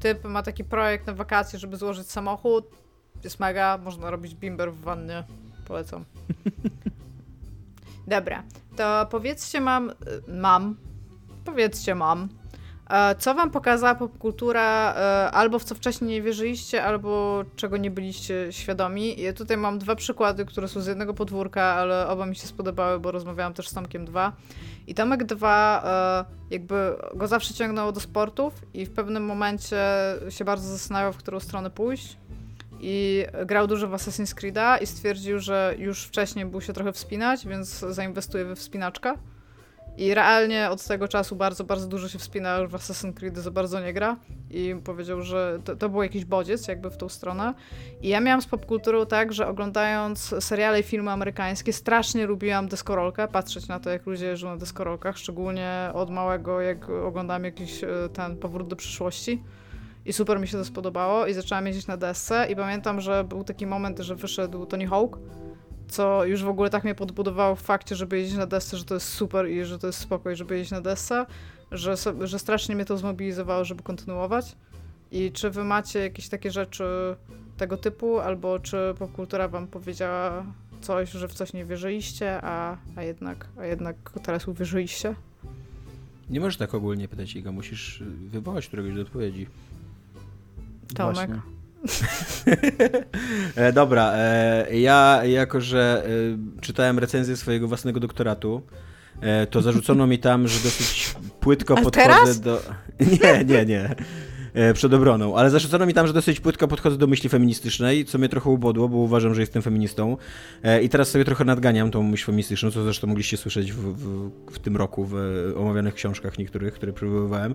[0.00, 2.64] typ ma taki projekt na wakacje, żeby złożyć samochód,
[3.24, 5.24] jest mega, można robić bimber w wannie,
[5.66, 6.04] polecam.
[8.06, 8.42] Dobra,
[8.76, 9.94] to powiedzcie mam, y,
[10.28, 10.76] mam,
[11.44, 12.28] powiedzcie mam,
[12.90, 17.90] e, co wam pokazała popkultura, e, albo w co wcześniej nie wierzyliście, albo czego nie
[17.90, 19.22] byliście świadomi.
[19.22, 23.00] Ja tutaj mam dwa przykłady, które są z jednego podwórka, ale oba mi się spodobały,
[23.00, 24.32] bo rozmawiałam też z Tomkiem 2.
[24.86, 29.76] I Tomek 2 e, jakby go zawsze ciągnęło do sportów i w pewnym momencie
[30.28, 32.16] się bardzo zastanawiał, w którą stronę pójść.
[32.80, 37.46] I grał dużo w Assassin's Creed'a i stwierdził, że już wcześniej był się trochę wspinać,
[37.46, 39.14] więc zainwestuje we wspinaczkę.
[39.96, 43.80] I realnie od tego czasu bardzo, bardzo dużo się wspina w Assassin's Creed, za bardzo
[43.80, 44.16] nie gra.
[44.50, 47.54] I powiedział, że to, to był jakiś bodziec jakby w tą stronę.
[48.02, 53.28] I ja miałam z popkulturą tak, że oglądając seriale i filmy amerykańskie, strasznie lubiłam deskorolkę,
[53.28, 57.88] patrzeć na to, jak ludzie jeżdżą na deskorolkach, szczególnie od małego, jak oglądam jakiś e,
[58.12, 59.42] ten powrót do przyszłości.
[60.06, 63.44] I super mi się to spodobało i zaczęłam jeździć na desce i pamiętam, że był
[63.44, 65.18] taki moment, że wyszedł Tony Hawk,
[65.88, 68.94] co już w ogóle tak mnie podbudowało w fakcie, żeby jeździć na desce, że to
[68.94, 71.26] jest super i że to jest spokój, żeby jeździć na desce,
[71.72, 74.56] że, że strasznie mnie to zmobilizowało, żeby kontynuować.
[75.12, 76.84] I czy wy macie jakieś takie rzeczy
[77.56, 80.44] tego typu, albo czy popkultura wam powiedziała
[80.80, 85.14] coś, że w coś nie wierzyliście, a, a, jednak, a jednak teraz uwierzyliście?
[86.30, 89.46] Nie możesz tak ogólnie pytać Iga, musisz wywołać któregoś do odpowiedzi.
[90.94, 91.30] Tomek.
[93.56, 98.62] E, dobra, e, ja jako, że e, czytałem recenzję swojego własnego doktoratu,
[99.50, 102.40] to zarzucono mi tam, że dosyć płytko A podchodzę teraz?
[102.40, 102.62] do...
[103.22, 103.94] Nie, nie, nie.
[104.56, 108.18] E, przed obroną, ale zarzucono mi tam, że dosyć płytko podchodzę do myśli feministycznej, co
[108.18, 110.16] mnie trochę ubodło, bo uważam, że jestem feministą.
[110.62, 114.30] E, I teraz sobie trochę nadganiam tą myśl feministyczną, co zresztą mogliście słyszeć w, w,
[114.52, 115.14] w tym roku w
[115.56, 117.54] omawianych książkach niektórych, które przywoływałem.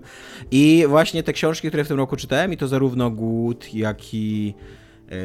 [0.50, 4.54] I właśnie te książki, które w tym roku czytałem, i to zarówno Głód, jak i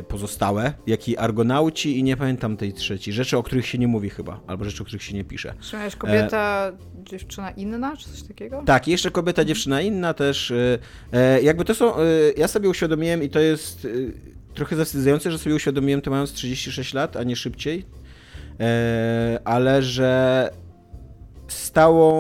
[0.08, 3.14] pozostałe, jak i Argonauci i nie pamiętam tej trzeciej.
[3.14, 5.54] Rzeczy, o których się nie mówi chyba, albo rzeczy, o których się nie pisze.
[5.62, 6.72] Czy miałeś kobieta,
[7.04, 8.64] dziewczyna inna, czy coś takiego?
[8.66, 10.52] Tak, jeszcze kobieta, dziewczyna inna też.
[10.52, 10.80] e,
[11.14, 11.96] e, Jakby to są.
[11.98, 12.02] e,
[12.38, 13.90] Ja sobie uświadomiłem i to jest e,
[14.54, 17.86] trochę zawstydzające, że sobie uświadomiłem to mając 36 lat, a nie szybciej.
[18.60, 20.50] E, Ale że
[21.48, 22.12] stałą,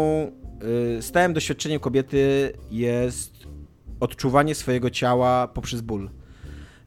[0.97, 3.33] e, stałym doświadczeniem kobiety jest
[3.99, 6.09] odczuwanie swojego ciała poprzez ból.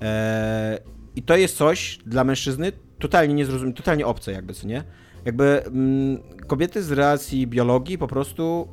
[0.03, 0.79] E,
[1.17, 4.85] I to jest coś dla mężczyzny totalnie niezrozumiałe, totalnie obce jakby, co nie?
[5.25, 8.69] Jakby mm, kobiety z racji biologii po prostu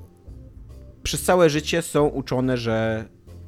[1.03, 3.05] przez całe życie są uczone, że,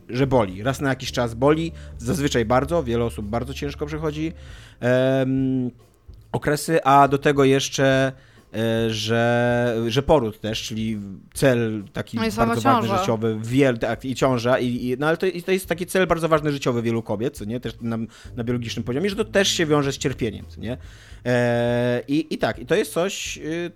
[0.09, 0.63] że boli.
[0.63, 4.33] Raz na jakiś czas boli, zazwyczaj bardzo, wiele osób bardzo ciężko przechodzi
[6.31, 8.11] okresy, a do tego jeszcze
[8.87, 10.99] że, że poród też, czyli
[11.33, 12.97] cel taki No bardzo ważny ciąża.
[12.99, 16.07] życiowy, wiel, tak, i ciąża, i, i, no ale to, i to jest taki cel
[16.07, 17.97] bardzo ważny życiowy wielu kobiet, co nie, też na,
[18.35, 20.77] na biologicznym poziomie, że to też się wiąże z cierpieniem, co nie.
[21.25, 23.71] E, i, I tak, i to jest coś, y,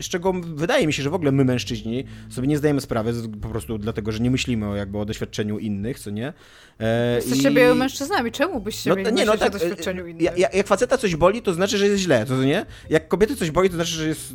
[0.00, 3.48] z czego wydaje mi się, że w ogóle my mężczyźni sobie nie zdajemy sprawy, po
[3.48, 6.32] prostu dlatego, że nie myślimy o, jakby o doświadczeniu innych, co nie.
[6.80, 10.10] E, Jesteście i- białymi mężczyznami, czemu byście no, mieli nie, no tak, o doświadczeniu y,
[10.10, 10.22] innych?
[10.22, 12.66] ja- ja- jak faceta coś boli, to znaczy, że jest źle, to nie?
[12.90, 14.34] Jak kobiety coś boli, to znaczy, że jest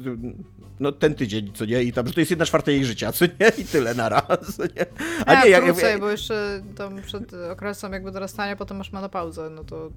[0.80, 1.84] no, ten tydzień, co nie?
[1.84, 3.52] I tam, że to jest jedna czwarta jej życia, co nie?
[3.58, 4.86] I tyle na raz, co nie?
[5.26, 9.50] A nie, nie, jak- krócej, bo jeszcze tam przed okresem jakby dorastania, potem masz menopauzę,
[9.50, 9.92] no to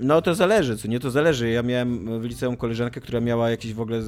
[0.00, 1.50] No to zależy, co nie, to zależy.
[1.50, 4.02] Ja miałem w liceum koleżankę, która miała jakieś w ogóle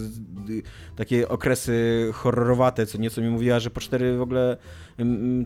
[0.96, 4.56] takie okresy horrorowate, co nieco mi mówiła, że po cztery w ogóle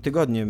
[0.03, 0.47] tygodnie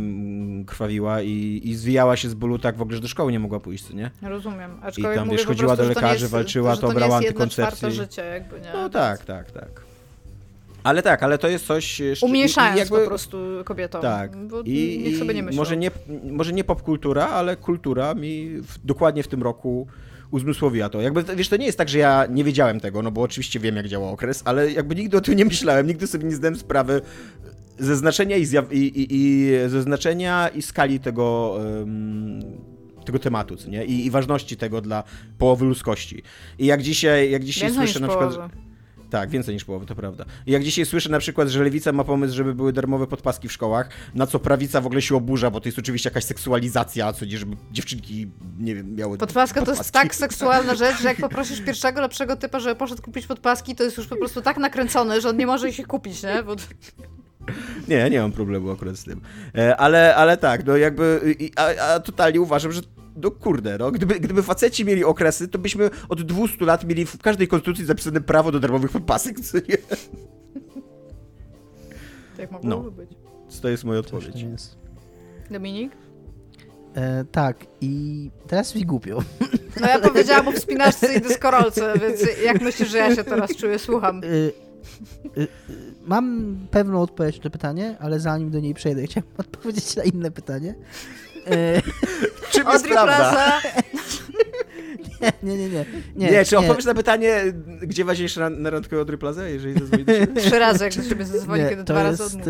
[0.67, 3.61] krwawiła i, i zwijała się z bólu tak w ogóle, że do szkoły nie mogła
[3.61, 4.11] pójść, co nie?
[4.23, 4.71] rozumiem.
[4.83, 7.91] Aczkolwiek tam, mówię wiesz, chodziła prostu, do lekarzy, walczyła, to to brała antykoncepcję.
[7.91, 8.73] życia jakby, nie?
[8.73, 9.86] No tak, tak, tak.
[10.87, 12.01] Ale tak, ale to jest coś...
[12.01, 12.15] e,
[12.75, 14.03] i jakby- po prostu kobietom.
[14.03, 14.47] Tak.
[14.47, 15.57] Bo I, niech sobie nie myślą.
[15.57, 15.91] może nie,
[16.31, 19.87] może nie popkultura, ale kultura mi w, dokładnie w tym roku
[20.31, 21.01] uzmysłowiła to.
[21.01, 23.77] Jakby, wiesz, to nie jest tak, że ja nie wiedziałem tego, no bo oczywiście wiem,
[23.77, 27.01] jak działa okres, ale jakby nigdy o tym nie myślałem, nigdy sobie nie zdałem sprawy
[27.79, 32.41] ze znaczenia i, zjaw- i, i, i ze znaczenia i skali tego, em,
[33.05, 33.85] tego tematu, co nie?
[33.85, 35.05] I, I ważności tego dla
[35.39, 36.23] połowy ludzkości.
[36.59, 38.35] I jak dzisiaj, jak dzisiaj Więcej słyszę na przykład...
[38.35, 38.66] połowę.
[39.17, 40.25] Tak, więcej niż połowy, to prawda.
[40.47, 43.53] I jak dzisiaj słyszę na przykład, że lewica ma pomysł, żeby były darmowe podpaski w
[43.53, 47.25] szkołach, na co prawica w ogóle się oburza, bo to jest oczywiście jakaś seksualizacja, co
[47.25, 48.27] nie, żeby dziewczynki,
[48.59, 50.09] nie wiem, miały Podpaska to jest podpaski.
[50.09, 53.97] tak seksualna rzecz, że jak poprosisz pierwszego lepszego typa, żeby poszedł kupić podpaski, to jest
[53.97, 56.43] już po prostu tak nakręcony, że on nie może ich kupić, nie?
[56.43, 56.57] Bo...
[57.89, 59.21] Nie, nie mam problemu akurat z tym.
[59.59, 62.81] E, ale, ale tak, no jakby, a, a totalnie uważam, że
[63.23, 67.19] no kurde, no, gdyby, gdyby faceci mieli okresy, to byśmy od 200 lat mieli w
[67.23, 69.77] każdej konstytucji zapisane prawo do darmowych podpasek, co nie?
[72.37, 72.91] Tak mogłoby No.
[72.91, 73.11] być.
[73.63, 74.43] To jest moja odpowiedź.
[74.43, 74.77] jest.
[75.51, 75.93] Dominik?
[76.95, 79.23] E, tak, i teraz mi głupio.
[79.81, 83.79] No ja powiedziałam o wspinaczce i dyskorolce, więc jak myślisz, że ja się teraz czuję?
[83.79, 84.25] Słucham.
[84.25, 84.53] Y, y,
[85.43, 85.49] y,
[86.07, 90.31] mam pewną odpowiedź na to pytanie, ale zanim do niej przejdę, chciałbym odpowiedzieć na inne
[90.31, 90.75] pytanie.
[92.57, 93.61] Czym jest prawda?
[95.43, 95.85] Nie, nie, nie.
[96.17, 97.43] Nie, nie czy odpowiesz na pytanie,
[97.83, 100.13] gdzie wazisz na randkę Audrey Plaza, jeżeli zadzwoni do?
[100.41, 102.49] Trzy razy, jak do siebie zadzwoni, kiedy dwa razy odmówisz.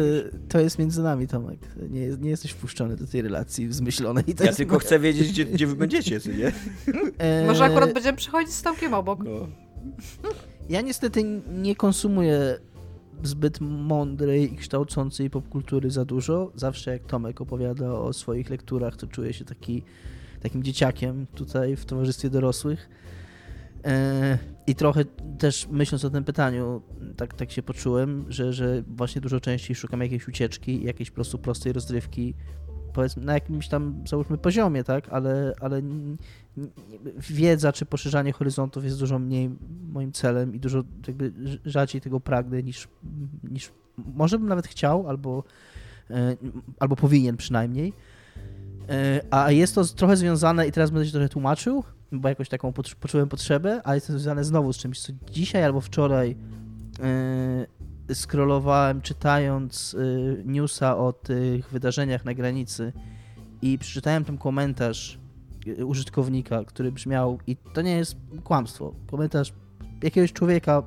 [0.49, 1.59] To jest między nami, Tomek.
[1.91, 4.25] Nie, nie jesteś wpuszczony do tej relacji zmyślonej.
[4.45, 4.87] ja tylko moja...
[4.87, 6.53] chcę wiedzieć, gdzie, gdzie wy będziecie, co nie?
[7.19, 7.47] E...
[7.47, 9.21] Może akurat będziemy przychodzić z Tomkiem obok.
[9.25, 9.49] No.
[10.69, 12.59] Ja niestety nie konsumuję
[13.23, 16.53] zbyt mądrej i kształcącej popkultury za dużo.
[16.55, 19.83] Zawsze jak Tomek opowiada o swoich lekturach, to czuję się taki
[20.41, 22.89] takim dzieciakiem tutaj w towarzystwie dorosłych.
[23.85, 25.05] E, I trochę
[25.39, 26.83] też myśląc o tym pytaniu,
[27.17, 31.39] tak, tak się poczułem, że, że właśnie dużo częściej szukam jakiejś ucieczki, jakiejś po prostu
[31.39, 32.35] prostej rozrywki,
[32.97, 35.83] powiedzmy na jakimś tam, załóżmy, poziomie, tak, ale, ale
[37.31, 39.51] wiedza czy poszerzanie horyzontów jest dużo mniej
[39.93, 41.33] moim celem i dużo jakby
[41.65, 42.89] rzadziej tego pragnę niż,
[43.51, 43.73] niż
[44.15, 45.45] może bym nawet chciał, albo,
[46.11, 46.37] e,
[46.81, 47.93] albo powinien przynajmniej.
[48.89, 52.73] E, a jest to trochę związane, i teraz będę się trochę tłumaczył, bo jakoś taką
[53.01, 56.37] poczułem potrzebę, ale jest to związane znowu z czymś, co dzisiaj albo wczoraj
[58.15, 62.93] scrollowałem czytając yy, newsa o tych wydarzeniach na granicy
[63.63, 65.19] i przeczytałem ten komentarz
[65.85, 69.53] użytkownika, który brzmiał, i to nie jest kłamstwo, komentarz
[70.03, 70.83] jakiegoś człowieka,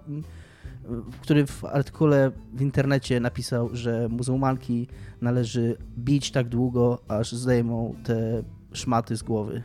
[1.22, 4.88] który w artykule w internecie napisał, że muzułmanki
[5.22, 8.44] należy bić tak długo, aż zdejmą te
[8.74, 9.64] szmaty z głowy.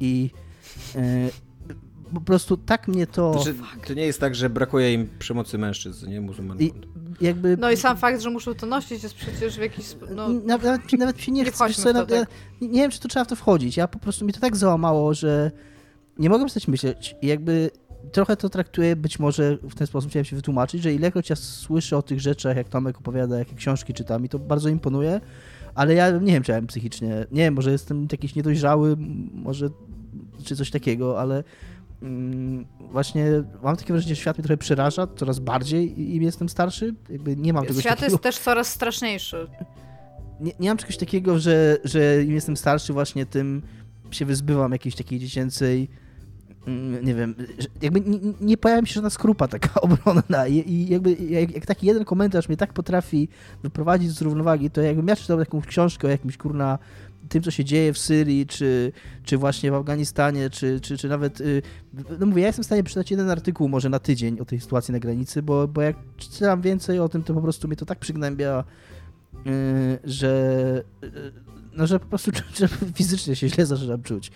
[0.00, 0.30] I
[2.14, 3.32] po prostu tak mnie to...
[3.32, 3.54] Znaczy,
[3.86, 6.68] to nie jest tak, że brakuje im przemocy mężczyzn, nie muzułmankom.
[7.20, 7.56] Jakby...
[7.60, 10.28] No i sam fakt, że muszą to nosić jest przecież w jakiś no...
[10.28, 10.64] Nawet,
[10.98, 12.28] nawet, się nie, nie co, nawet, tak.
[12.60, 13.76] ja, nie wiem, czy to trzeba w to wchodzić.
[13.76, 15.50] Ja po prostu, mi to tak załamało, że
[16.18, 17.16] nie mogę przestać myśleć.
[17.22, 17.70] Jakby
[18.12, 21.96] trochę to traktuję, być może w ten sposób chciałem się wytłumaczyć, że ilekroć ja słyszę
[21.96, 25.20] o tych rzeczach, jak Tomek opowiada, jakie książki czytam i to bardzo imponuje,
[25.74, 28.96] ale ja nie wiem, czy ja psychicznie, nie wiem, może jestem jakiś niedojrzały,
[29.32, 29.68] może
[30.44, 31.44] czy coś takiego, ale
[32.80, 33.26] właśnie
[33.62, 36.94] mam takie wrażenie, że świat mnie trochę przeraża coraz bardziej im jestem starszy.
[37.08, 38.12] Jakby nie mam czegoś świat takiego.
[38.12, 39.48] jest też coraz straszniejszy.
[40.40, 43.62] Nie, nie mam czegoś takiego, że, że im jestem starszy, właśnie tym
[44.10, 45.88] się wyzbywam jakiejś takiej dziecięcej
[46.66, 47.34] Mm, nie wiem,
[47.82, 51.66] jakby nie, nie pojawia mi się żadna skrupa taka obronna i, i jakby jak, jak,
[51.66, 53.28] taki jeden komentarz mnie tak potrafi
[53.62, 56.78] wyprowadzić z równowagi, to jakbym ja czytał taką książkę o jakimś kurna
[57.28, 58.92] tym, co się dzieje w Syrii, czy,
[59.24, 61.62] czy właśnie w Afganistanie, czy, czy, czy nawet, y,
[62.20, 64.92] no mówię, ja jestem w stanie przeczytać jeden artykuł może na tydzień o tej sytuacji
[64.92, 67.98] na granicy, bo, bo jak czytam więcej o tym, to po prostu mnie to tak
[67.98, 68.64] przygnębia,
[69.46, 71.32] y, że, y,
[71.72, 74.30] no, że po prostu że fizycznie się źle zaczynam czuć.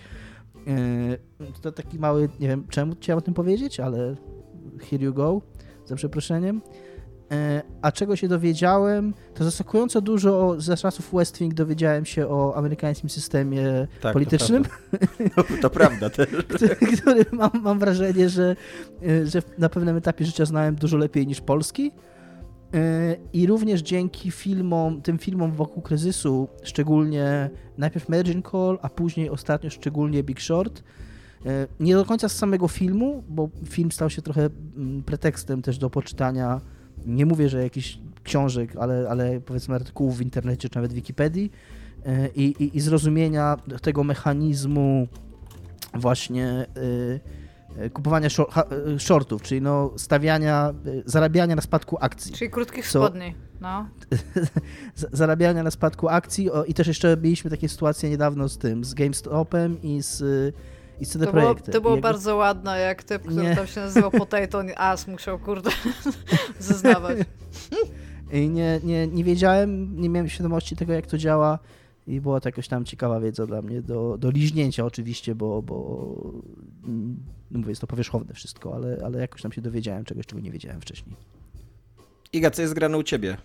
[1.61, 4.15] To taki mały, nie wiem czemu chciałem o tym powiedzieć, ale
[4.89, 5.41] here you go,
[5.85, 6.61] za przeproszeniem.
[7.31, 7.37] Yy,
[7.81, 13.09] a czego się dowiedziałem, to zaskakująco dużo ze czasów West Wing dowiedziałem się o amerykańskim
[13.09, 14.63] systemie tak, politycznym.
[14.63, 16.27] To prawda, no, to prawda też.
[16.55, 18.55] który, który mam, mam, wrażenie, że,
[19.01, 21.91] yy, że na pewnym etapie życia znałem dużo lepiej niż polski.
[23.33, 29.69] I również dzięki filmom, tym filmom wokół kryzysu, szczególnie najpierw Margin Call, a później ostatnio
[29.69, 30.83] szczególnie Big Short,
[31.79, 35.89] nie do końca z samego filmu, bo film stał się trochę mm, pretekstem też do
[35.89, 36.61] poczytania,
[37.07, 41.51] nie mówię, że jakichś książek, ale, ale powiedzmy artykułów w internecie, czy nawet Wikipedii
[42.35, 45.07] i, i, i zrozumienia tego mechanizmu
[45.93, 46.65] właśnie
[47.77, 52.33] E, kupowania e, shortów, czyli no stawiania, e, zarabiania na spadku akcji.
[52.33, 53.89] Czyli krótkich Co, spodni, no.
[55.11, 59.81] zarabiania na spadku akcji i też jeszcze mieliśmy takie sytuacje niedawno z tym, z GameStopem
[59.81, 60.23] i z
[60.99, 62.01] i CD to było, to było jakby...
[62.01, 63.55] bardzo ładne, jak typ, który nie.
[63.55, 65.69] tam się nazywał Potato As musiał, kurde,
[66.59, 67.17] zeznawać.
[68.31, 71.59] I nie, nie, nie wiedziałem, nie miałem świadomości tego, jak to działa
[72.07, 76.15] i była to jakoś tam ciekawa wiedza dla mnie, do, do liźnięcia oczywiście, bo, bo
[77.51, 80.51] no mówię, jest to powierzchowne wszystko, ale, ale jakoś tam się dowiedziałem czegoś, czego nie
[80.51, 81.15] wiedziałem wcześniej.
[82.33, 83.37] Iga, co jest grane u ciebie?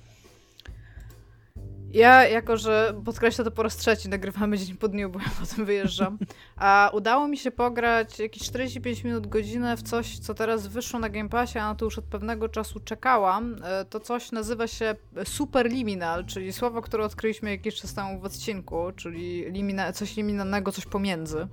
[1.93, 5.65] Ja, jako że podkreślę to po raz trzeci, nagrywamy dzień po dniu, bo ja potem
[5.65, 6.19] wyjeżdżam,
[6.57, 11.09] a udało mi się pograć jakieś 45 minut, godzinę w coś, co teraz wyszło na
[11.09, 13.57] Game Passie, a na to już od pewnego czasu czekałam.
[13.65, 14.95] E, to coś nazywa się
[15.25, 20.87] Superliminal, czyli słowo, które odkryliśmy jakiś czas temu w odcinku, czyli limina, coś liminalnego, coś
[20.87, 21.47] pomiędzy.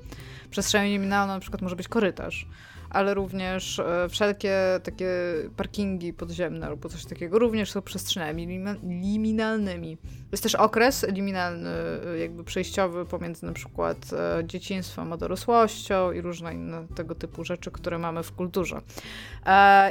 [0.49, 2.48] Przestrzenią liminalną na przykład może być korytarz.
[2.90, 5.10] Ale również e, wszelkie takie
[5.56, 9.98] parkingi podziemne albo coś takiego również są przestrzeniami liminalnymi.
[10.32, 16.22] Jest też okres liminalny, e, jakby przejściowy pomiędzy na przykład e, dzieciństwem a dorosłością i
[16.22, 18.82] różne inne tego typu rzeczy, które mamy w kulturze.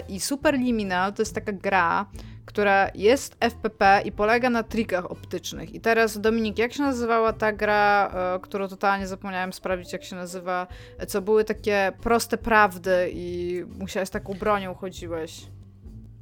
[0.08, 2.06] I Superliminal to jest taka gra,
[2.48, 5.74] która jest FPP i polega na trikach optycznych.
[5.74, 10.16] I teraz, Dominik, jak się nazywała ta gra, e, którą totalnie zapomniałem sprawdzić, jak się
[10.16, 10.66] nazywa,
[11.08, 15.46] co były takie proste prawdy i musiałeś taką bronią chodziłeś?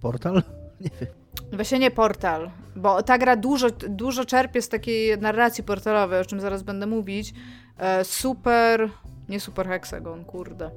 [0.01, 0.35] Portal?
[0.81, 1.11] Nie wiem.
[1.53, 6.41] Właśnie nie portal, bo ta gra dużo, dużo czerpie z takiej narracji portalowej, o czym
[6.41, 7.35] zaraz będę mówić.
[7.79, 8.91] E, super...
[9.29, 10.71] Nie Super Hexagon, kurde.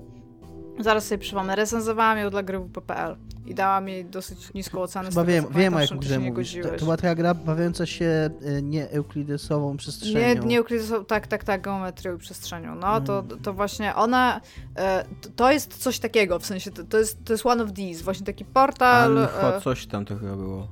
[0.79, 1.55] Zaraz sobie przypomnę.
[1.55, 3.17] Recenzowałam ją dla gry WP.pl
[3.49, 5.09] i dała mi dosyć niską ocenę.
[5.09, 6.57] Chyba wiem, wiem o jaką grze mówisz.
[6.63, 10.19] To, to była taka gra bawiąca się y, nieeuklidesową przestrzenią.
[10.19, 12.75] Nie, nieeuklidesową, tak, tak, tak, geometrią i przestrzenią.
[12.75, 13.03] No, mm.
[13.03, 14.41] to, to właśnie ona,
[14.77, 15.05] e,
[15.35, 18.25] to jest coś takiego, w sensie, to, to, jest, to jest one of these, właśnie
[18.25, 19.17] taki portal...
[19.17, 20.67] Ancho, e, coś tam to chyba było.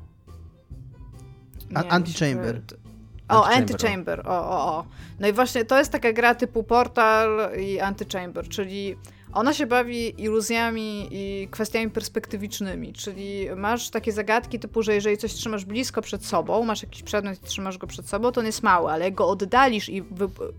[1.73, 2.61] Anti-chamber.
[3.29, 4.85] O, Anti-Chamber, o, o, o.
[5.19, 8.95] No i właśnie to jest taka gra typu Portal i Anti-Chamber, czyli
[9.37, 15.33] ona się bawi iluzjami i kwestiami perspektywicznymi, czyli masz takie zagadki typu, że jeżeli coś
[15.33, 18.63] trzymasz blisko przed sobą, masz jakiś przedmiot i trzymasz go przed sobą, to on jest
[18.63, 20.03] mały, ale jak go oddalisz i,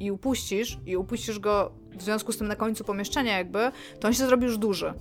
[0.01, 4.15] i upuścisz, i upuścisz go w związku z tym na końcu pomieszczenia jakby, to on
[4.15, 4.93] się zrobi już duży.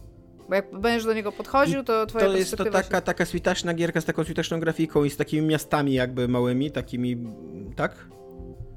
[0.49, 3.02] Bo jak będziesz do niego podchodził, to twoja To jest to taka, się...
[3.02, 7.18] taka switaczna gierka z taką switaczną grafiką i z takimi miastami jakby małymi, takimi,
[7.76, 8.08] tak?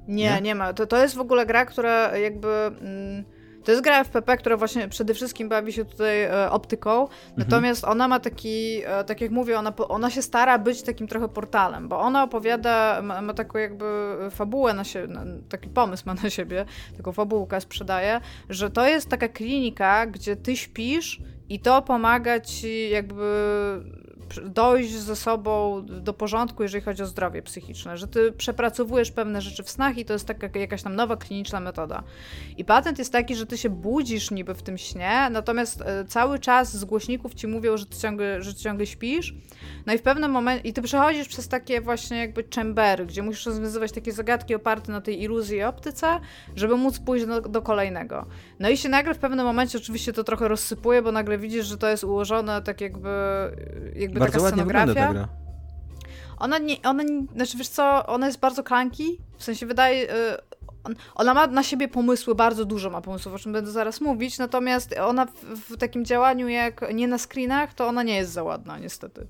[0.09, 0.73] Nie, nie, nie ma.
[0.73, 2.49] To, to jest w ogóle gra, która jakby...
[2.49, 3.25] Mm,
[3.65, 7.11] to jest gra FPP, która właśnie przede wszystkim bawi się tutaj e, optyką, mhm.
[7.37, 11.29] natomiast ona ma taki, e, tak jak mówię, ona, ona się stara być takim trochę
[11.29, 15.15] portalem, bo ona opowiada, ma, ma taką jakby fabułę na siebie,
[15.49, 16.65] taki pomysł ma na siebie,
[16.97, 22.91] taką fabułkę sprzedaje, że to jest taka klinika, gdzie ty śpisz i to pomaga ci
[22.91, 23.25] jakby
[24.39, 29.63] dojść ze sobą do porządku, jeżeli chodzi o zdrowie psychiczne, że ty przepracowujesz pewne rzeczy
[29.63, 32.03] w snach i to jest taka jakaś tam nowa kliniczna metoda.
[32.57, 36.39] I patent jest taki, że ty się budzisz niby w tym śnie, natomiast e, cały
[36.39, 39.35] czas z głośników ci mówią, że ty ciągle, że ty ciągle śpisz,
[39.87, 43.47] no i w pewnym momencie, i ty przechodzisz przez takie właśnie jakby chambery, gdzie musisz
[43.47, 46.21] rozwiązywać takie zagadki oparte na tej iluzji i optyce,
[46.57, 48.27] żeby móc pójść do, do kolejnego.
[48.61, 51.79] No i się nagle w pewnym momencie oczywiście to trochę rozsypuje, bo nagle widzisz, że
[51.79, 53.11] to jest ułożone tak jakby,
[53.95, 55.07] jakby bardzo taka ładnie scenografia.
[55.07, 55.29] ta gra.
[56.39, 60.95] Ona nie, ona nie, znaczy wiesz co, ona jest bardzo klanki, w sensie wydaje, yy,
[61.15, 64.95] ona ma na siebie pomysły, bardzo dużo ma pomysłów, o czym będę zaraz mówić, natomiast
[64.99, 68.79] ona w, w takim działaniu jak nie na screenach, to ona nie jest za ładna
[68.79, 69.27] niestety.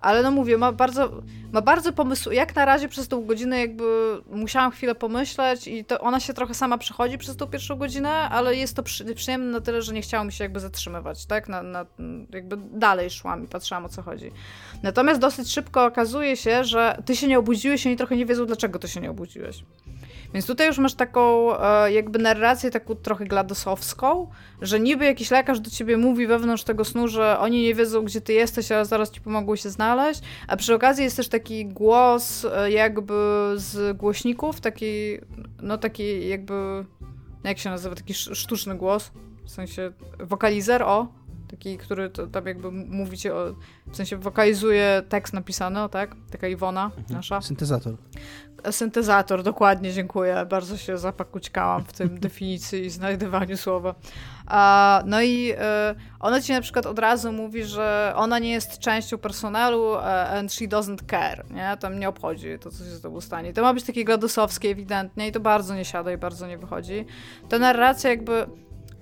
[0.00, 2.30] Ale no mówię, ma bardzo, ma bardzo pomysł.
[2.30, 3.84] Jak na razie przez tą godzinę jakby
[4.30, 8.56] musiałam chwilę pomyśleć i to ona się trochę sama przechodzi przez tą pierwszą godzinę, ale
[8.56, 11.48] jest to przy, przyjemne na tyle, że nie chciało mi się jakby zatrzymywać, tak?
[11.48, 11.86] Na, na,
[12.32, 14.30] jakby dalej szłam i patrzyłam o co chodzi.
[14.82, 18.46] Natomiast dosyć szybko okazuje się, że ty się nie obudziłeś i oni trochę nie wiedzą,
[18.46, 19.64] dlaczego ty się nie obudziłeś.
[20.36, 24.30] Więc tutaj już masz taką e, jakby narrację taką trochę gladosowską,
[24.62, 28.20] że niby jakiś lekarz do ciebie mówi wewnątrz tego snu, że oni nie wiedzą, gdzie
[28.20, 32.44] ty jesteś, ale zaraz ci pomogą się znaleźć, a przy okazji jest też taki głos
[32.44, 33.14] e, jakby
[33.54, 35.18] z głośników, taki,
[35.62, 36.84] no taki jakby,
[37.44, 39.10] jak się nazywa, taki sztuczny głos,
[39.44, 41.08] w sensie wokalizer, o,
[41.50, 43.54] taki, który to, tam jakby mówicie o,
[43.86, 46.16] w sensie wokalizuje tekst napisany, o, tak?
[46.30, 47.04] Taka Iwona mhm.
[47.10, 47.40] nasza.
[47.40, 47.94] Syntezator.
[48.70, 50.46] Syntezator, dokładnie, dziękuję.
[50.50, 53.94] Bardzo się zapakućkałam w tym definicji i znajdywaniu słowa.
[54.46, 55.56] A, no i y,
[56.20, 60.52] ona ci na przykład od razu mówi, że ona nie jest częścią personelu uh, and
[60.52, 61.76] she doesn't care, nie?
[61.80, 63.52] Tam nie obchodzi to, co się z tobą stanie.
[63.52, 67.04] To ma być takie gladosowskie ewidentnie i to bardzo nie siada i bardzo nie wychodzi.
[67.48, 68.46] Ta narracja jakby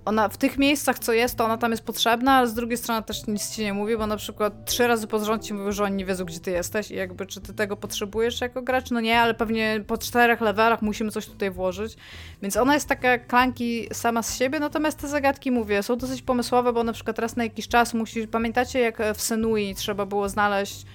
[0.04, 3.02] ona w tych miejscach, co jest, to ona tam jest potrzebna, ale z drugiej strony
[3.02, 5.96] też nic ci nie mówi, bo na przykład trzy razy pod rząd ci że oni
[5.96, 8.90] nie wiedzą, gdzie ty jesteś i jakby, czy ty tego potrzebujesz jako gracz?
[8.90, 11.96] No nie, ale pewnie po czterech levelach musimy coś tutaj włożyć.
[12.42, 16.72] Więc ona jest taka klanki sama z siebie, natomiast te zagadki, mówię, są dosyć pomysłowe,
[16.72, 20.86] bo na przykład raz na jakiś czas musisz, pamiętacie jak w Senui trzeba było znaleźć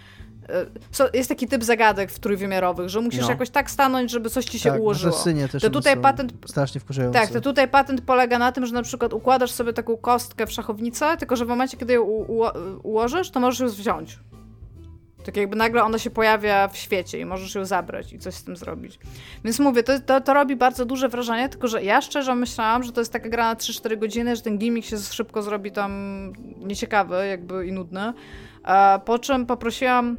[1.13, 3.29] jest taki typ zagadek w trójwymiarowych, że musisz no.
[3.29, 5.23] jakoś tak stanąć, żeby coś ci się tak, ułożyło.
[5.51, 7.19] Też to tutaj patent strasznie wkurzające.
[7.19, 10.51] Tak, to tutaj patent polega na tym, że na przykład układasz sobie taką kostkę w
[10.51, 12.03] szachownicę, tylko że w momencie, kiedy ją
[12.83, 14.19] ułożysz, to możesz ją wziąć.
[15.25, 18.43] Tak jakby nagle ona się pojawia w świecie i możesz ją zabrać i coś z
[18.43, 18.99] tym zrobić.
[19.43, 22.91] Więc mówię, to, to, to robi bardzo duże wrażenie, tylko że ja szczerze myślałam, że
[22.91, 25.91] to jest taka gra na 3-4 godziny, że ten gimmick się szybko zrobi tam
[26.57, 28.13] nieciekawy jakby i nudny.
[29.05, 30.17] Po czym poprosiłam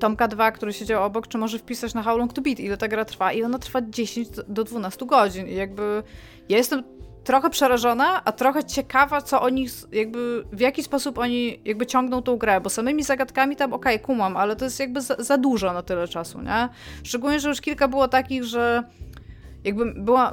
[0.00, 2.88] Tomka 2, który siedział obok, czy może wpisać na How Long to Beat, ile ta
[2.88, 3.32] gra trwa?
[3.32, 5.48] I ona trwa 10 do 12 godzin.
[5.48, 6.02] I jakby
[6.48, 6.82] ja jestem
[7.24, 12.36] trochę przerażona, a trochę ciekawa, co oni, jakby, w jaki sposób oni jakby ciągną tą
[12.36, 15.72] grę, bo samymi zagadkami tam okej, okay, kumam, ale to jest jakby za, za dużo
[15.72, 16.68] na tyle czasu, nie?
[17.04, 18.82] Szczególnie, że już kilka było takich, że
[19.64, 20.32] jakby była.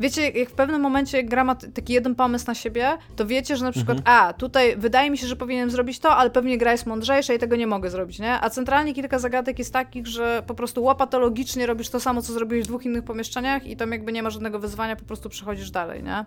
[0.00, 3.64] wiecie, jak w pewnym momencie gra ma taki jeden pomysł na siebie, to wiecie, że
[3.64, 4.18] na przykład, mhm.
[4.18, 7.38] a tutaj wydaje mi się, że powinienem zrobić to, ale pewnie gra jest mądrzejsza i
[7.38, 8.40] tego nie mogę zrobić, nie?
[8.40, 12.64] A centralnie kilka zagadek jest takich, że po prostu łopatologicznie robisz to samo, co zrobiłeś
[12.64, 16.02] w dwóch innych pomieszczeniach i tam jakby nie ma żadnego wyzwania, po prostu przechodzisz dalej,
[16.02, 16.24] nie?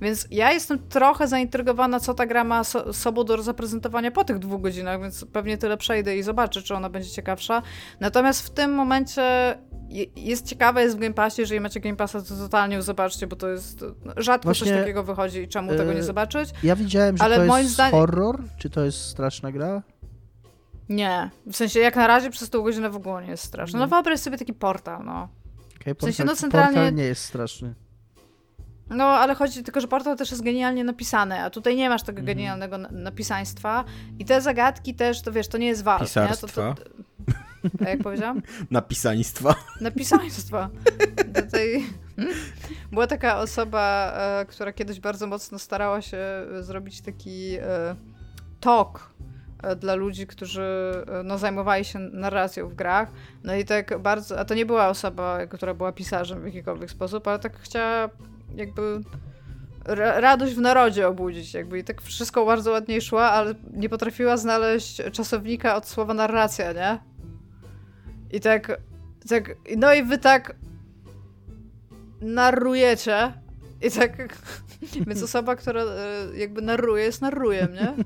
[0.00, 4.38] Więc ja jestem trochę zaintrygowana, co ta gra ma so, sobą do zaprezentowania po tych
[4.38, 7.62] dwóch godzinach, więc pewnie tyle przejdę i zobaczę, czy ona będzie ciekawsza.
[8.00, 9.58] Natomiast w tym momencie
[10.16, 13.48] jest ciekawe, jest w Game Passie, jeżeli macie Game Passa, to totalnie zobaczcie, bo to
[13.48, 16.50] jest no, rzadko Właśnie, coś takiego wychodzi i czemu yy, tego nie e, zobaczyć.
[16.62, 18.00] Ja widziałem, że ale to jest zdaniem...
[18.00, 19.82] horror, czy to jest straszna gra?
[20.88, 23.78] Nie, w sensie jak na razie przez tą godzinę w ogóle nie jest straszna.
[23.78, 24.02] No mhm.
[24.02, 25.28] wyobraź sobie taki portal, no.
[25.80, 26.74] Okay, w sensie, no centralnie...
[26.74, 27.74] Portal nie jest straszny.
[28.90, 32.20] No, ale chodzi tylko, że portal też jest genialnie napisany, a tutaj nie masz tego
[32.20, 32.36] mhm.
[32.36, 33.84] genialnego napisaństwa.
[34.18, 36.68] I te zagadki też, to wiesz, to nie jest Valve, Pisarstwa.
[36.68, 36.74] nie?
[36.74, 37.38] To, to,
[37.86, 38.42] a jak powiedziałam?
[38.70, 39.54] Napisaństwa.
[39.80, 40.70] Napisaństwa.
[41.34, 41.84] Tutaj
[42.92, 46.18] była taka osoba, e, która kiedyś bardzo mocno starała się
[46.60, 47.96] zrobić taki e,
[49.62, 50.92] e, dla ludzi, którzy
[51.24, 53.08] no, zajmowali się narracją w grach.
[53.44, 57.28] No i tak bardzo, a to nie była osoba, która była pisarzem w jakikolwiek sposób,
[57.28, 58.08] ale tak chciała
[58.56, 59.00] jakby
[59.96, 65.02] radość w narodzie obudzić, jakby i tak wszystko bardzo ładnie szło, ale nie potrafiła znaleźć
[65.12, 66.98] czasownika od słowa narracja, nie?
[68.30, 68.80] I tak,
[69.28, 70.56] tak, no i wy tak
[72.20, 73.32] narrujecie
[73.82, 74.38] i tak,
[75.06, 75.86] więc osoba, która e,
[76.34, 77.94] jakby narruje, jest narrujem, nie?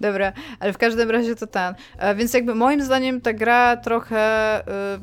[0.00, 1.74] Dobra, ale w każdym razie to ten.
[1.98, 4.18] E, więc jakby moim zdaniem ta gra trochę
[4.68, 4.98] e,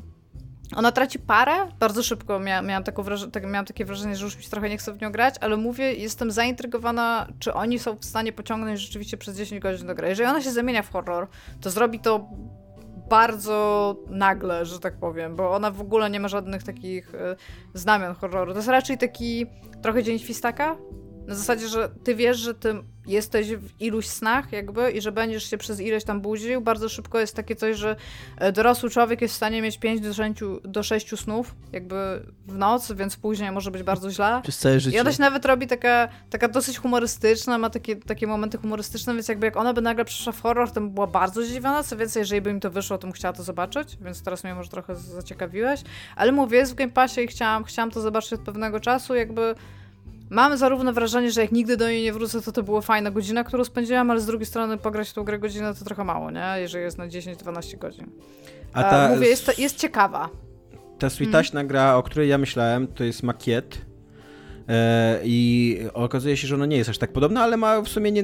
[0.75, 2.39] ona traci parę bardzo szybko.
[2.39, 2.83] Mia miałam,
[3.31, 5.57] tak, miałam takie wrażenie, że już mi się trochę nie chce w nią grać, ale
[5.57, 10.07] mówię, jestem zaintrygowana, czy oni są w stanie pociągnąć rzeczywiście przez 10 godzin do gry.
[10.07, 11.27] Jeżeli ona się zamienia w horror,
[11.61, 12.29] to zrobi to
[13.09, 17.17] bardzo nagle, że tak powiem, bo ona w ogóle nie ma żadnych takich y,
[17.73, 18.51] znamion horroru.
[18.51, 19.45] To jest raczej taki
[19.81, 20.75] trochę dzień świstaka,
[21.27, 22.75] na zasadzie, że ty wiesz, że ty
[23.07, 26.61] jesteś w iluś snach jakby i że będziesz się przez ileś tam budził.
[26.61, 27.95] Bardzo szybko jest takie coś, że
[28.37, 32.55] e, dorosły człowiek jest w stanie mieć 5 do 6, do 6 snów jakby w
[32.55, 34.39] noc, więc później może być bardzo źle.
[34.43, 34.97] Przez całe życie.
[34.97, 39.27] I ona się nawet robi taka, taka dosyć humorystyczna, ma takie, takie momenty humorystyczne, więc
[39.27, 41.83] jakby jak ona by nagle przyszła w horror, to była bardzo zdziwiona.
[41.83, 44.55] Co więcej, jeżeli by mi to wyszło, to bym chciała to zobaczyć, więc teraz mnie
[44.55, 45.81] może trochę zaciekawiłeś.
[46.15, 49.55] Ale mówię, jest w Game Passie i chciałam, chciałam to zobaczyć od pewnego czasu, jakby
[50.31, 53.43] Mam zarówno wrażenie, że jak nigdy do niej nie wrócę, to to była fajna godzina,
[53.43, 56.53] którą spędziłam, ale z drugiej strony pograć tą grę godzinę to trochę mało, nie?
[56.57, 58.09] Jeżeli jest na 10-12 godzin.
[58.73, 60.29] A ta, Mówię, jest, jest ciekawa.
[60.99, 61.67] Ta switaśna hmm.
[61.67, 63.77] gra, o której ja myślałem, to jest makiet.
[64.69, 68.11] E, I okazuje się, że ona nie jest aż tak podobna, ale ma w sumie
[68.11, 68.23] nie,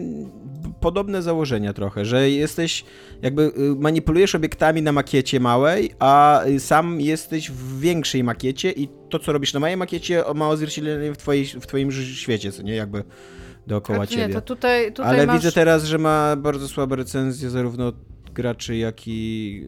[0.82, 2.86] podobne założenia trochę, że jesteś,
[3.22, 8.88] jakby y, manipulujesz obiektami na makiecie małej, a y, sam jesteś w większej makiecie i
[9.10, 12.76] to, co robisz na małej makiecie, ma odzwierciedlenie w, twojej, w twoim świecie, co nie?
[12.76, 13.04] Jakby
[13.68, 14.28] dookoła tak, ciebie.
[14.28, 15.36] Nie, to tutaj, tutaj Ale masz...
[15.36, 17.94] widzę teraz, że ma bardzo słabe recenzje zarówno
[18.34, 19.68] graczy, jak i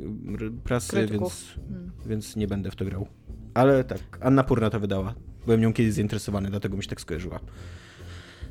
[0.63, 1.91] prasy, więc, hmm.
[2.05, 3.07] więc nie będę w to grał.
[3.53, 5.13] Ale tak, Anna Purna to wydała.
[5.45, 7.39] Byłem nią kiedyś zainteresowany, dlatego mi się tak skojarzyła.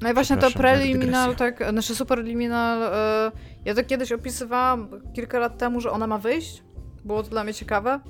[0.00, 5.58] No i właśnie to preliminal, tak, znaczy superliminal, yy, ja to kiedyś opisywałam kilka lat
[5.58, 6.62] temu, że ona ma wyjść.
[7.04, 8.00] Było to dla mnie ciekawe.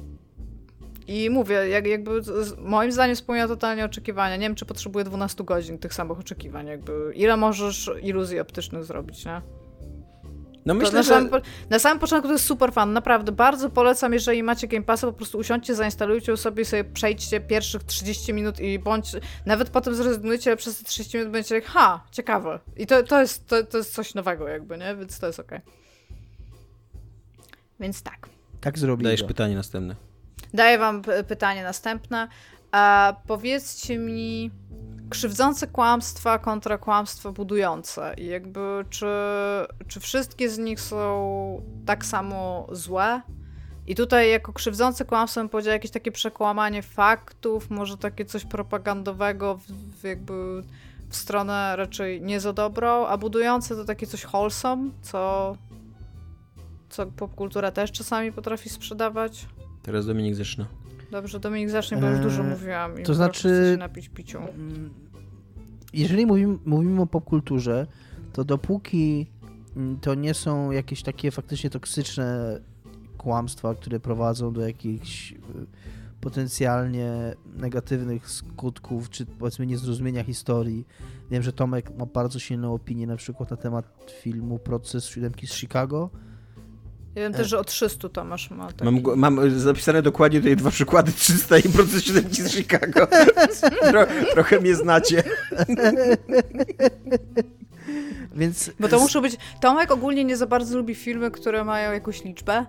[1.06, 2.10] I mówię, jak, jakby
[2.58, 4.36] moim zdaniem spełnia totalnie oczekiwania.
[4.36, 6.66] Nie wiem, czy potrzebuję 12 godzin tych samych oczekiwań.
[6.66, 9.40] Jakby ile możesz iluzji optycznych zrobić, nie?
[10.68, 11.08] No myślę, na, że...
[11.08, 11.30] samym,
[11.70, 13.32] na samym początku to jest super fan, naprawdę.
[13.32, 18.32] Bardzo polecam, jeżeli macie Game Passa, po prostu usiądźcie, zainstalujcie sobie sobie przejdźcie pierwszych 30
[18.32, 19.12] minut i bądź,
[19.46, 22.60] nawet potem zrezygnujcie, ale przez te 30 minut będziecie jak, ha, ciekawe.
[22.76, 24.96] I to, to, jest, to, to jest coś nowego jakby, nie?
[24.96, 25.58] Więc to jest okej.
[25.58, 25.72] Okay.
[27.80, 28.28] Więc tak.
[28.60, 29.04] Tak zrobię.
[29.04, 29.96] Dajesz pytanie następne.
[30.54, 32.28] Daję wam pytanie następne.
[32.72, 34.50] A powiedzcie mi
[35.10, 38.14] krzywdzące kłamstwa kontra kłamstwa budujące.
[38.16, 39.06] I jakby, czy,
[39.88, 43.22] czy wszystkie z nich są tak samo złe?
[43.86, 49.58] I tutaj jako krzywdzące kłamstwo bym powiedział jakieś takie przekłamanie faktów, może takie coś propagandowego
[50.00, 50.62] w, jakby
[51.08, 55.56] w stronę raczej nie za dobrą, a budujące to takie coś wholesome, co,
[56.88, 59.46] co popkultura też czasami potrafi sprzedawać.
[59.82, 60.66] Teraz Dominik zaczyna.
[61.10, 63.00] Dobrze, Dominik zacznie, bo już dużo eee, mówiłam.
[63.00, 64.38] I to znaczy, napić piciu.
[64.38, 64.90] Mm,
[65.92, 67.86] jeżeli mówimy, mówimy o popkulturze,
[68.32, 69.30] to dopóki
[69.76, 72.60] mm, to nie są jakieś takie faktycznie toksyczne
[73.18, 75.36] kłamstwa, które prowadzą do jakichś y,
[76.20, 80.86] potencjalnie negatywnych skutków, czy powiedzmy niezrozumienia historii.
[81.30, 85.52] Wiem, że Tomek ma bardzo silną opinię na przykład na temat filmu Proces Siódemki z
[85.52, 86.10] Chicago.
[87.18, 88.84] Ja wiem też, że o 300 Tomasz ma taki...
[88.84, 93.06] Mam, mam zapisane dokładnie tutaj dwa przykłady 300 i proces 7 z Chicago.
[93.90, 95.22] Tro, trochę mnie znacie.
[98.36, 99.36] Więc Bo to muszą być...
[99.60, 102.66] Tomek ogólnie nie za bardzo lubi filmy, które mają jakąś liczbę.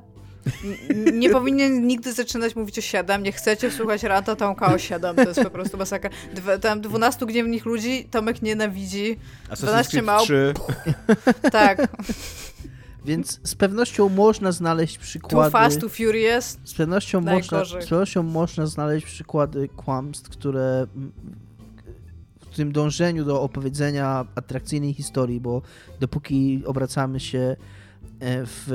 [1.14, 3.24] Nie powinien nigdy zaczynać mówić o 7.
[3.24, 5.16] Nie chcecie słuchać rata Tomka o 7.
[5.16, 6.10] To jest po prostu masakra.
[6.34, 9.20] Dwa, tam 12 gniewnych ludzi Tomek nienawidzi.
[9.50, 10.24] Assassin's 12 Creed małp.
[10.24, 10.54] 3.
[11.52, 11.88] Tak.
[13.06, 15.52] Więc z pewnością można znaleźć Too przykłady.
[15.52, 16.58] Fast, Too Furious.
[16.64, 20.88] Z pewnością, można, z pewnością można znaleźć przykłady kłamstw, które
[22.52, 25.62] w tym dążeniu do opowiedzenia atrakcyjnej historii, bo
[26.00, 27.56] dopóki obracamy się
[28.20, 28.72] e, w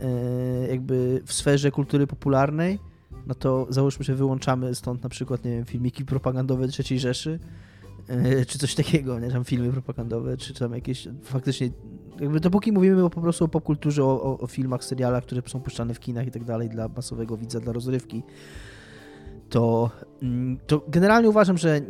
[0.00, 2.78] e, jakby w sferze kultury popularnej,
[3.26, 7.38] no to załóżmy, że wyłączamy stąd na przykład, nie wiem, filmiki propagandowe III Rzeszy,
[8.46, 11.70] czy coś takiego, nie, tam filmy propagandowe, czy tam jakieś faktycznie,
[12.20, 16.00] jakby dopóki mówimy po prostu o popkulturze, o, o, filmach, serialach, które są puszczane w
[16.00, 18.22] kinach i tak dalej dla masowego widza, dla rozrywki,
[19.48, 19.90] to,
[20.22, 21.80] mm, to generalnie uważam, że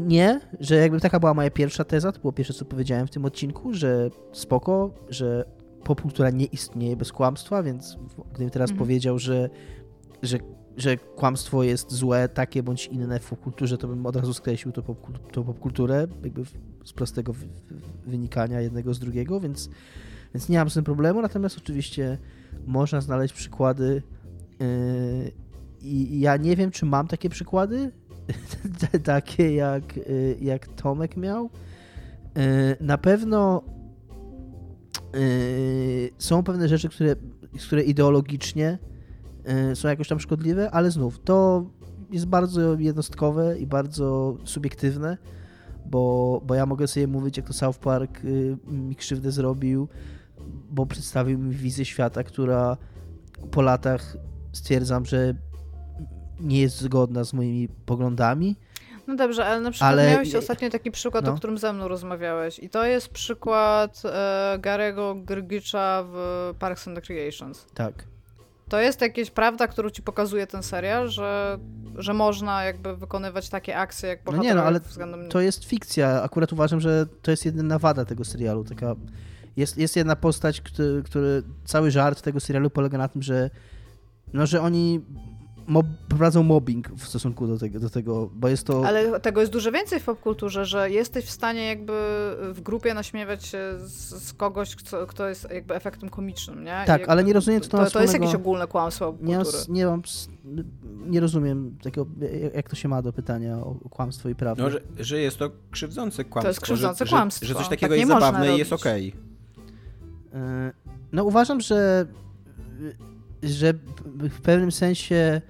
[0.00, 3.24] nie, że jakby taka była moja pierwsza teza, to było pierwsze, co powiedziałem w tym
[3.24, 5.44] odcinku, że spoko, że
[5.84, 7.98] popkultura nie istnieje bez kłamstwa, więc
[8.32, 8.78] gdybym teraz Mhm.
[8.78, 9.50] powiedział, że,
[10.22, 10.38] że,
[10.76, 14.82] że kłamstwo jest złe, takie bądź inne w popkulturze, to bym od razu skreślił tą,
[14.82, 16.42] popkul- tą popkulturę, jakby
[16.84, 19.70] z prostego wy- wy- wynikania jednego z drugiego, więc,
[20.34, 22.18] więc nie mam z tym problemu, natomiast oczywiście
[22.66, 24.02] można znaleźć przykłady
[24.60, 24.66] yy,
[25.82, 27.90] i ja nie wiem, czy mam takie przykłady,
[29.04, 31.50] takie jak, y, jak Tomek miał.
[32.38, 33.62] Y, Na pewno
[35.16, 37.16] y, są pewne rzeczy, które,
[37.66, 38.78] które ideologicznie
[39.74, 41.64] są jakoś tam szkodliwe, ale znów to
[42.10, 45.18] jest bardzo jednostkowe i bardzo subiektywne,
[45.86, 49.88] bo, bo ja mogę sobie mówić, jak to South Park y, mi krzywdę zrobił,
[50.70, 52.76] bo przedstawił mi wizję świata, która
[53.50, 54.16] po latach
[54.52, 55.34] stwierdzam, że
[56.40, 58.56] nie jest zgodna z moimi poglądami.
[59.06, 61.32] No dobrze, ale na przykład Ale- miałeś ostatnio taki przykład, No.
[61.32, 62.58] o którym ze mną rozmawiałeś.
[62.58, 67.66] I to jest przykład e, Garego Grgicza w Parks and Recreations.
[67.74, 68.04] Tak.
[68.68, 71.58] To jest jakieś prawda, którą ci pokazuje ten serial, że,
[71.94, 75.28] że można jakby wykonywać takie akcje jak No nie, bohaterowie no, ale względem...
[75.28, 76.22] To jest fikcja.
[76.22, 78.64] Akurat uważam, że to jest jedyna wada tego serialu.
[78.64, 78.94] Taka,
[79.56, 83.50] jest, jest jedna postać, który, który cały żart tego serialu polega na tym, że,
[84.32, 85.04] no, że oni
[85.66, 88.86] mob, prowadzą mobbing w stosunku do tego, do tego, bo jest to...
[88.86, 91.92] Ale tego jest dużo więcej w popkulturze, że jesteś w stanie jakby
[92.52, 96.70] w grupie naśmiewać się z, z kogoś, kto, kto jest jakby efektem komicznym, nie?
[96.70, 99.38] Tak, jakby ale nie rozumiem, co to to, to jest jakieś ogólne kłamstwo nie,
[99.68, 100.02] nie mam,
[101.06, 102.06] nie rozumiem tego,
[102.54, 104.62] jak- to się ma do pytania o, kłamstwo i prawdę.
[104.62, 106.48] No, że, że jest to krzywdzące kłamstwo.
[106.48, 107.46] jest krzywdzące że, kłamstwo.
[107.46, 109.14] Że, że coś Tak takiego nie jest zabawne i jest okej.
[110.34, 110.72] E,
[111.12, 112.06] No uważam, że,
[113.42, 113.72] że
[114.14, 115.42] w pewnym sensie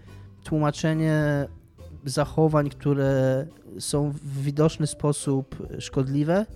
[0.47, 1.49] tłumaczenie
[2.05, 3.47] zachowań, które
[3.79, 6.47] są w widoczny sposób szkodliwe,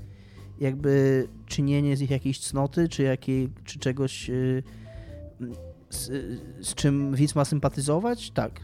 [0.61, 4.63] jakby czynienie z nich jakiejś cnoty, czy, jakiej, czy czegoś, y,
[5.91, 6.07] z,
[6.61, 8.61] z czym widz ma sympatyzować, tak.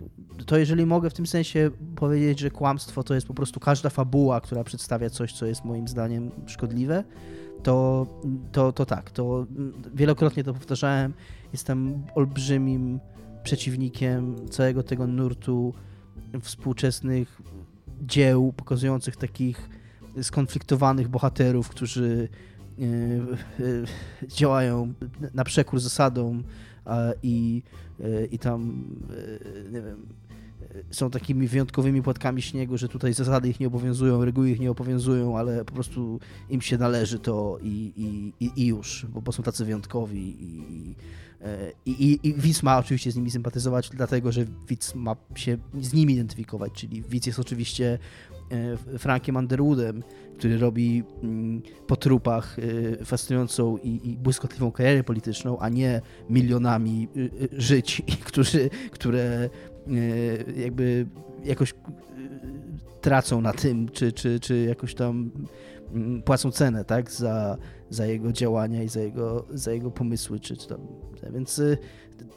[0.46, 4.40] To jeżeli mogę w tym sensie powiedzieć, że kłamstwo to jest po prostu każda fabuła,
[4.40, 7.04] która przedstawia coś, co jest moim zdaniem szkodliwe,
[7.62, 8.06] to,
[8.52, 9.46] to, to tak, to
[9.94, 11.14] wielokrotnie to powtarzałem.
[11.52, 13.00] Jestem olbrzymim
[13.46, 15.74] przeciwnikiem całego tego nurtu
[16.40, 17.42] współczesnych
[18.02, 19.68] dzieł pokazujących takich
[20.22, 22.28] skonfliktowanych bohaterów, którzy
[22.78, 24.92] e, e, działają
[25.34, 26.44] na przekór zasadom
[27.22, 27.62] i,
[28.00, 28.84] e, i tam
[29.72, 30.06] nie wiem,
[30.90, 35.38] są takimi wyjątkowymi płatkami śniegu, że tutaj zasady ich nie obowiązują, reguły ich nie obowiązują,
[35.38, 36.20] ale po prostu
[36.50, 37.92] im się należy to i,
[38.40, 40.94] i, i, już, bo, bo są tacy wyjątkowi i,
[41.42, 45.92] e, i, i, widz ma oczywiście z nimi sympatyzować, dlatego że widz ma się z
[45.92, 47.98] nimi identyfikować, czyli widz jest oczywiście
[48.94, 50.02] e, Frankiem Underwoodem,
[50.38, 57.08] który robi mm, po trupach e, fascynującą i, i błyskotliwą karierę polityczną, a nie milionami
[57.16, 59.75] y, żyć, którzy, które e,
[60.56, 61.06] jakby
[61.44, 61.74] jakoś y,
[63.00, 65.30] tracą na tym, czy, czy, czy jakoś tam
[65.92, 67.56] mm, płacą cenę, tak, za,
[67.90, 70.80] za jego działania i za jego, za jego pomysły, czy, czy tam,
[71.32, 71.78] więc y,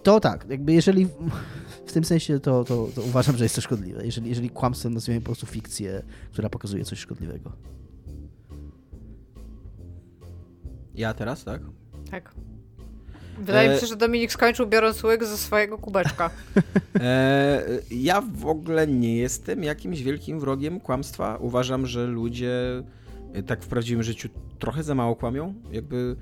[0.03, 1.07] to tak, jakby jeżeli
[1.87, 5.21] w tym sensie to, to, to uważam, że jest to szkodliwe, jeżeli, jeżeli kłamstwem nazwiemy
[5.21, 7.51] po prostu fikcję, która pokazuje coś szkodliwego.
[10.95, 11.61] Ja teraz, tak?
[12.11, 12.35] Tak.
[13.39, 16.29] Wydaje mi się, że Dominik skończył biorąc łyk ze swojego kubeczka.
[17.01, 21.37] E, ja w ogóle nie jestem jakimś wielkim wrogiem kłamstwa.
[21.41, 22.53] Uważam, że ludzie
[23.47, 24.29] tak w prawdziwym życiu
[24.59, 25.53] trochę za mało kłamią.
[25.71, 26.15] Jakby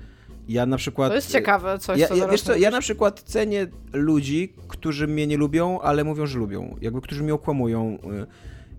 [0.48, 1.10] ja na przykład...
[1.10, 5.06] To jest ciekawe coś, ja, co ja, wiesz co, ja na przykład cenię ludzi, którzy
[5.06, 6.76] mnie nie lubią, ale mówią, że lubią.
[6.80, 7.98] Jakby, którzy mnie okłamują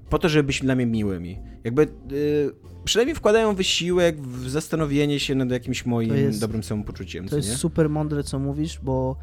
[0.10, 1.40] po to, żeby być dla mnie miłymi.
[1.64, 2.52] Jakby y,
[2.84, 7.27] przynajmniej wkładają wysiłek w zastanowienie się nad jakimś moim jest, dobrym samopoczuciem.
[7.27, 7.56] To jest nie?
[7.56, 9.15] super mądre, co mówisz, bo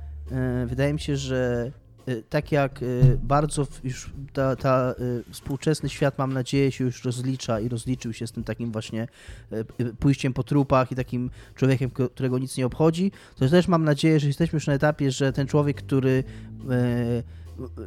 [0.65, 1.73] y, wydaje mi się, że
[2.09, 4.95] Y, tak jak y, bardzo już ta, ta,
[5.31, 9.09] współczesny świat, mam nadzieję, się już rozlicza i rozliczył się z tym takim właśnie
[9.99, 14.27] pójściem po trupach i takim człowiekiem, którego nic nie obchodzi, to też mam nadzieję, że
[14.27, 16.25] jesteśmy już na etapie, że ten człowiek, który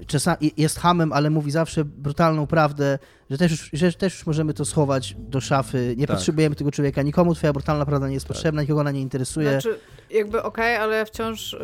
[0.07, 4.53] czasami jest hamem, ale mówi zawsze brutalną prawdę, że też, już, że też już możemy
[4.53, 5.95] to schować do szafy.
[5.97, 6.15] Nie tak.
[6.15, 7.01] potrzebujemy tego człowieka.
[7.01, 8.35] Nikomu twoja brutalna prawda nie jest tak.
[8.35, 9.51] potrzebna, nikogo ona nie interesuje.
[9.51, 9.79] Znaczy,
[10.09, 11.55] jakby okej, okay, ale ja wciąż,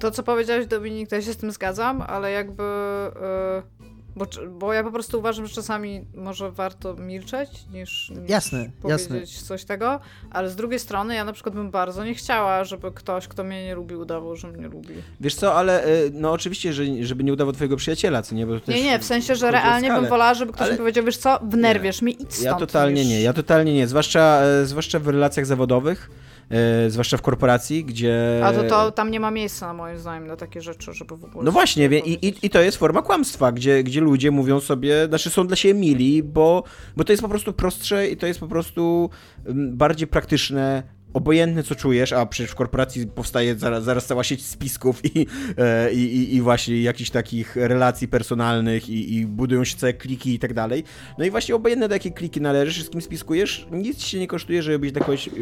[0.00, 2.62] to co powiedziałeś Dominik, to ja się z tym zgadzam, ale jakby...
[2.62, 3.81] Yy
[4.16, 9.10] bo, bo ja po prostu uważam, że czasami może warto milczeć, niż, niż jasne, powiedzieć
[9.10, 9.46] jasne.
[9.46, 13.28] coś tego, ale z drugiej strony ja na przykład bym bardzo nie chciała, żeby ktoś,
[13.28, 14.94] kto mnie nie lubi, udawał, że mnie lubi.
[15.20, 18.46] Wiesz co, ale y, no oczywiście, że, żeby nie udawał twojego przyjaciela, co nie?
[18.46, 20.72] Bo nie, nie, w sensie, że realnie bym wolała, żeby ktoś ale...
[20.72, 22.44] mi powiedział, wiesz co, wnerwiesz mnie, idź stąd.
[22.44, 26.10] Ja totalnie nie, ja totalnie nie, zwłaszcza, e, zwłaszcza w relacjach zawodowych,
[26.50, 28.40] e, zwłaszcza w korporacji, gdzie...
[28.44, 31.44] A to, to tam nie ma miejsca, moim zdaniem, na takie rzeczy, żeby w ogóle...
[31.44, 35.06] No właśnie, wie, i, i, i to jest forma kłamstwa, gdzie, gdzie ludzie mówią sobie,
[35.06, 36.64] znaczy są dla siebie mili, bo,
[36.96, 39.10] bo to jest po prostu prostsze i to jest po prostu
[39.46, 40.82] mm, bardziej praktyczne
[41.14, 45.26] obojętne co czujesz, a przecież w korporacji powstaje zaraz, zaraz cała sieć spisków i,
[45.58, 50.38] e, i, i właśnie jakichś takich relacji personalnych i, i, budują się całe kliki i
[50.38, 50.84] tak dalej.
[51.18, 54.62] No i właśnie obojętne do jakiej kliki należysz, z kim spiskujesz, nic się nie kosztuje,
[54.62, 55.34] żeby być dla kogoś yy,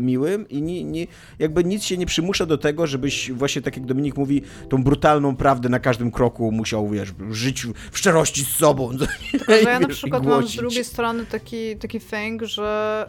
[0.00, 1.06] miłym i nie, nie,
[1.38, 5.36] jakby nic się nie przymusza do tego, żebyś właśnie tak jak Dominik mówi, tą brutalną
[5.36, 8.90] prawdę na każdym kroku musiał, wiesz, żyć w szczerości z sobą.
[9.30, 13.06] Tylko, że ja na przykład mam z drugiej strony taki, taki thing, że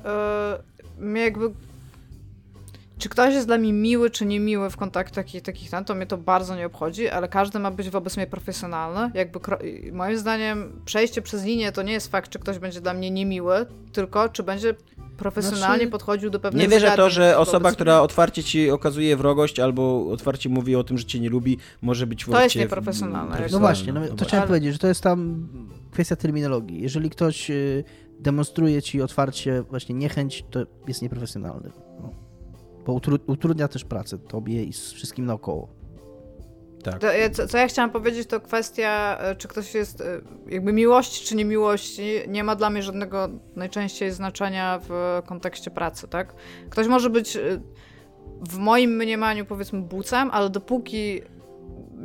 [1.00, 1.52] yy, mnie jakby
[2.97, 6.05] czy ktoś jest dla mnie miły, czy niemiły w kontaktach takich, takich tam, to mnie
[6.05, 9.11] to bardzo nie obchodzi, ale każdy ma być wobec mnie profesjonalny.
[9.13, 9.39] Jakby
[9.91, 13.65] moim zdaniem przejście przez linię to nie jest fakt, czy ktoś będzie dla mnie niemiły,
[13.91, 14.76] tylko czy będzie
[15.17, 19.59] profesjonalnie znaczy, podchodził do pewnych Nie wierzę to, że osoba, która otwarcie ci okazuje wrogość
[19.59, 23.38] albo otwarcie mówi o tym, że cię nie lubi, może być To jest nieprofesjonalne.
[23.51, 24.47] No właśnie, no, to chciałem ale...
[24.47, 25.47] powiedzieć, że to jest tam
[25.91, 26.81] kwestia terminologii.
[26.81, 27.84] Jeżeli ktoś y,
[28.19, 31.72] demonstruje ci otwarcie właśnie niechęć, to jest nieprofesjonalny.
[32.01, 32.24] No
[32.86, 35.70] bo utrudnia też pracę tobie i z wszystkim naokoło.
[36.84, 36.99] Tak.
[36.99, 41.26] To, co, co, ja chciałam powiedzieć, to kwestia, e, czy ktoś jest e, jakby miłości
[41.26, 46.36] czy niemiłości, nie ma dla mnie żadnego najczęściej znaczenia w kontekście pracy, tak?
[46.70, 47.41] Ktoś może być e,
[48.49, 51.22] w moim mniemaniu powiedzmy bucem, ale dopóki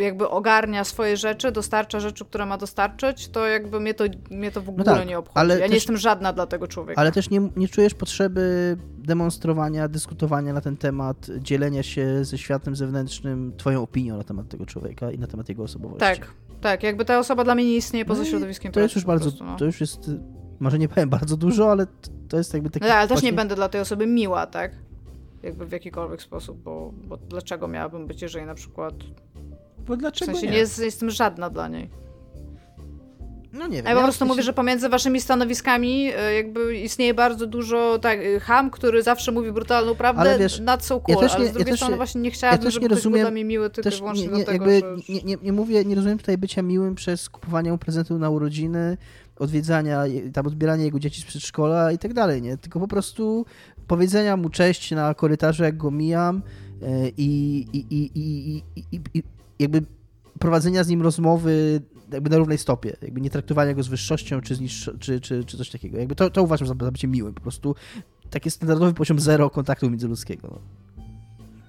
[0.05, 4.61] jakby ogarnia swoje rzeczy, dostarcza rzeczy, które ma dostarczyć, to jakby mnie to, mnie to
[4.61, 5.39] w no ogóle no tak, nie obchodzi.
[5.39, 7.01] Ale ja też, nie jestem żadna dla tego człowieka.
[7.01, 12.77] Ale też nie, nie czujesz potrzeby demonstrowania, dyskutowania na ten temat, dzielenia się ze światem
[12.77, 16.01] zewnętrznym twoją opinią na temat tego człowieka i na temat jego osobowości.
[16.01, 16.27] Tak,
[16.61, 16.83] tak.
[16.83, 19.45] Jakby ta osoba dla mnie nie istnieje poza no środowiskiem To jest już bardzo, prostu,
[19.45, 19.57] no.
[19.57, 20.11] to już jest,
[20.61, 21.87] może nie powiem bardzo dużo, ale
[22.29, 22.87] to jest jakby taki...
[22.87, 24.73] No, ale też nie będę dla tej osoby miła, tak?
[25.43, 28.95] Jakby w jakikolwiek sposób, bo, bo dlaczego miałabym być, jeżeli na przykład
[29.91, 30.53] bo dlaczego w sensie nie?
[30.53, 31.91] nie jest, jestem żadna dla niej.
[33.53, 33.87] No nie wiem.
[33.87, 38.41] Ja po prostu mówię, że pomiędzy waszymi stanowiskami e, jakby istnieje bardzo dużo tak, e,
[38.41, 41.49] ham, który zawsze mówi brutalną prawdę, ale wiesz, nad so cool, ja też nie, ale
[41.49, 43.71] z drugiej ja strony właśnie nie chciałabym, ja żeby nie rozumiem, ktoś był dla miły
[43.71, 44.81] tylko wyłącznie nie, nie, dlatego, że...
[45.09, 48.97] Nie, nie, nie, mówię, nie rozumiem tutaj bycia miłym przez kupowanie mu prezentu na urodziny,
[49.37, 50.03] odwiedzania,
[50.33, 52.57] tam odbieranie jego dzieci z przedszkola i tak dalej, nie?
[52.57, 53.47] Tylko po prostu
[53.87, 56.43] powiedzenia mu cześć na korytarzu, jak go mijam
[56.83, 58.63] e, i, i, i, i,
[58.93, 59.23] i, i
[59.61, 59.83] jakby
[60.39, 61.81] prowadzenia z nim rozmowy
[62.13, 65.45] jakby na równej stopie, jakby nie traktowania go z wyższością czy, z niż, czy, czy,
[65.45, 65.99] czy coś takiego.
[65.99, 67.75] Jakby to, to uważam za, za bycie miłym, po prostu
[68.31, 70.49] taki standardowy poziom zero kontaktu międzyludzkiego.
[70.49, 70.61] No.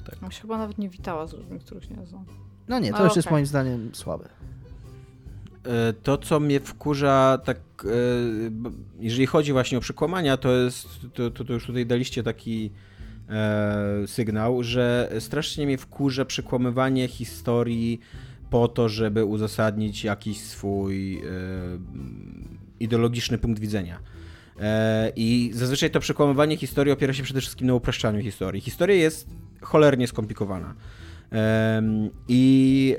[0.06, 0.24] Tak.
[0.24, 2.26] On się chyba nawet nie witała z ludźmi, których nie znam.
[2.68, 3.20] No nie, to no, już okay.
[3.20, 4.30] jest moim zdaniem słabe.
[5.66, 7.90] E, to, co mnie wkurza, tak, e,
[9.00, 12.72] jeżeli chodzi właśnie o przekłamania, to jest, to, to, to już tutaj daliście taki
[13.32, 18.00] e, sygnał, że strasznie mnie wkurza przekłamywanie historii
[18.50, 21.22] po to, żeby uzasadnić jakiś swój e,
[22.80, 24.00] ideologiczny punkt widzenia.
[24.60, 28.62] E, I zazwyczaj to przekłamywanie historii opiera się przede wszystkim na upraszczaniu historii.
[28.62, 29.28] Historia jest
[29.62, 30.76] cholernie skomplikowana.
[32.28, 32.96] I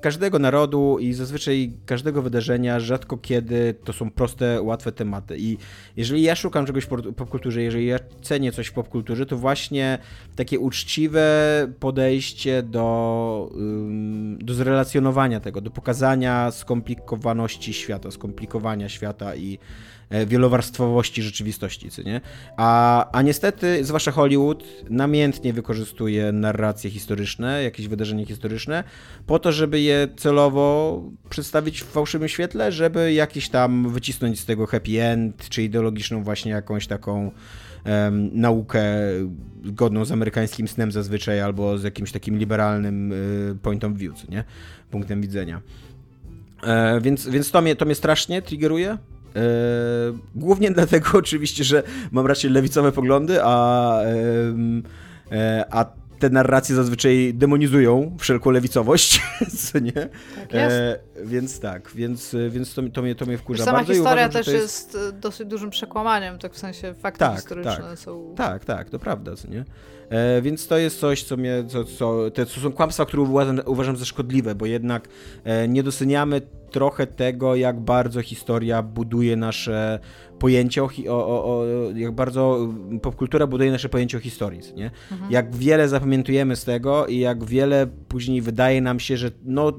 [0.00, 5.36] każdego narodu i zazwyczaj każdego wydarzenia, rzadko kiedy to są proste, łatwe tematy.
[5.38, 5.58] I
[5.96, 9.98] jeżeli ja szukam czegoś w popkulturze, jeżeli ja cenię coś w popkulturze, to właśnie
[10.36, 11.26] takie uczciwe
[11.80, 13.50] podejście do,
[14.38, 19.58] do zrelacjonowania tego, do pokazania skomplikowaności świata, skomplikowania świata i
[20.26, 22.20] wielowarstwowości rzeczywistości, co nie?
[22.56, 28.84] A, a niestety, zwłaszcza Hollywood, namiętnie wykorzystuje narracje historyczne, jakieś wydarzenia historyczne,
[29.26, 34.66] po to, żeby je celowo przedstawić w fałszywym świetle, żeby jakiś tam wycisnąć z tego
[34.66, 37.30] happy end, czy ideologiczną właśnie jakąś taką
[37.86, 38.84] um, naukę
[39.64, 44.30] godną z amerykańskim snem zazwyczaj, albo z jakimś takim liberalnym y, point of view, co
[44.30, 44.44] nie?
[44.90, 45.60] Punktem widzenia.
[46.62, 48.98] E, więc więc to, mnie, to mnie strasznie triggeruje.
[49.36, 49.40] E,
[50.34, 51.82] głównie dlatego oczywiście, że
[52.12, 54.00] mam raczej lewicowe poglądy, a,
[55.32, 55.84] e, a
[56.18, 59.22] te narracje zazwyczaj demonizują wszelką lewicowość,
[59.70, 59.92] co nie?
[59.92, 60.76] Tak jest.
[60.76, 63.92] E, więc tak, więc, więc to, to, mnie, to mnie wkurza Sama bardzo.
[63.92, 64.94] historia uważam, też jest...
[64.94, 65.16] jest...
[65.18, 67.98] dosyć dużym przekłamaniem, tak w sensie fakty tak, historyczne tak.
[67.98, 68.34] są...
[68.36, 69.64] Tak, tak, to prawda, co nie?
[70.08, 73.60] E, więc to jest coś, co mnie, co, co, te, to są kłamstwa, które uważam,
[73.66, 75.08] uważam za szkodliwe, bo jednak
[75.44, 76.40] e, nie doceniamy
[76.70, 79.98] trochę tego, jak bardzo historia buduje nasze
[80.38, 81.64] pojęcie o, o, o,
[81.94, 82.68] jak bardzo
[83.02, 84.90] popkultura buduje nasze pojęcie o historii, nie?
[85.12, 85.32] Mhm.
[85.32, 89.72] Jak wiele zapamiętujemy z tego i jak wiele później wydaje nam się, że no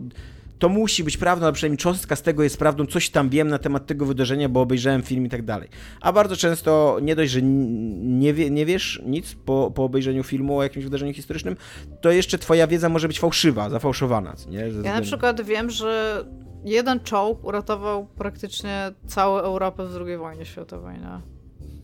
[0.60, 3.58] to musi być prawdą, ale przynajmniej cząstka z tego jest prawdą, coś tam wiem na
[3.58, 5.70] temat tego wydarzenia, bo obejrzałem film i tak dalej.
[6.02, 10.58] A bardzo często nie dość, że nie, wie, nie wiesz nic po, po obejrzeniu filmu
[10.58, 11.56] o jakimś wydarzeniu historycznym,
[12.02, 14.34] to jeszcze twoja wiedza może być fałszywa, zafałszowana.
[14.50, 14.60] Nie?
[14.84, 16.24] Ja na przykład wiem, że
[16.64, 20.98] jeden czołg uratował praktycznie całą Europę w II wojnie światowej.
[21.02, 21.22] No.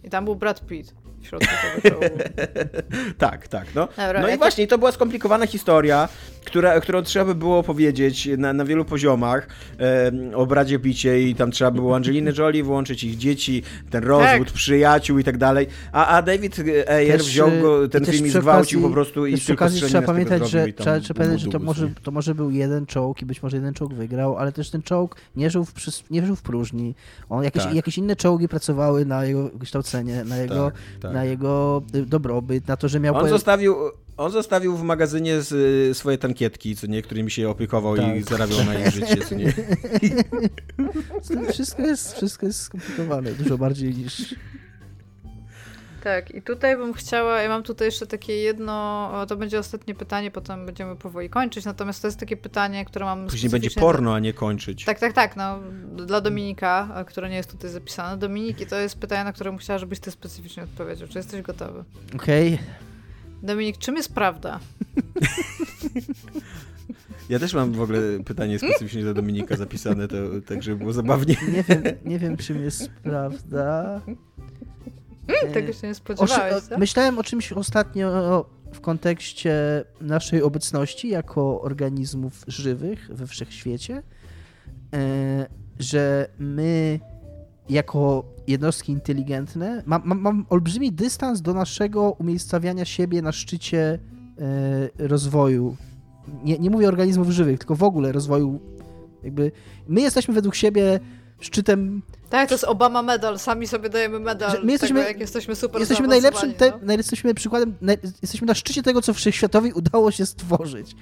[0.04, 1.48] I tam był Brad Pitt w środku
[1.82, 2.18] tego czołgu.
[3.18, 3.68] tak, tak.
[3.76, 6.10] No, Dobra, no i właśnie, to była skomplikowana historia,
[6.46, 9.48] która, którą trzeba by było opowiedzieć na, na wielu poziomach
[9.80, 14.48] e, o bradzie Picie i tam trzeba było Angeliny Jolie włączyć, ich dzieci, ten rozwód,
[14.48, 14.54] tak.
[14.54, 15.68] przyjaciół i tak dalej.
[15.92, 16.56] A, a David
[16.90, 20.74] Ayer też, wziął go, ten film i zgwałcił po prostu i tylko trzeba pamiętać, że,
[20.74, 23.74] trzeba, trzeba pamiętać, że to może, to może był jeden czołg i być może jeden
[23.74, 25.74] czołg wygrał, ale też ten czołg nie żył w,
[26.10, 26.96] nie żył w próżni.
[27.30, 27.74] On, jakieś, tak.
[27.74, 31.13] jakieś inne czołgi pracowały na jego kształcenie, na jego, tak, tak.
[31.14, 33.16] Na jego dobrobyt, na to, że miał...
[33.16, 33.76] On zostawił
[34.18, 38.16] on zostawił w magazynie z, y, swoje tankietki, co nie, którymi się opiekował tak.
[38.16, 39.54] i zarabiał na ich życie, co nie.
[41.54, 44.36] wszystko jest, wszystko jest skomplikowane, dużo bardziej niż...
[46.04, 50.32] Tak, i tutaj bym chciała, ja mam tutaj jeszcze takie jedno, to będzie ostatnie pytanie,
[50.32, 54.20] potem będziemy powoli kończyć, natomiast to jest takie pytanie, które mam Później będzie porno, a
[54.20, 54.86] nie kończyć.
[54.86, 55.60] Tak, tak, tak, no,
[56.06, 58.18] dla Dominika, które nie jest tutaj zapisane.
[58.18, 61.08] Dominiki, to jest pytanie, na które bym chciała, żebyś ty specyficznie odpowiedział.
[61.08, 61.84] Czy jesteś gotowy?
[62.16, 62.54] Okej.
[62.54, 62.66] Okay.
[63.44, 64.60] Dominik, czym jest prawda?
[67.30, 70.16] Ja też mam w ogóle pytanie specyficznie do Dominika zapisane, to,
[70.46, 71.36] tak żeby było zabawnie.
[71.54, 74.02] Nie wiem, nie wiem czym jest prawda.
[75.28, 79.56] Hmm, tego się nie spodziewałeś, o, Myślałem o czymś ostatnio w kontekście
[80.02, 84.04] naszej obecności jako organizmów żywych we wszechświecie,
[84.94, 85.48] e,
[85.80, 87.00] że my
[87.70, 94.00] jako jednostki inteligentne, mam, mam, mam, olbrzymi dystans do naszego umiejscawiania siebie na szczycie
[95.00, 95.78] e, rozwoju.
[96.44, 98.60] Nie, nie mówię organizmów żywych, tylko w ogóle rozwoju.
[99.24, 99.52] Jakby
[99.88, 101.00] my jesteśmy według siebie
[101.40, 102.02] szczytem.
[102.34, 105.80] Tak, to jest Obama medal, sami sobie dajemy medal my jesteśmy, tego, jak jesteśmy super
[105.80, 106.94] Jesteśmy najlepszym, te, no.
[106.94, 110.96] jesteśmy przykładem, na, jesteśmy na szczycie tego, co wszechświatowi udało się stworzyć.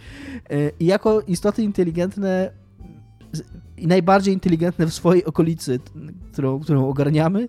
[0.50, 2.52] E, I jako istoty inteligentne
[3.78, 5.80] i najbardziej inteligentne w swojej okolicy,
[6.32, 7.48] którą, którą ogarniamy,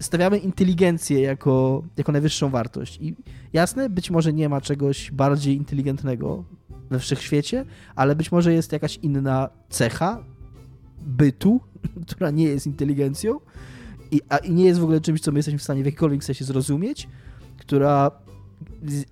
[0.00, 2.98] stawiamy inteligencję jako, jako najwyższą wartość.
[3.00, 3.14] I
[3.52, 6.44] jasne, być może nie ma czegoś bardziej inteligentnego
[6.90, 10.24] we wszechświecie, ale być może jest jakaś inna cecha
[11.06, 11.60] bytu,
[12.12, 13.40] która nie jest inteligencją
[14.10, 16.24] i, a, i nie jest w ogóle czymś, co my jesteśmy w stanie w jakikolwiek
[16.24, 17.08] sensie zrozumieć,
[17.58, 18.10] która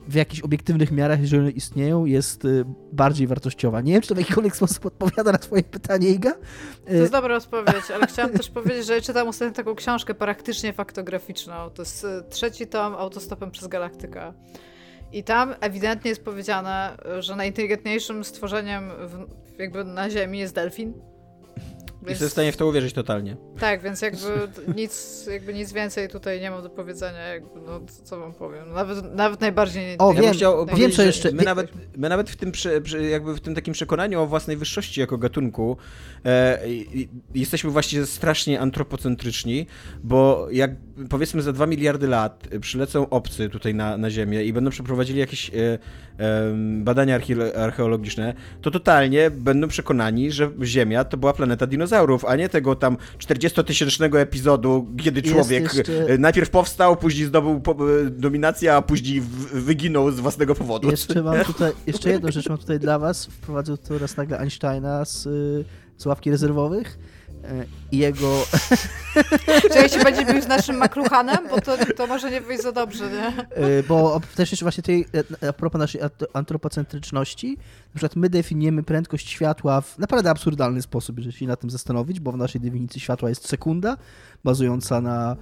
[0.08, 3.80] w jakichś obiektywnych miarach, jeżeli one istnieją, jest y, bardziej wartościowa.
[3.80, 6.34] Nie wiem, czy to w jakikolwiek sposób odpowiada na twoje pytanie, Iga.
[6.86, 11.70] To jest dobra odpowiedź, ale chciałam też powiedzieć, że czytam ostatnio taką książkę praktycznie faktograficzną.
[11.74, 14.32] To jest y, trzeci tom Autostopem przez Galaktykę.
[15.12, 19.26] I tam ewidentnie jest powiedziane, że najinteligentniejszym stworzeniem w,
[19.58, 20.92] jakby na Ziemi jest delfin
[22.02, 22.10] więc...
[22.10, 23.36] Jestem w stanie w to uwierzyć totalnie.
[23.60, 24.28] Tak, więc jakby
[24.80, 28.72] nic, jakby nic więcej tutaj nie mam do powiedzenia, jakby, no co wam powiem.
[28.72, 31.32] Nawet, nawet najbardziej nie O, ja wiem, chciał wiem co jeszcze.
[31.32, 32.52] My nawet, my nawet w tym,
[33.10, 35.76] jakby w tym takim przekonaniu o własnej wyższości jako gatunku
[36.24, 36.58] e,
[37.34, 39.66] jesteśmy właśnie strasznie antropocentryczni,
[40.02, 40.70] bo jak
[41.10, 45.50] powiedzmy za 2 miliardy lat przylecą obcy tutaj na, na Ziemię i będą przeprowadzili jakieś
[45.50, 45.78] e, e,
[46.78, 47.20] badania
[47.56, 51.89] archeologiczne, to totalnie będą przekonani, że Ziemia to była planeta dinozaurów,
[52.28, 56.18] a nie tego tam 40-tysięcznego epizodu, kiedy człowiek jeszcze...
[56.18, 57.62] najpierw powstał, później zdobył
[58.10, 59.20] dominację, a później
[59.52, 60.90] wyginął z własnego powodu.
[60.90, 63.26] Jeszcze mam tutaj, jeszcze jedną rzecz mam tutaj dla was.
[63.26, 65.28] Wprowadził tu raz nagle Einsteina z,
[65.96, 66.98] z ławki rezerwowych
[67.92, 68.44] i jego...
[69.72, 73.10] Czy jeśli będzie bił z naszym makruchanem, bo to, to może nie wyjść za dobrze,
[73.10, 73.26] nie?
[73.50, 75.06] E, bo też jeszcze właśnie tej,
[75.42, 76.00] e, a propos naszej
[76.32, 77.56] antropocentryczności,
[77.94, 82.20] na przykład my definiujemy prędkość światła w naprawdę absurdalny sposób, jeżeli się na tym zastanowić,
[82.20, 83.96] bo w naszej definicji światła jest sekunda,
[84.44, 85.36] bazująca na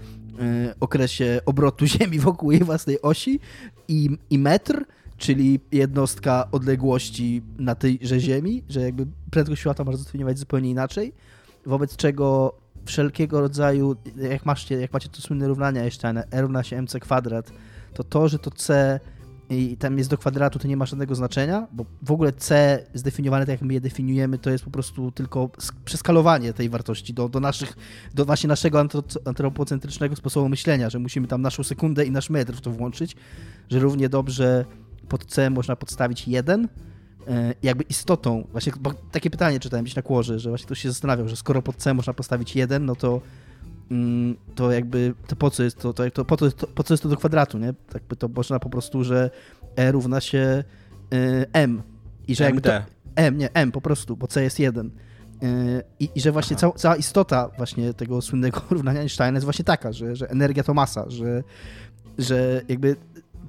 [0.80, 3.40] okresie obrotu Ziemi wokół jej własnej osi
[3.88, 4.84] i, i metr,
[5.18, 11.12] czyli jednostka odległości na tejże Ziemi, że jakby prędkość światła można zdefiniować zupełnie inaczej
[11.68, 12.54] wobec czego
[12.84, 17.52] wszelkiego rodzaju, jak, macie, jak macie to słynne równania Einsteina, R równa się mc kwadrat,
[17.94, 19.00] to to, że to c
[19.50, 23.46] i tam jest do kwadratu, to nie ma żadnego znaczenia, bo w ogóle c zdefiniowane
[23.46, 25.50] tak jak my je definiujemy, to jest po prostu tylko
[25.84, 27.76] przeskalowanie tej wartości do, do naszych,
[28.14, 28.84] do właśnie naszego
[29.24, 33.16] antropocentrycznego sposobu myślenia, że musimy tam naszą sekundę i nasz metr w to włączyć,
[33.70, 34.64] że równie dobrze
[35.08, 36.68] pod c można podstawić 1, E,
[37.62, 41.28] jakby istotą, właśnie bo takie pytanie czytałem gdzieś na kłorze, że właśnie ktoś się zastanawiał,
[41.28, 43.20] że skoro pod C można postawić jeden, no to
[43.90, 46.94] mm, to jakby, to po co jest to, to, to, po, to, to, po co
[46.94, 47.74] jest to do kwadratu, nie?
[47.92, 49.30] Tak by to można po prostu, że
[49.76, 50.64] E równa się
[51.14, 51.82] y, M
[52.28, 52.72] i że jakby to,
[53.16, 54.86] M, nie, M po prostu, bo C jest jeden.
[55.42, 59.64] Y, I, I, że właśnie cała, cała istota właśnie tego słynnego równania Einsteina jest właśnie
[59.64, 61.42] taka, że, że energia to masa, że,
[62.18, 62.96] że jakby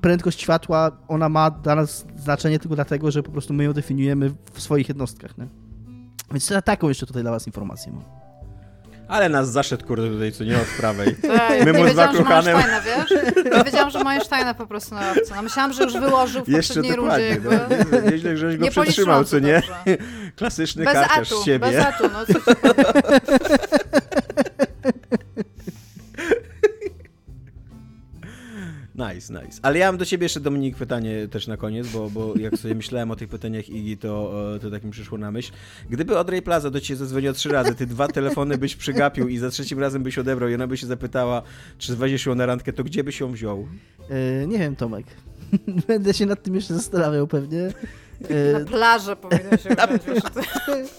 [0.02, 4.32] prędkość światła, ona ma dla nas znaczenie tylko dlatego, że po prostu my ją definiujemy
[4.54, 5.48] w swoich jednostkach, nie?
[6.32, 8.20] Więc taką jeszcze tutaj dla was informację mam.
[9.10, 11.16] Ale nas zaszedł, kurde, tutaj, co nie od prawej.
[11.38, 12.58] Tak, My mu z Makruchanem...
[12.86, 13.20] wiesz?
[13.54, 15.36] Ja wiedziałam, że ma Steina po prostu na ławce.
[15.36, 17.60] No myślałam, że już wyłożył w Jeszcze poprzedniej rundzie jakby.
[17.92, 19.62] No, nieźle, żeś go nie przetrzymał, co nie?
[20.36, 21.60] Klasyczny bez karciarz atu, z siebie.
[21.60, 22.34] Bez atu, no co
[29.00, 29.60] Nice, nice.
[29.62, 32.76] Ale ja mam do ciebie jeszcze, Dominik, pytanie też na koniec, bo, bo jak sobie
[32.76, 35.52] myślałem o tych pytaniach Igi, to, to tak mi przyszło na myśl.
[35.90, 39.50] Gdyby Audrey Plaza do ciebie zadzwoniła trzy razy, ty dwa telefony byś przygapił i za
[39.50, 41.42] trzecim razem byś odebrał i ona by się zapytała,
[41.78, 43.68] czy weźmiesz ją na randkę, to gdzie byś ją wziął?
[44.10, 45.06] Yy, nie wiem, Tomek.
[45.88, 47.74] Będę się nad tym jeszcze zastanawiał pewnie.
[48.54, 50.90] Na plażę powinno się wziąć.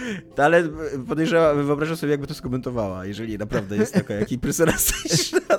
[0.38, 0.64] ale
[1.08, 5.40] podejrzewam, wyobrażam sobie, jakby to skomentowała, jeżeli naprawdę jest taka jak impresjonistyczna.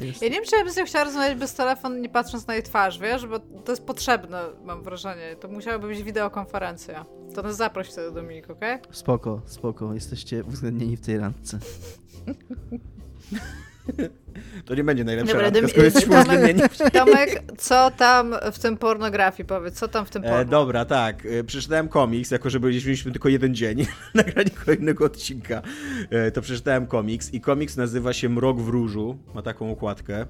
[0.00, 2.62] Ja nie wiem, czy ja bym sobie chciała rozmawiać bez telefonu, nie patrząc na jej
[2.62, 5.36] twarz, wiesz, bo to jest potrzebne, mam wrażenie.
[5.40, 7.04] To musiałaby być wideokonferencja.
[7.34, 8.74] To nas zaproś wtedy, Dominik, okej?
[8.74, 8.94] Okay?
[8.94, 9.94] Spoko, spoko.
[9.94, 11.58] Jesteście uwzględnieni w tej randce.
[14.64, 19.46] To nie będzie najlepsza Dobra, randka, skoro jesteśmy Tomek, Tomek, co tam w tym pornografii,
[19.46, 20.38] powiedz, co tam w tym porno?
[20.38, 21.26] E, dobra, tak.
[21.26, 25.62] E, przeczytałem komiks, jako że byliśmy tylko jeden dzień nagranie kolejnego odcinka,
[26.10, 30.26] e, to przeczytałem komiks i komiks nazywa się Mrok w różu, ma taką okładkę.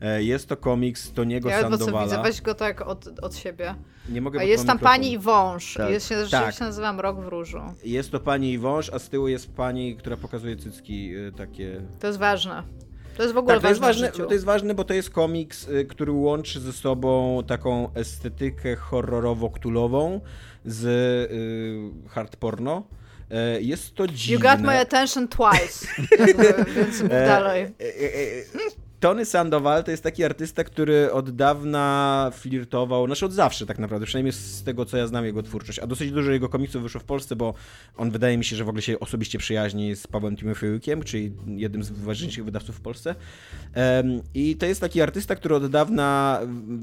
[0.00, 2.00] E, jest to komiks Toniego ja Sandowala.
[2.00, 3.74] Ja widzę, weź go tak od, od siebie.
[4.08, 4.96] Nie mogę, a jest tam mikrofon.
[4.96, 5.74] pani i wąż.
[5.74, 5.90] Tak.
[5.90, 6.54] Jest, się, tak.
[6.54, 7.60] się nazywa Mrok w różu.
[7.84, 11.82] Jest to pani i wąż, a z tyłu jest pani, która pokazuje cycki e, takie...
[12.00, 12.62] To jest ważne.
[13.18, 15.68] To jest w ogóle tak, to jest ważne, to jest ważne, bo to jest komiks,
[15.68, 20.20] y, który łączy ze sobą taką estetykę horrorowo-ktulową
[20.64, 22.82] z y, hard porno.
[23.30, 24.50] E, jest to dziwne.
[24.50, 25.86] You got my attention twice.
[26.76, 27.66] Więc mów dalej.
[29.00, 34.06] Tony Sandoval to jest taki artysta, który od dawna flirtował, znaczy od zawsze tak naprawdę,
[34.06, 37.04] przynajmniej z tego, co ja znam jego twórczość, a dosyć dużo jego komiksów wyszło w
[37.04, 37.54] Polsce, bo
[37.96, 41.82] on wydaje mi się, że w ogóle się osobiście przyjaźni z Pawłem Timofejukiem, czyli jednym
[41.82, 43.14] z ważniejszych wydawców w Polsce.
[44.34, 46.40] I to jest taki artysta, który od dawna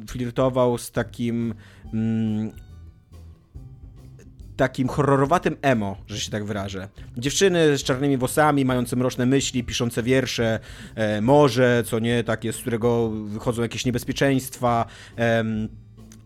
[0.08, 1.54] flirtował z takim
[1.94, 2.52] mm,
[4.58, 6.90] takim horrorowatym emo, że się tak wyrażę.
[7.18, 10.60] Dziewczyny z czarnymi włosami, mające mroczne myśli, piszące wiersze,
[10.96, 14.86] e, morze, co nie, takie, z którego wychodzą jakieś niebezpieczeństwa.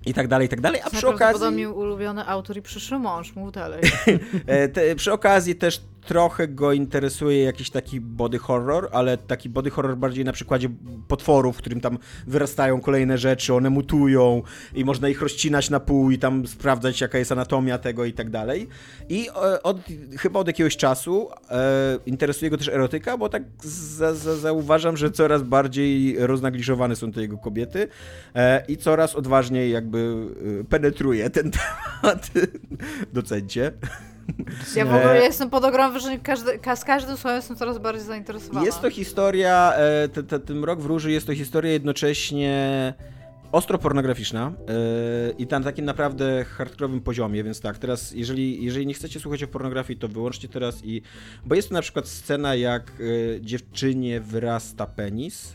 [0.06, 1.51] I tak dalej, i tak dalej, a przy okazji...
[1.51, 3.81] mi ulubiony autor i przyszły mąż, mów dalej.
[4.47, 9.69] E, te, przy okazji też trochę go interesuje jakiś taki body horror, ale taki body
[9.69, 10.69] horror bardziej na przykładzie
[11.07, 14.41] potworów, w którym tam wyrastają kolejne rzeczy, one mutują
[14.76, 18.30] i można ich rozcinać na pół i tam sprawdzać jaka jest anatomia tego i tak
[18.30, 18.68] dalej.
[19.10, 19.77] I e, od,
[20.18, 25.11] chyba od jakiegoś czasu e, interesuje go też erotyka, bo tak za, za, zauważam, że
[25.11, 27.88] coraz bardziej roznagliżowane są te jego kobiety
[28.36, 30.27] e, i coraz odważniej jakby
[30.60, 31.52] e, penetruje ten
[32.02, 32.31] temat
[33.14, 33.72] docencie.
[34.76, 38.65] Ja w ogóle jestem pod ogromnym wrażeniem, każdy, z każdym słowem jestem coraz bardziej zainteresowana.
[38.65, 42.93] Jest to historia, e, te, te, ten Rok w Róży jest to historia jednocześnie
[43.51, 48.93] ostro pornograficzna yy, i tam takim naprawdę hardkorowym poziomie, więc tak, teraz jeżeli, jeżeli nie
[48.93, 51.01] chcecie słuchać o pornografii, to wyłączcie teraz i...
[51.45, 55.53] Bo jest to na przykład scena, jak yy, dziewczynie wyrasta penis,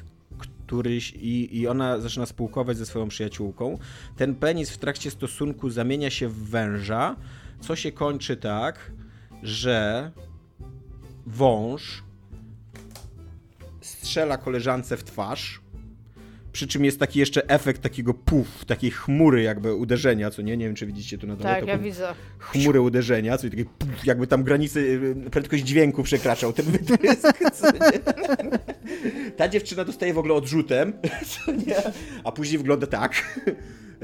[0.66, 3.78] któryś i, i ona zaczyna spółkować ze swoją przyjaciółką.
[4.16, 7.16] Ten penis w trakcie stosunku zamienia się w węża,
[7.66, 8.92] co się kończy tak,
[9.42, 10.10] że
[11.26, 12.02] wąż
[13.80, 15.60] strzela koleżance w twarz,
[16.52, 20.56] przy czym jest taki jeszcze efekt takiego puf, takiej chmury jakby uderzenia, co nie?
[20.56, 21.54] Nie wiem, czy widzicie tu na dole.
[21.54, 22.14] Tak, ja widzę.
[22.38, 24.80] Chmury uderzenia, co takie puf, jakby tam granicy,
[25.26, 27.98] y, prędkość dźwięku przekraczał ten wytrysk, co nie?
[29.36, 30.92] Ta dziewczyna dostaje w ogóle odrzutem,
[31.44, 31.76] co nie?
[32.24, 33.40] A później wygląda tak.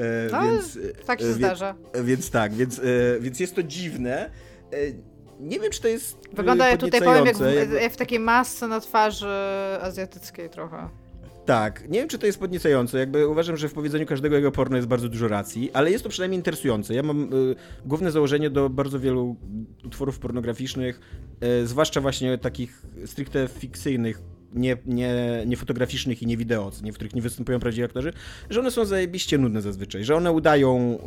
[0.01, 1.75] E, więc, tak się e, zdarza.
[2.05, 2.83] Więc tak, więc, e,
[3.21, 4.31] więc jest to dziwne.
[4.73, 4.77] E,
[5.41, 6.17] nie wiem, czy to jest.
[6.33, 9.27] Wygląda ja tutaj powiem jak w, jak w takiej masce na twarzy
[9.81, 10.89] azjatyckiej trochę.
[11.47, 12.99] Tak, nie wiem, czy to jest podniecające.
[12.99, 16.11] Jakby uważam, że w powiedzeniu każdego jego porno jest bardzo dużo racji, ale jest to
[16.11, 16.95] przynajmniej interesujące.
[16.95, 17.55] Ja mam y,
[17.85, 19.37] główne założenie do bardzo wielu
[19.85, 21.01] utworów pornograficznych,
[21.63, 24.23] y, zwłaszcza właśnie takich stricte fikcyjnych,
[24.55, 25.15] nie, nie,
[25.47, 28.13] nie fotograficznych i nie wideo, w których nie występują prawdziwi aktorzy,
[28.51, 30.99] że one są zajebiście nudne zazwyczaj, że one udają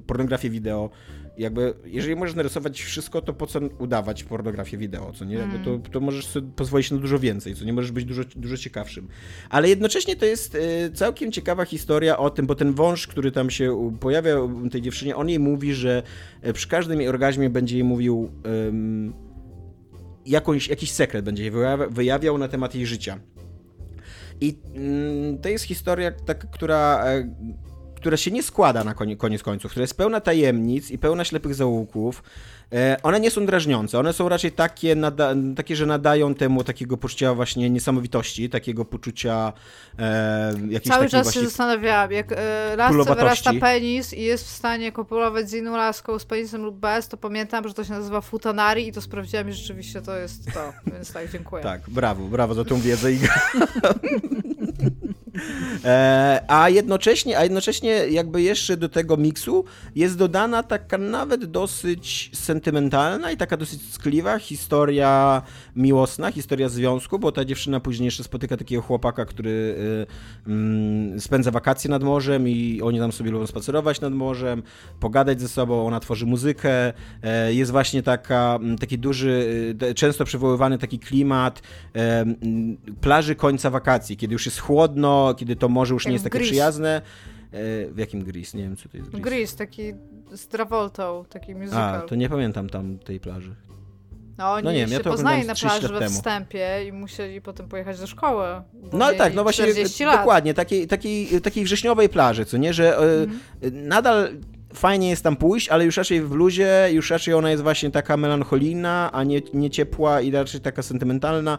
[0.00, 0.90] y, pornografię wideo,
[1.38, 5.38] jakby, jeżeli możesz narysować wszystko, to po co udawać pornografię wideo, co nie?
[5.64, 7.72] To, to możesz sobie pozwolić na dużo więcej, co nie?
[7.72, 9.08] Możesz być dużo, dużo ciekawszym.
[9.50, 13.50] Ale jednocześnie to jest y, całkiem ciekawa historia o tym, bo ten wąż, który tam
[13.50, 14.36] się pojawia
[14.70, 16.02] tej dziewczynie, on jej mówi, że
[16.42, 18.30] e, przy każdym jej orgazmie będzie jej mówił
[20.28, 21.52] jakąś, jakiś sekret, będzie jej
[21.90, 23.18] wyjawiał na temat jej życia.
[24.40, 27.04] I mm, to jest historia, taka, która
[27.98, 31.54] e, która się nie składa na koniec końców, która jest pełna tajemnic i pełna ślepych
[31.54, 32.22] zaułków.
[32.72, 34.96] E, one nie są drażniące, one są raczej takie,
[35.56, 39.52] takie, że nadają temu takiego poczucia właśnie niesamowitości, takiego poczucia
[39.98, 44.92] e, jakiejś Cały czas się zastanawiałam, jak e, lasce wyrasta penis i jest w stanie
[44.92, 48.88] kopulować z inną laską z penisem lub bez, to pamiętam, że to się nazywa futanari
[48.88, 51.62] i to sprawdziłam i rzeczywiście to jest to, więc tak, dziękuję.
[51.62, 53.08] Tak, brawo, brawo za tą wiedzę.
[55.84, 62.30] E, a jednocześnie, a jednocześnie jakby jeszcze do tego miksu jest dodana taka nawet dosyć
[62.34, 65.42] sentymentalna i taka dosyć skliwa historia
[65.76, 70.50] miłosna, historia związku, bo ta dziewczyna później jeszcze spotyka takiego chłopaka, który y,
[71.16, 74.62] y, spędza wakacje nad morzem i oni tam sobie lubią spacerować nad morzem,
[75.00, 76.92] pogadać ze sobą, ona tworzy muzykę,
[77.48, 81.62] y, jest właśnie taka, taki duży, e, często przywoływany taki klimat
[83.00, 87.02] plaży końca wakacji, kiedy już jest chłodno, kiedy to morze już nie jest takie przyjazne.
[87.92, 88.54] W jakim Gris?
[88.54, 89.24] Nie wiem, co to jest Gris.
[89.24, 89.94] Gris, taki
[90.32, 91.94] z Travoltą, taki musical.
[91.94, 93.54] A, to nie pamiętam tam tej plaży.
[94.38, 98.00] No oni no nie się ja poznali na plaży we wstępie i musieli potem pojechać
[98.00, 98.46] do szkoły.
[98.92, 99.66] No ale tak, no właśnie,
[100.18, 103.40] dokładnie, takiej, takiej, takiej wrześniowej plaży, co nie, że mm.
[103.72, 104.28] nadal
[104.78, 108.16] fajnie jest tam pójść, ale już raczej w bluzie, już raczej ona jest właśnie taka
[108.16, 111.58] melancholijna, a nie, nie ciepła i raczej taka sentymentalna.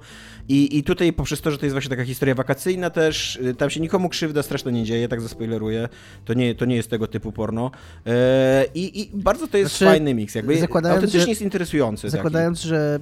[0.50, 3.70] I, I tutaj poprzez to, że to jest właśnie taka historia wakacyjna też, y, tam
[3.70, 5.90] się nikomu krzywda strasznie nie dzieje, tak zaspoileruję.
[6.26, 7.72] To nie, to nie jest tego typu porno.
[8.06, 12.10] E, i, I bardzo to jest znaczy, fajny miks, jakby autentycznie że, jest interesujący.
[12.10, 12.70] Zakładając, taki.
[12.70, 13.00] że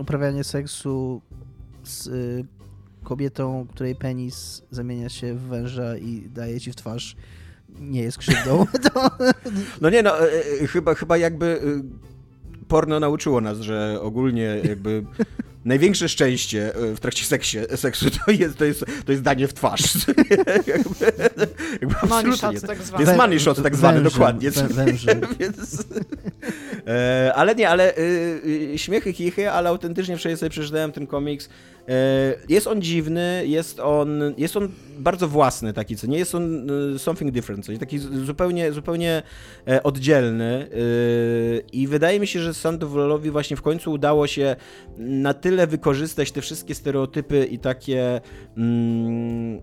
[0.00, 1.20] uprawianie seksu
[1.84, 2.44] z y,
[3.02, 7.16] kobietą, której penis zamienia się w węża i daje ci w twarz
[7.80, 8.66] nie jest krzywdą.
[8.94, 9.10] To...
[9.80, 10.32] No nie, no, e,
[10.62, 15.04] e, chyba, chyba jakby e, porno nauczyło nas, że ogólnie jakby
[15.64, 19.82] największe szczęście w trakcie seksie, seksu to jest, to, jest, to jest danie w twarz.
[20.66, 21.12] jakby,
[21.80, 23.04] jakby money shot tak zwany.
[23.04, 24.50] Jest money shot tak zwany, dokładnie.
[25.38, 25.86] Więc,
[26.86, 27.94] e, ale nie, ale
[28.74, 31.48] e, śmiechy, chichy, ale autentycznie wczoraj sobie przeczytałem ten komiks
[31.90, 34.68] E, jest on dziwny, jest on, jest on
[35.00, 39.22] bardzo własny taki, co nie jest on e, something different, coś taki zupełnie, zupełnie
[39.68, 40.68] e, oddzielny
[41.72, 44.56] i wydaje mi się, że Sandow-Lowi właśnie w końcu udało się
[44.98, 48.20] na tyle wykorzystać te wszystkie stereotypy i takie
[48.56, 49.60] mm,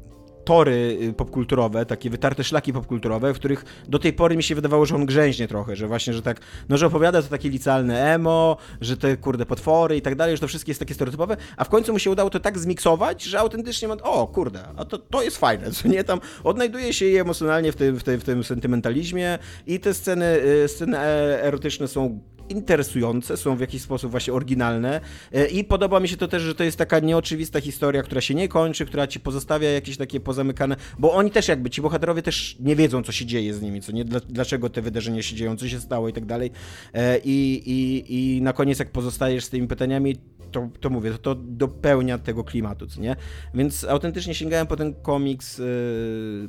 [0.48, 4.86] tory y, popkulturowe, takie wytarte szlaki popkulturowe, w których do tej pory mi się wydawało,
[4.86, 8.58] że on grzęźnie trochę, że właśnie, że tak, no że opowiada to takie licealne emo,
[8.82, 11.70] że te kurde potwory i tak dalej, że to wszystkie jest takie stereotypowe, a w
[11.70, 15.24] końcu mu się udało to tak zmiksować, że autentycznie ma, o kurde, a to, to
[15.24, 18.44] jest fajne, co nie, tam odnajduje się je emocjonalnie w tym, w tym, w tym
[18.44, 20.26] sentymentalizmie i te sceny,
[20.64, 22.20] y, sceny e, erotyczne są
[22.50, 25.02] interesujące, są w jakiś sposób właśnie oryginalne
[25.34, 28.36] e, i podoba mi się to też, że to jest taka nieoczywista historia, która się
[28.36, 32.58] nie kończy, która ci pozostawia jakieś takie pozamykane, bo oni też jakby, ci bohaterowie też
[32.60, 35.68] nie wiedzą, co się dzieje z nimi, co nie, dlaczego te wydarzenia się dzieją, co
[35.68, 36.52] się stało i tak dalej
[36.94, 40.16] e, i, i, i na koniec jak pozostajesz z tymi pytaniami,
[40.52, 43.16] to, to mówię, to, to dopełnia tego klimatu, co nie?
[43.54, 45.66] Więc autentycznie sięgałem po ten komiks, yy,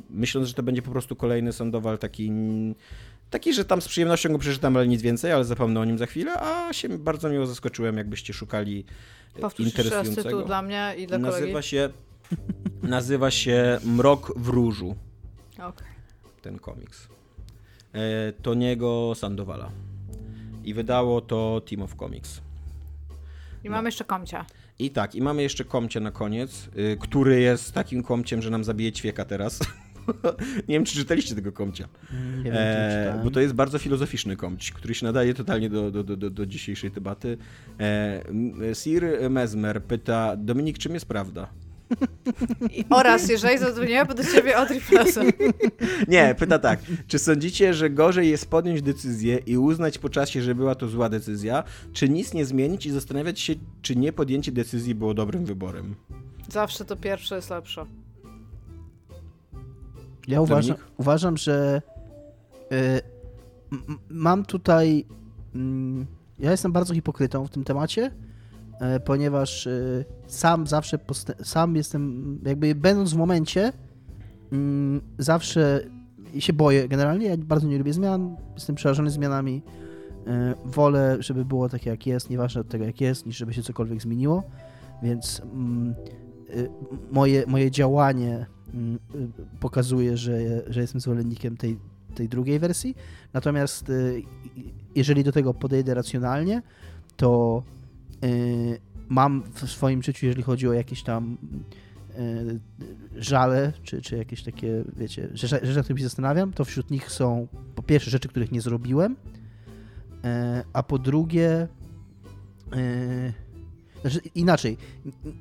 [0.09, 2.31] myśląc, że to będzie po prostu kolejny Sandoval taki
[3.29, 6.05] Taki, że tam z przyjemnością go przeczytam, ale nic więcej, ale zapomnę o nim za
[6.05, 8.85] chwilę, a się bardzo miło zaskoczyłem, jakbyście szukali
[9.35, 10.29] e, Powtórz interesującego.
[10.29, 11.67] Powtórz dla mnie i dla nazywa kolegi.
[11.67, 11.89] Się,
[12.83, 14.95] nazywa się Mrok w różu.
[15.53, 15.87] Okay.
[16.41, 17.07] Ten komiks.
[17.93, 19.71] E, Toniego Sandowala.
[20.63, 22.41] I wydało to Team of Comics.
[23.63, 23.71] I no.
[23.71, 24.45] mamy jeszcze komcia.
[24.79, 28.63] I tak, i mamy jeszcze komcie na koniec, y, który jest takim komciem, że nam
[28.63, 29.59] zabije ćwieka teraz.
[30.67, 31.87] nie wiem, czy czytaliście tego komcia.
[32.37, 36.03] Nie wiem, e, bo to jest bardzo filozoficzny komć, który się nadaje totalnie do, do,
[36.03, 37.37] do, do dzisiejszej debaty.
[37.79, 38.21] E,
[38.73, 41.49] Sir Mesmer pyta, Dominik, czym jest prawda?
[42.89, 44.81] Oraz, jeżeli zadzwoniłaby do ciebie Audrey.
[46.07, 46.79] Nie, pyta tak.
[47.07, 51.09] Czy sądzicie, że gorzej jest podjąć decyzję i uznać po czasie, że była to zła
[51.09, 51.63] decyzja,
[51.93, 55.95] czy nic nie zmienić i zastanawiać się, czy nie podjęcie decyzji było dobrym wyborem?
[56.51, 57.85] Zawsze to pierwsze jest lepsze.
[60.29, 61.81] Ja uważam, uważam, że
[62.71, 63.01] y,
[64.09, 65.05] mam tutaj.
[65.55, 65.59] Y,
[66.39, 68.11] ja jestem bardzo hipokrytą w tym temacie,
[68.95, 70.99] y, ponieważ y, sam zawsze
[71.43, 73.73] sam jestem, jakby będąc w momencie,
[74.51, 75.81] mm, zawsze
[76.39, 77.27] się boję generalnie.
[77.27, 79.61] Ja bardzo nie lubię zmian, jestem przerażony zmianami.
[80.27, 83.63] Y, wolę, żeby było tak jak jest, nieważne od tego jak jest, niż żeby się
[83.63, 84.43] cokolwiek zmieniło.
[85.03, 85.95] Więc mm,
[86.49, 86.69] y,
[87.11, 88.45] moje, moje działanie
[89.59, 91.79] pokazuje, że, że jestem zwolennikiem tej,
[92.15, 92.95] tej drugiej wersji.
[93.33, 94.23] Natomiast y,
[94.95, 96.61] jeżeli do tego podejdę racjonalnie,
[97.17, 97.63] to
[98.23, 98.79] y,
[99.09, 101.37] mam w swoim życiu, jeżeli chodzi o jakieś tam
[102.19, 102.59] y,
[103.15, 107.11] żale, czy, czy jakieś takie, wiecie, rzeczy, rzeczy, nad którymi się zastanawiam, to wśród nich
[107.11, 109.15] są po pierwsze rzeczy, których nie zrobiłem,
[110.73, 111.67] a po drugie
[114.01, 114.77] znaczy, inaczej,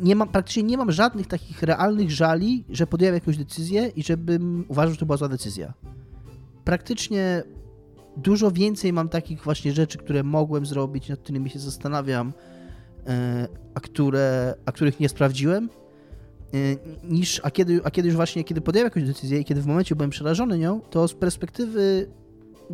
[0.01, 4.65] nie mam, praktycznie nie mam żadnych takich realnych żali, że podjąłem jakąś decyzję i żebym
[4.69, 5.75] uważał, że to była zła decyzja.
[6.65, 7.43] Praktycznie
[8.17, 12.33] dużo więcej mam takich właśnie rzeczy, które mogłem zrobić, nad którymi się zastanawiam,
[13.07, 15.69] e, a, które, a których nie sprawdziłem,
[16.55, 16.59] e,
[17.05, 19.97] niż, a kiedy, a kiedy już właśnie, kiedy podjąłem jakąś decyzję i kiedy w momencie
[19.97, 22.09] byłem przerażony nią, to z perspektywy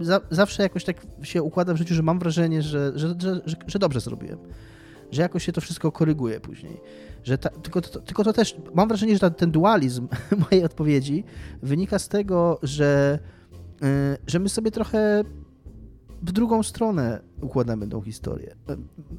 [0.00, 3.78] za, zawsze jakoś tak się układa w życiu, że mam wrażenie, że, że, że, że
[3.78, 4.38] dobrze zrobiłem
[5.14, 6.80] że jakoś się to wszystko koryguje później.
[7.24, 10.08] Że ta, tylko, to, tylko to też, mam wrażenie, że ta, ten dualizm
[10.50, 11.24] mojej odpowiedzi
[11.62, 13.18] wynika z tego, że,
[13.80, 13.88] yy,
[14.26, 15.24] że my sobie trochę
[16.22, 18.54] w drugą stronę układamy tą historię.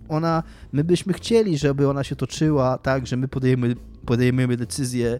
[0.09, 5.19] Ona, my byśmy chcieli, żeby ona się toczyła tak, że my podejmujemy, podejmujemy decyzje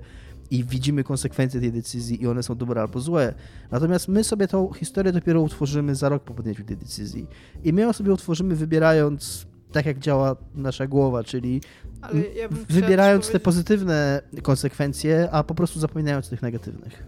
[0.52, 3.34] i widzimy konsekwencje tej decyzji i one są dobre albo złe.
[3.72, 7.28] Natomiast my sobie tą historię dopiero utworzymy za rok po podjęciu tej decyzji.
[7.64, 11.62] I my ją sobie utworzymy wybierając tak jak działa nasza głowa, czyli
[12.36, 17.04] ja wybierając te pozytywne konsekwencje, a po prostu zapominając o tych negatywnych.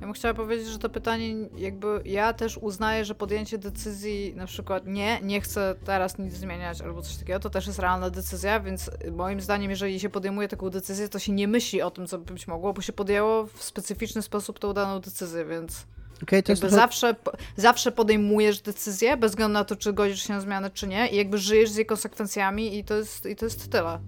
[0.00, 4.46] Ja bym chciała powiedzieć, że to pytanie, jakby ja też uznaję, że podjęcie decyzji, na
[4.46, 8.60] przykład nie, nie chcę teraz nic zmieniać albo coś takiego, to też jest realna decyzja,
[8.60, 12.18] więc moim zdaniem, jeżeli się podejmuje taką decyzję, to się nie myśli o tym, co
[12.18, 15.86] by być mogło, bo się podjęło w specyficzny sposób tą daną decyzję, więc.
[16.22, 16.76] Okay, to jest trochę...
[16.76, 17.14] zawsze,
[17.56, 21.16] zawsze podejmujesz decyzję, bez względu na to, czy godzisz się na zmianę, czy nie, i
[21.16, 24.00] jakby żyjesz z jej konsekwencjami, i to jest, i to jest tyle.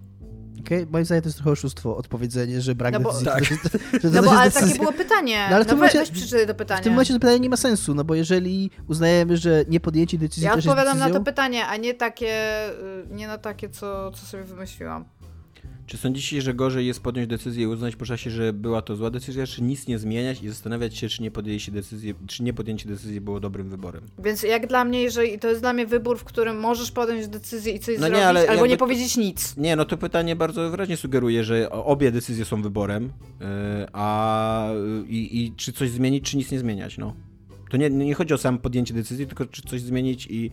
[0.66, 3.58] Okej, okay, moim zdaniem to jest trochę oszustwo, odpowiedzenie, że brak no bo, decyzji.
[3.60, 3.72] Tak.
[4.02, 4.68] To, no bo, ale decyzja.
[4.68, 5.46] takie było pytanie.
[5.50, 6.80] No, ale no, momencie, weź przeczytaj to pytanie.
[6.80, 10.18] W tym momencie to pytanie nie ma sensu, no bo jeżeli uznajemy, że nie podjęcie
[10.18, 14.26] decyzji Ja odpowiadam na to pytanie, a nie takie, y, nie na takie, co, co
[14.26, 15.04] sobie wymyśliłam.
[15.86, 19.10] Czy sądzicie, że gorzej jest podjąć decyzję i uznać po czasie, że była to zła
[19.10, 22.88] decyzja, czy nic nie zmieniać i zastanawiać się, czy nie podjęcie decyzji, czy nie podjęcie
[22.88, 24.02] decyzji było dobrym wyborem?
[24.18, 27.72] Więc jak dla mnie, jeżeli to jest dla mnie wybór, w którym możesz podjąć decyzję
[27.72, 29.56] i coś no zrobić, ale albo nie powiedzieć nic.
[29.56, 33.46] Nie, no to pytanie bardzo wyraźnie sugeruje, że obie decyzje są wyborem, yy,
[33.92, 34.68] a
[35.08, 37.14] i, i, czy coś zmienić, czy nic nie zmieniać, no.
[37.70, 40.50] To nie, nie chodzi o sam podjęcie decyzji, tylko czy coś zmienić i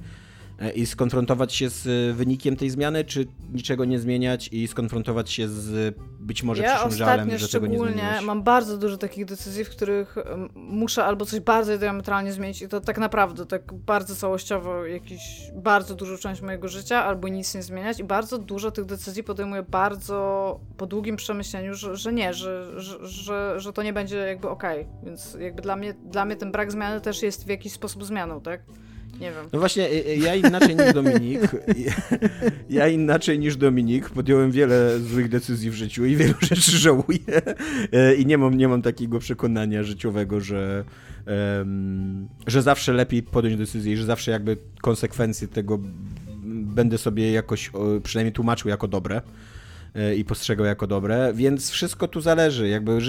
[0.76, 5.48] i skonfrontować się z e, wynikiem tej zmiany, czy niczego nie zmieniać i skonfrontować się
[5.48, 8.22] z być może ja przyszłym żalem, że tego nie zmieniłeś?
[8.22, 10.15] mam bardzo dużo takich decyzji, w których
[10.56, 15.22] muszę albo coś bardzo diametralnie zmienić i to tak naprawdę, tak bardzo całościowo jakiś
[15.53, 19.64] bardzo dużą część mojego życia, albo nic nie zmieniać i bardzo dużo tych decyzji podejmuję
[19.64, 24.49] bardzo po długim przemyśleniu, że, że nie, że, że, że, że to nie będzie jakby
[24.49, 25.06] okej, okay.
[25.06, 28.41] więc jakby dla mnie, dla mnie ten brak zmiany też jest w jakiś sposób zmianą,
[28.41, 28.61] tak?
[29.20, 29.46] Nie wiem.
[29.54, 31.41] No właśnie, y, y, ja inaczej niż Dominik,
[32.70, 37.41] ja inaczej niż Dominik podjąłem wiele złych decyzji w życiu i wielu rzeczy żałuję
[38.12, 40.84] y, i nie mam, nie mam takiego przekonania życiowego, że,
[42.48, 45.80] że zawsze lepiej podjąć decyzję i że zawsze jakby konsekwencje tego
[46.46, 47.72] będę sobie jakoś
[48.04, 49.22] przynajmniej tłumaczył jako dobre
[50.18, 52.70] i postrzegał jako dobre, więc wszystko tu zależy.
[52.70, 52.99] Jakby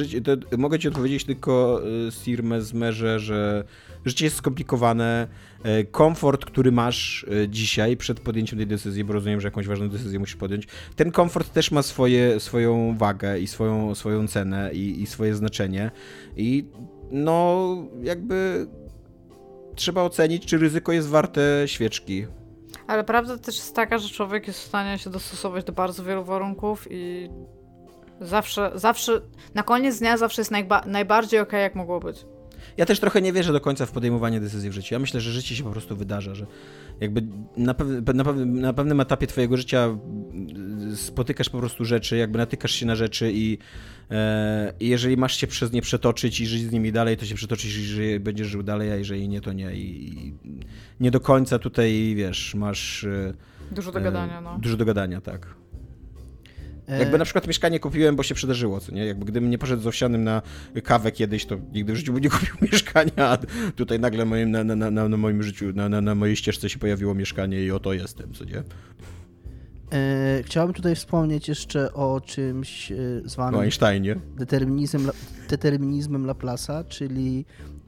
[0.59, 3.65] mogę ci odpowiedzieć tylko Sir Mesmerze, że
[4.05, 5.29] życie jest skomplikowane.
[5.63, 9.89] E, komfort, który masz e, dzisiaj przed podjęciem tej decyzji, bo rozumiem, że jakąś ważną
[9.89, 10.67] decyzję musisz podjąć,
[10.97, 15.91] ten komfort też ma swoje, swoją wagę i swoją, swoją cenę i, i swoje znaczenie.
[16.37, 16.67] I
[17.11, 18.67] no, jakby
[19.75, 22.27] trzeba ocenić, czy ryzyko jest warte świeczki.
[22.91, 26.25] Ale prawda też jest taka, że człowiek jest w stanie się dostosować do bardzo wielu
[26.25, 27.31] warunków i
[28.21, 29.21] zawsze, zawsze,
[29.55, 32.27] na koniec dnia zawsze jest najba najbardziej okej, okay, jak mogło być.
[32.77, 34.95] Ja też trochę nie wierzę do końca w podejmowanie decyzji w życiu.
[34.95, 36.47] Ja myślę, że życie się po prostu wydarza, że
[37.01, 37.23] jakby
[37.57, 37.75] na,
[38.15, 39.99] na, na pewnym etapie twojego życia
[40.95, 43.59] spotykasz po prostu rzeczy, jakby natykasz się na rzeczy i
[44.81, 47.85] jeżeli masz się przez nie przetoczyć i żyć z nimi dalej, to się przetoczysz i
[47.85, 49.75] żyje, będziesz żył dalej, a jeżeli nie, to nie.
[49.75, 50.35] I,
[51.01, 53.05] nie do końca tutaj, wiesz, masz...
[53.05, 53.35] E,
[53.73, 54.59] dużo do gadania, no.
[54.59, 55.55] Dużo do gadania, tak.
[56.99, 59.07] Jakby na przykład mieszkanie kupiłem, bo się przydarzyło, co nie?
[59.07, 60.43] Jakby gdybym nie poszedł z Owsianym na
[60.85, 63.39] kawę kiedyś, to nigdy w życiu bym nie kupił mieszkania, a
[63.77, 66.79] tutaj nagle moim, na, na, na, na moim życiu, na, na, na mojej ścieżce się
[66.79, 68.63] pojawiło mieszkanie i oto jestem, co nie?
[69.93, 74.17] E, chciałbym tutaj wspomnieć jeszcze o czymś e, zwanym o Einsteinie.
[74.37, 75.11] Determinizm,
[75.49, 77.45] determinizmem Laplace'a, czyli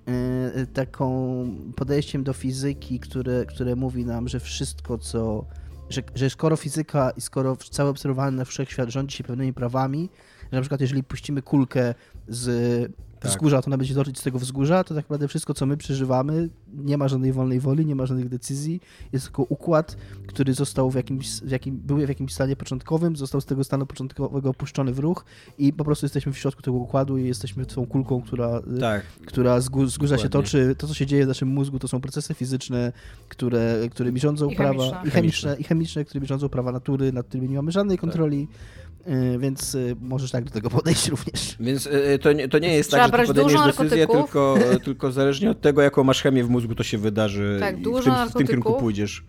[0.06, 1.44] e, taką
[1.76, 5.44] podejściem do fizyki, które, które mówi nam, że wszystko, co
[5.90, 10.08] że, że skoro fizyka i skoro cały obserwowany wszechświat rządzi się pewnymi prawami,
[10.42, 11.94] że na przykład jeżeli puścimy kulkę
[12.28, 12.92] z
[13.22, 13.30] tak.
[13.30, 16.48] wzgórza, to ona będzie dotrzeć z tego wzgórza, to tak naprawdę wszystko, co my przeżywamy,
[16.74, 18.80] nie ma żadnej wolnej woli, nie ma żadnych decyzji,
[19.12, 19.96] jest tylko układ,
[20.26, 23.86] który został w jakimś, w jakim, był w jakimś stanie początkowym, został z tego stanu
[23.86, 25.24] początkowego opuszczony w ruch
[25.58, 29.02] i po prostu jesteśmy w środku tego układu i jesteśmy tą kulką, która, tak.
[29.26, 30.74] która z wzgórza się toczy.
[30.78, 32.92] To, co się dzieje w naszym mózgu, to są procesy fizyczne,
[33.28, 35.08] które, którymi rządzą I prawa, chemiczne.
[35.08, 38.00] i chemiczne, i chemiczne, którymi rządzą prawa natury, nad którymi nie mamy żadnej tak.
[38.00, 38.46] kontroli.
[38.46, 38.81] Tak.
[39.08, 41.56] Y, więc y, możesz tak do tego podejść również.
[41.60, 44.54] Więc y, to nie, to nie jest Trzeba tak, że ty podejmiesz decyzję, tylko,
[44.84, 48.10] tylko zależnie od tego, jaką masz chemię w mózgu, to się wydarzy tak, i dużo
[48.10, 49.24] w, tym, w tym kierunku pójdziesz.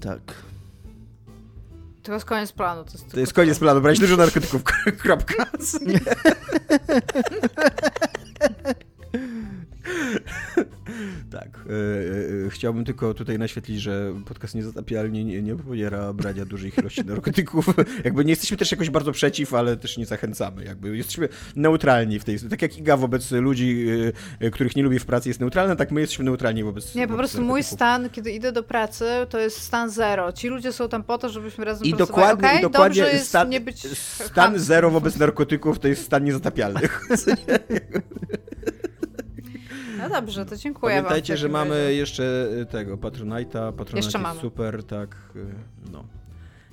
[0.00, 0.34] Tak.
[2.02, 2.84] To jest koniec planu.
[2.84, 4.62] To jest, to jest koniec planu, brać dużo narkotyków,
[5.02, 5.46] kropka.
[11.36, 11.48] tak.
[11.48, 17.04] E, e, chciałbym tylko tutaj naświetlić, że podcast Niezatapialni nie, nie popiera brania dużych ilości
[17.04, 17.66] narkotyków.
[18.04, 20.64] Jakby nie jesteśmy też jakoś bardzo przeciw, ale też nie zachęcamy.
[20.64, 23.86] Jakby jesteśmy neutralni w tej Tak jak Iga wobec ludzi,
[24.40, 27.14] e, których nie lubi w pracy jest neutralna, tak my jesteśmy neutralni wobec Nie, po
[27.14, 30.32] prostu mój stan, kiedy idę do pracy, to jest stan zero.
[30.32, 32.58] Ci ludzie są tam po to, żebyśmy razem I dokładnie, okay?
[32.58, 37.00] i dokładnie Dobrze stan, nie być stan zero wobec narkotyków to jest stan niezatapialnych.
[40.08, 45.16] No dobrze, to dziękuję Pamiętajcie, że mamy jeszcze y, tego Patronite'a, Patronite jest super, tak,
[45.36, 45.46] y,
[45.92, 46.04] no.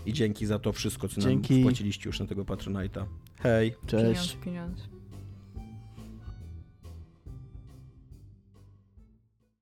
[0.05, 1.53] I dzięki za to wszystko, co dzięki.
[1.53, 3.05] nam wpłaciliście już na tego Patronite'a.
[3.43, 3.75] Hej.
[3.87, 4.35] Cześć.
[4.35, 4.92] Pieniądz, pieniądz.